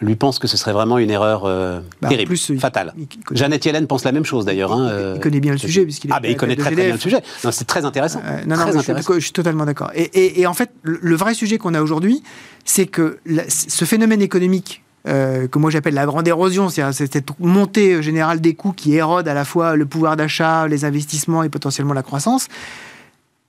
Lui 0.00 0.16
pense 0.16 0.38
que 0.38 0.46
ce 0.46 0.56
serait 0.56 0.72
vraiment 0.72 0.98
une 0.98 1.10
erreur 1.10 1.42
euh, 1.44 1.80
Bah, 2.02 2.08
terrible, 2.08 2.28
plus, 2.28 2.58
fatale. 2.58 2.92
il- 2.96 3.02
il 3.02 3.24
connaît- 3.24 3.38
Jeannette 3.38 3.64
Yellen 3.64 3.86
pense 3.86 4.04
la 4.04 4.12
même 4.12 4.24
chose 4.24 4.44
d'ailleurs. 4.44 4.72
hein, 4.72 4.88
euh, 4.88 5.12
il 5.16 5.20
connaît 5.22 5.40
bien 5.40 5.52
le 5.52 5.58
sujet, 5.58 5.84
puisqu'il 5.84 6.10
est 6.10 6.14
Ah, 6.14 6.20
il 6.24 6.36
connaît 6.36 6.54
très, 6.56 6.70
très 6.72 6.84
bien 6.84 6.92
le 6.94 6.98
sujet. 7.00 7.22
C'est 7.50 7.66
très 7.66 7.84
intéressant. 7.84 8.20
Euh, 8.24 8.44
non, 8.46 8.56
non, 8.56 8.62
très 8.62 8.64
mais 8.66 8.72
je, 8.72 8.82
suis 8.82 8.90
intéressant. 8.92 9.14
je 9.14 9.20
suis 9.20 9.32
totalement 9.32 9.64
d'accord. 9.64 9.90
Et, 9.94 10.02
et- 10.02 10.40
et 10.40 10.46
en 10.46 10.54
fait, 10.54 10.70
le, 10.82 10.98
le 11.00 11.16
vrai 11.16 11.34
sujet 11.34 11.58
qu'on 11.58 11.74
a 11.74 11.80
aujourd'hui, 11.80 12.22
c'est 12.64 12.86
que 12.86 13.18
la- 13.26 13.48
ce 13.48 13.84
phénomène 13.84 14.20
économique 14.22 14.82
euh, 15.08 15.46
que 15.46 15.60
moi 15.60 15.70
j'appelle 15.70 15.94
la 15.94 16.04
grande 16.04 16.26
érosion, 16.26 16.68
c'est-à-dire 16.68 16.92
c'est 16.92 17.12
cette 17.12 17.28
montée 17.38 17.94
euh, 17.94 18.02
générale 18.02 18.40
des 18.40 18.54
coûts 18.54 18.72
qui 18.72 18.96
érode 18.96 19.28
à 19.28 19.34
la 19.34 19.44
fois 19.44 19.76
le 19.76 19.86
pouvoir 19.86 20.16
d'achat, 20.16 20.66
les 20.66 20.84
investissements 20.84 21.44
et 21.44 21.48
potentiellement 21.48 21.94
la 21.94 22.02
croissance, 22.02 22.48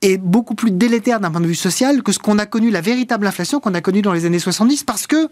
est 0.02 0.18
beaucoup 0.18 0.54
plus 0.54 0.70
délétère 0.70 1.20
d'un 1.20 1.30
point 1.30 1.40
de 1.40 1.46
vue 1.46 1.54
social 1.54 2.02
que 2.02 2.12
ce 2.12 2.18
qu'on 2.18 2.38
a 2.38 2.46
connu, 2.46 2.70
la 2.70 2.80
véritable 2.80 3.26
inflation 3.26 3.60
qu'on 3.60 3.74
a 3.74 3.80
connue 3.80 4.02
dans 4.02 4.12
les 4.12 4.26
années 4.26 4.38
70, 4.38 4.84
parce 4.84 5.06
que, 5.06 5.28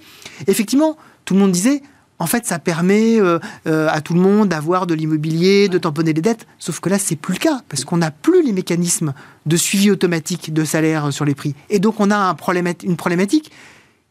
effectivement, 0.47 0.97
tout 1.25 1.35
le 1.35 1.41
monde 1.41 1.53
disait, 1.53 1.83
en 2.19 2.27
fait, 2.27 2.47
ça 2.47 2.59
permet 2.59 3.21
euh, 3.21 3.39
euh, 3.67 3.89
à 3.91 4.01
tout 4.01 4.14
le 4.14 4.21
monde 4.21 4.49
d'avoir 4.49 4.87
de 4.87 4.95
l'immobilier, 4.95 5.69
de 5.69 5.79
tamponner 5.79 6.12
les 6.12 6.23
dettes, 6.23 6.47
sauf 6.59 6.81
que 6.81 6.89
là, 6.89 6.99
c'est 6.99 7.17
plus 7.17 7.35
le 7.35 7.39
cas, 7.39 7.61
parce 7.69 7.85
qu'on 7.85 7.99
n'a 7.99 8.11
plus 8.11 8.43
les 8.43 8.53
mécanismes 8.53 9.12
de 9.45 9.57
suivi 9.57 9.91
automatique 9.91 10.53
de 10.53 10.64
salaire 10.64 11.12
sur 11.12 11.25
les 11.25 11.35
prix. 11.35 11.55
Et 11.69 11.79
donc, 11.79 12.01
on 12.01 12.11
a 12.11 12.17
un 12.17 12.37
une 12.83 12.97
problématique 12.97 13.51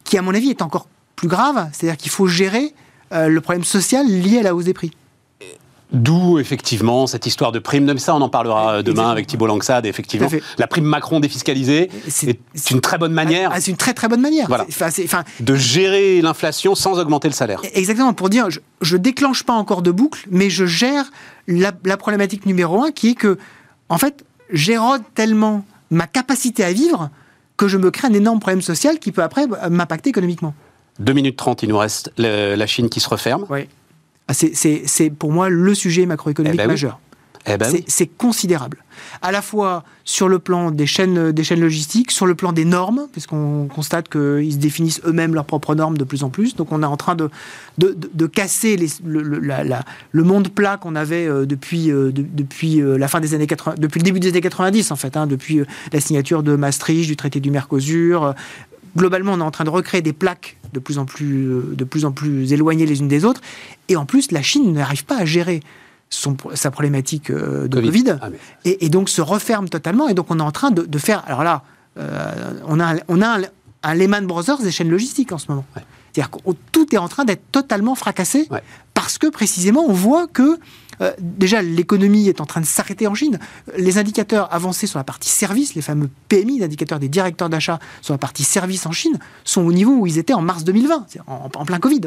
qui, 0.03 0.17
à 0.17 0.21
mon 0.21 0.33
avis, 0.33 0.49
est 0.49 0.61
encore 0.61 0.87
plus 1.15 1.27
grave, 1.27 1.69
c'est-à-dire 1.73 1.97
qu'il 1.97 2.11
faut 2.11 2.27
gérer 2.27 2.73
euh, 3.11 3.27
le 3.27 3.41
problème 3.41 3.63
social 3.63 4.05
lié 4.07 4.39
à 4.39 4.43
la 4.43 4.55
hausse 4.55 4.65
des 4.65 4.73
prix. 4.73 4.91
D'où, 5.91 6.39
effectivement, 6.39 7.07
cette 7.07 7.25
histoire 7.25 7.51
de 7.51 7.59
prime. 7.59 7.85
Mais 7.85 7.97
ça, 7.99 8.15
on 8.15 8.21
en 8.21 8.29
parlera 8.29 8.75
euh, 8.75 8.81
demain 8.81 8.91
Exactement. 8.91 9.09
avec 9.09 9.27
Thibault 9.27 9.47
Langsade. 9.47 9.85
Effectivement, 9.85 10.27
la 10.57 10.67
prime 10.67 10.83
Macron 10.83 11.19
défiscalisée 11.19 11.89
C'est- 12.09 12.39
est 12.55 12.71
une 12.71 12.81
très 12.81 12.97
bonne 12.97 13.13
manière 13.13 13.51
Ah, 13.53 13.61
c'est 13.61 13.71
une 13.71 13.77
très 13.77 13.93
très 13.93 14.07
bonne 14.07 14.21
manière. 14.21 14.47
Voilà. 14.47 14.65
Enfin, 14.67 14.87
enfin, 15.03 15.23
de 15.39 15.55
gérer 15.55 16.21
l'inflation 16.21 16.75
sans 16.75 16.99
augmenter 16.99 17.27
le 17.27 17.33
salaire. 17.33 17.61
Exactement, 17.73 18.13
pour 18.13 18.29
dire, 18.29 18.49
je, 18.49 18.59
je 18.81 18.97
déclenche 18.97 19.43
pas 19.43 19.53
encore 19.53 19.81
de 19.81 19.91
boucle, 19.91 20.25
mais 20.31 20.49
je 20.49 20.65
gère 20.65 21.05
la, 21.47 21.71
la 21.85 21.97
problématique 21.97 22.45
numéro 22.45 22.81
un 22.83 22.91
qui 22.91 23.09
est 23.11 23.15
que, 23.15 23.37
en 23.89 23.97
fait, 23.97 24.25
j'érode 24.51 25.03
tellement 25.13 25.63
ma 25.91 26.07
capacité 26.07 26.63
à 26.63 26.73
vivre 26.73 27.09
que 27.57 27.67
je 27.67 27.77
me 27.77 27.91
crée 27.91 28.07
un 28.07 28.13
énorme 28.13 28.39
problème 28.39 28.61
social 28.61 28.99
qui 28.99 29.11
peut 29.11 29.23
après 29.23 29.43
euh, 29.43 29.69
m'impacter 29.69 30.09
économiquement. 30.09 30.53
2 30.99 31.13
minutes 31.13 31.37
30, 31.37 31.63
il 31.63 31.69
nous 31.69 31.77
reste 31.77 32.11
le- 32.17 32.55
la 32.55 32.67
Chine 32.67 32.89
qui 32.89 32.99
se 32.99 33.07
referme. 33.07 33.45
Oui. 33.49 33.67
C'est, 34.31 34.53
c'est- 34.55 35.09
pour 35.09 35.31
moi 35.31 35.49
le 35.49 35.75
sujet 35.75 36.05
macroéconomique 36.05 36.55
Eh 36.55 36.63
ben 36.63 36.67
oui. 36.67 36.73
majeur. 36.73 36.99
Eh 37.47 37.57
ben 37.57 37.69
c'est, 37.87 38.05
oui. 38.05 38.11
considérable. 38.17 38.77
À 39.21 39.31
la 39.31 39.43
fois 39.43 39.83
sur 40.03 40.27
le 40.27 40.39
plan 40.39 40.71
des 40.71 40.87
chaînes, 40.87 41.31
des 41.31 41.43
chaînes 41.43 41.59
logistiques, 41.59 42.09
sur 42.09 42.25
le 42.25 42.33
plan 42.33 42.51
des 42.53 42.65
normes, 42.65 43.05
puisqu'on 43.11 43.67
constate 43.67 44.09
qu'ils 44.09 44.53
se 44.53 44.57
définissent 44.57 44.99
eux-mêmes 45.05 45.35
leurs 45.35 45.45
propres 45.45 45.75
normes 45.75 45.95
de 45.95 46.03
plus 46.03 46.23
en 46.23 46.31
plus. 46.31 46.55
Donc 46.55 46.71
on 46.71 46.81
est 46.81 46.87
en 46.87 46.97
train 46.97 47.13
de, 47.13 47.29
de, 47.77 47.89
de- 47.89 48.09
de 48.11 48.25
casser 48.25 48.77
les- 48.77 48.87
le, 49.05 49.21
le- 49.21 49.37
la- 49.39 49.63
la- 49.63 49.83
le 50.11 50.23
monde 50.23 50.49
plat 50.49 50.77
qu'on 50.77 50.95
avait 50.95 51.27
euh, 51.27 51.45
depuis, 51.45 51.91
euh, 51.91 52.11
depuis 52.11 52.81
euh, 52.81 52.97
la 52.97 53.07
fin 53.07 53.19
des 53.19 53.35
années 53.35 53.45
80, 53.45 53.75
depuis 53.77 53.99
le 53.99 54.05
début 54.05 54.19
des 54.19 54.29
années 54.29 54.41
90 54.41 54.89
en 54.89 54.95
fait, 54.95 55.15
hein, 55.15 55.27
depuis 55.27 55.61
la 55.93 55.99
signature 56.01 56.41
de 56.41 56.55
Maastricht, 56.55 57.05
du 57.07 57.15
traité 57.15 57.39
du 57.39 57.51
Mercosur. 57.51 58.33
Globalement, 58.97 59.33
on 59.33 59.39
est 59.39 59.43
en 59.43 59.51
train 59.51 59.63
de 59.65 59.69
recréer 59.69 60.01
des 60.01 60.13
plaques 60.13 60.57
de 60.73 60.79
plus 60.79 60.97
en 60.97 61.05
plus, 61.05 61.47
euh, 61.49 61.73
de 61.75 61.83
plus, 61.83 62.05
en 62.05 62.11
plus 62.11 62.51
éloignées 62.53 62.85
les 62.85 62.99
unes 62.99 63.07
des 63.07 63.25
autres. 63.25 63.41
Et 63.89 63.95
en 63.95 64.05
plus, 64.05 64.31
la 64.31 64.41
Chine 64.41 64.73
n'arrive 64.73 65.05
pas 65.05 65.17
à 65.17 65.25
gérer 65.25 65.61
son, 66.09 66.35
sa 66.53 66.71
problématique 66.71 67.29
euh, 67.29 67.67
de 67.67 67.75
Covid. 67.81 68.03
Covid, 68.03 68.17
Ah, 68.21 68.29
mais- 68.29 68.37
et, 68.71 68.85
et 68.85 68.89
donc 68.89 69.09
se 69.09 69.21
referme 69.21 69.69
totalement. 69.69 70.07
Et 70.07 70.13
donc 70.13 70.27
on 70.29 70.39
est 70.39 70.43
en 70.43 70.51
train 70.51 70.71
de, 70.71 70.83
de 70.83 70.97
faire. 70.97 71.23
Alors 71.27 71.43
là, 71.43 71.63
euh, 71.97 72.53
on 72.67 72.79
a, 72.79 72.95
un- 72.95 72.99
on 73.07 73.21
a 73.21 73.39
un, 73.39 73.41
un 73.83 73.93
Lehman 73.95 74.25
Brothers 74.27 74.59
des 74.61 74.71
chaînes 74.71 74.89
logistiques 74.89 75.31
en 75.31 75.37
ce 75.37 75.47
moment. 75.49 75.65
Ouais. 75.75 75.81
C'est-à-dire 76.13 76.31
que 76.31 76.37
tout 76.71 76.93
est 76.95 76.97
en 76.97 77.07
train 77.09 77.25
d'être 77.25 77.43
totalement 77.51 77.95
fracassé 77.95 78.47
Ouais. 78.49 78.61
parce 78.93 79.17
que 79.17 79.27
précisément 79.27 79.83
on 79.87 79.91
voit 79.93 80.27
que 80.27 80.57
euh, 81.01 81.11
déjà 81.19 81.61
l'économie 81.61 82.27
est 82.27 82.41
en 82.41 82.45
train 82.45 82.61
de 82.61 82.65
s'arrêter 82.65 83.07
en 83.07 83.13
Chine. 83.15 83.39
Les 83.77 83.97
indicateurs 83.97 84.47
avancés 84.53 84.87
sur 84.87 84.99
la 84.99 85.03
partie 85.03 85.29
service, 85.29 85.75
les 85.75 85.81
fameux 85.81 86.09
PMI, 86.29 86.59
l'indicateurs 86.59 86.99
des 86.99 87.09
directeurs 87.09 87.49
d'achat 87.49 87.79
sur 88.01 88.13
la 88.13 88.17
partie 88.17 88.43
service 88.43 88.85
en 88.85 88.91
Chine, 88.91 89.19
sont 89.43 89.61
au 89.61 89.71
niveau 89.73 89.93
où 89.93 90.07
ils 90.07 90.17
étaient 90.17 90.33
en 90.33 90.41
mars 90.41 90.63
2020, 90.63 91.05
c'est-à-dire 91.07 91.23
en, 91.31 91.49
en 91.53 91.65
plein 91.65 91.79
Covid. 91.79 92.01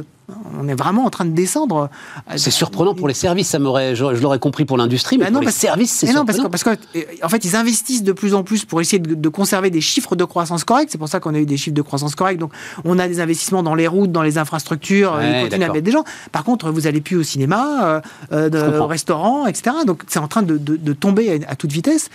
On 0.61 0.68
est 0.68 0.74
vraiment 0.74 1.05
en 1.07 1.11
train 1.11 1.24
de 1.24 1.30
descendre. 1.30 1.89
euh, 2.30 2.34
C'est 2.36 2.51
surprenant 2.51 2.95
pour 2.95 3.09
les 3.09 3.14
services, 3.14 3.49
ça 3.49 3.59
m'aurait, 3.59 3.95
je, 3.97 4.14
je 4.14 4.20
l'aurais 4.20 4.39
compris 4.39 4.64
pour 4.66 4.76
l'industrie, 4.76 5.16
mais 5.16 5.24
Bah 5.24 5.30
pour 5.30 5.34
non, 5.34 5.41
les 5.41 5.47
parce- 5.47 5.57
services, 5.57 5.91
c'est 5.93 6.07
Mais 6.07 6.12
non, 6.12 6.24
parce 6.26 6.36
que, 6.39 6.43
surprenant. 6.43 6.66
parce 6.66 6.78
que, 6.95 6.99
euh, 6.99 7.03
en 7.22 7.28
fait, 7.30 7.45
ils 7.45 7.57
investissent 7.57 8.03
de 8.03 8.12
plus 8.12 8.34
en 8.34 8.43
plus 8.45 8.64
pour 8.66 8.80
essayer 8.80 8.99
de, 8.99 9.14
de 9.14 9.28
conserver 9.30 9.70
des 9.70 9.80
chiffres 9.80 10.16
de 10.16 10.24
croissance 10.24 10.64
corrects. 10.64 10.89
C'est 10.93 10.99
pour 10.99 11.09
ça 11.09 11.18
qu'on 11.20 11.34
a 11.34 11.39
eu 11.39 11.47
des 11.47 11.57
chiffres 11.57 11.74
de 11.74 11.82
croissance 11.82 12.14
corrects. 12.14 12.39
Donc, 12.39 12.53
on 12.84 12.99
a 12.99 13.09
des 13.09 13.20
investissements 13.20 13.62
dans 13.62 13.74
les 13.74 13.86
routes, 13.89 14.12
dans 14.12 14.22
les 14.22 14.36
infrastructures. 14.36 15.14
Ouais, 15.14 15.41
ils 15.41 15.45
continuent 15.45 15.64
à 15.64 15.72
mettre 15.72 15.84
des 15.84 15.91
gens. 15.93 16.05
Par 16.30 16.45
contre, 16.45 16.70
vous 16.70 16.86
allez 16.86 17.01
plus 17.01 17.16
au 17.16 17.22
cinéma, 17.22 18.03
euh, 18.32 18.51
de- 18.51 18.77
Comprends. 18.78 18.86
au 18.86 18.88
restaurant, 18.88 19.46
etc. 19.46 19.76
Donc, 19.86 20.02
c'est 20.08 20.18
en 20.18 20.28
train 20.28 20.42
de, 20.42 20.56
de- 20.58 20.76
de 20.76 20.92
tomber 20.92 21.42
à, 21.44 21.50
à 21.50 21.56
toute 21.56 21.72
vitesse. 21.72 22.10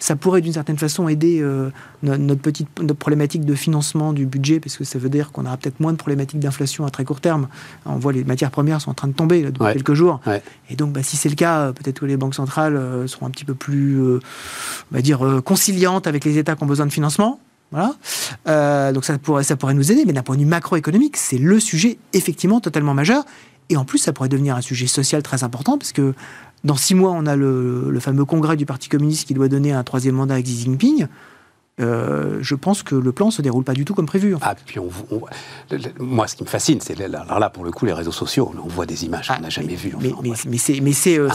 Ça 0.00 0.14
pourrait 0.14 0.40
d'une 0.42 0.52
certaine 0.52 0.78
façon 0.78 1.08
aider 1.08 1.40
euh, 1.40 1.70
no- 2.04 2.16
notre 2.16 2.40
petite 2.40 2.68
notre 2.80 2.98
problématique 3.00 3.44
de 3.44 3.54
financement 3.56 4.12
du 4.12 4.26
budget, 4.26 4.60
parce 4.60 4.76
que 4.76 4.84
ça 4.84 4.96
veut 4.96 5.08
dire 5.08 5.32
qu'on 5.32 5.44
aura 5.44 5.56
peut-être 5.56 5.80
moins 5.80 5.90
de 5.92 5.96
problématiques 5.96 6.38
d'inflation 6.38 6.86
à 6.86 6.90
très 6.90 7.04
court 7.04 7.20
terme. 7.20 7.48
On 7.84 7.96
voit 7.96 8.12
les 8.12 8.22
matières 8.22 8.52
premières 8.52 8.80
sont 8.80 8.90
en 8.90 8.94
train 8.94 9.08
de 9.08 9.12
tomber 9.14 9.42
là, 9.42 9.50
depuis 9.50 9.64
Ouais. 9.64 9.72
quelques 9.72 9.94
jours. 9.94 10.20
Ouais. 10.24 10.40
Et 10.70 10.76
donc, 10.76 10.92
bah, 10.92 11.02
si 11.02 11.16
c'est 11.16 11.28
le 11.28 11.34
cas, 11.34 11.58
euh, 11.62 11.72
peut-être 11.72 11.98
que 11.98 12.06
les 12.06 12.16
banques 12.16 12.36
centrales 12.36 12.76
euh, 12.76 13.08
seront 13.08 13.26
un 13.26 13.30
petit 13.30 13.44
peu 13.44 13.54
plus, 13.54 14.00
euh, 14.00 14.20
on 14.92 14.94
va 14.94 15.02
dire, 15.02 15.26
euh, 15.26 15.40
conciliantes 15.40 16.06
avec 16.06 16.24
les 16.24 16.38
États 16.38 16.54
qui 16.54 16.62
ont 16.62 16.66
besoin 16.66 16.86
de 16.86 16.92
financement. 16.92 17.40
Voilà. 17.72 17.94
Euh, 18.46 18.92
donc 18.92 19.04
ça 19.04 19.18
pourrait, 19.18 19.42
ça 19.42 19.56
pourrait 19.56 19.74
nous 19.74 19.90
aider, 19.92 20.04
mais 20.06 20.12
d'un 20.12 20.22
point 20.22 20.36
de 20.36 20.40
vue 20.40 20.46
macroéconomique, 20.46 21.16
c'est 21.16 21.36
le 21.38 21.60
sujet 21.60 21.98
effectivement 22.14 22.60
totalement 22.60 22.94
majeur. 22.94 23.24
Et 23.70 23.76
en 23.76 23.84
plus, 23.84 23.98
ça 23.98 24.12
pourrait 24.12 24.28
devenir 24.28 24.56
un 24.56 24.60
sujet 24.62 24.86
social 24.86 25.22
très 25.22 25.44
important, 25.44 25.76
parce 25.78 25.92
que 25.92 26.14
dans 26.64 26.76
six 26.76 26.94
mois, 26.94 27.12
on 27.12 27.26
a 27.26 27.36
le, 27.36 27.90
le 27.90 28.00
fameux 28.00 28.24
congrès 28.24 28.56
du 28.56 28.66
Parti 28.66 28.88
communiste 28.88 29.26
qui 29.26 29.34
doit 29.34 29.48
donner 29.48 29.72
un 29.72 29.84
troisième 29.84 30.14
mandat 30.16 30.34
à 30.34 30.42
Xi 30.42 30.62
Jinping. 30.62 31.06
Euh, 31.80 32.38
je 32.40 32.56
pense 32.56 32.82
que 32.82 32.96
le 32.96 33.12
plan 33.12 33.30
se 33.30 33.40
déroule 33.40 33.62
pas 33.62 33.72
du 33.74 33.84
tout 33.84 33.94
comme 33.94 34.06
prévu. 34.06 34.34
en 34.34 34.40
fait. 34.40 34.46
Ah, 34.48 34.56
puis 34.66 34.80
on, 34.80 34.88
on- 35.12 35.20
le- 35.70 35.76
le- 35.76 36.04
moi, 36.04 36.26
ce 36.26 36.34
qui 36.34 36.42
me 36.42 36.48
fascine, 36.48 36.80
c'est 36.80 36.98
là, 36.98 37.20
alors 37.20 37.38
là, 37.38 37.50
pour 37.50 37.62
le 37.64 37.70
coup, 37.70 37.86
les 37.86 37.92
réseaux 37.92 38.10
sociaux. 38.10 38.52
On 38.64 38.66
voit 38.66 38.84
des 38.86 39.04
images 39.04 39.28
qu'on 39.28 39.34
Ah, 39.36 39.40
n'a 39.40 39.48
jamais 39.50 39.68
mais- 39.68 39.74
vues. 39.76 39.94
Mais, 40.00 40.12
on 40.12 40.22
mais, 40.22 40.58
c'est, 40.58 40.80
mais 40.80 40.92
c'est, 40.92 41.16
euh, 41.20 41.28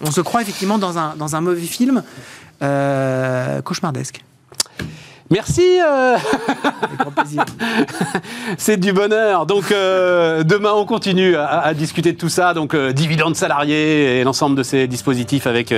on 0.00 0.10
se 0.10 0.20
croit 0.22 0.42
effectivement 0.42 0.78
dans 0.78 0.98
un, 0.98 1.14
dans 1.14 1.36
un 1.36 1.40
mauvais 1.40 1.60
film 1.60 2.02
euh, 2.62 3.62
cauchemardesque. 3.62 4.24
Merci, 5.34 5.80
euh, 5.84 6.16
c'est 8.56 8.76
du 8.76 8.92
bonheur. 8.92 9.46
Donc 9.46 9.72
euh, 9.72 10.44
demain, 10.44 10.70
on 10.74 10.84
continue 10.86 11.34
à, 11.34 11.58
à 11.58 11.74
discuter 11.74 12.12
de 12.12 12.16
tout 12.18 12.28
ça. 12.28 12.54
Donc 12.54 12.72
euh, 12.74 12.92
dividendes 12.92 13.34
salariés 13.34 14.20
et 14.20 14.24
l'ensemble 14.24 14.54
de 14.56 14.62
ces 14.62 14.86
dispositifs 14.86 15.48
avec 15.48 15.74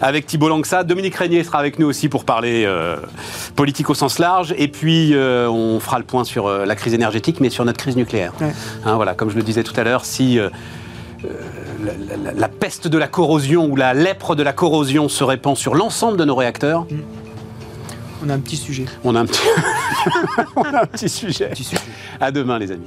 avec 0.00 0.26
Thibault 0.26 0.48
Langsat. 0.48 0.82
Dominique 0.82 1.14
Régnier 1.14 1.44
sera 1.44 1.58
avec 1.58 1.78
nous 1.78 1.86
aussi 1.86 2.08
pour 2.08 2.24
parler 2.24 2.66
politique 3.54 3.88
au 3.88 3.94
sens 3.94 4.18
large. 4.18 4.52
Et 4.58 4.66
puis 4.66 5.14
on 5.16 5.78
fera 5.78 5.98
le 5.98 6.04
point 6.04 6.24
sur 6.24 6.48
la 6.50 6.74
crise 6.74 6.94
énergétique, 6.94 7.38
mais 7.40 7.50
sur 7.50 7.64
notre 7.64 7.78
crise 7.78 7.96
nucléaire. 7.96 8.32
Ouais. 8.40 8.52
Hein, 8.84 8.96
voilà, 8.96 9.14
comme 9.14 9.30
je 9.30 9.36
le 9.36 9.42
disais 9.44 9.62
tout 9.62 9.78
à 9.78 9.84
l'heure, 9.84 10.04
si 10.04 10.40
euh, 10.40 10.48
la, 11.84 11.92
la- 12.16 12.32
la 12.32 12.48
peste 12.48 12.88
de 12.88 12.98
la 12.98 13.06
corrosion 13.06 13.66
ou 13.66 13.76
la 13.76 13.94
lèpre 13.94 14.34
de 14.34 14.42
la 14.42 14.52
corrosion 14.52 15.08
se 15.08 15.22
répand 15.22 15.56
sur 15.56 15.74
l'ensemble 15.76 16.16
de 16.16 16.24
nos 16.24 16.34
réacteurs, 16.34 16.84
On 18.22 18.28
a 18.28 18.34
un 18.34 18.40
petit 18.40 18.56
sujet. 18.56 18.84
on 19.04 19.14
a 19.14 19.20
un 19.20 19.26
petit, 19.26 19.40
on 20.56 20.62
a 20.62 20.82
un 20.82 20.86
petit 20.86 21.08
sujet. 21.08 21.50
Petit 21.50 21.64
sujet. 21.64 21.82
À 22.20 22.30
demain, 22.30 22.58
les 22.58 22.72
amis. 22.72 22.86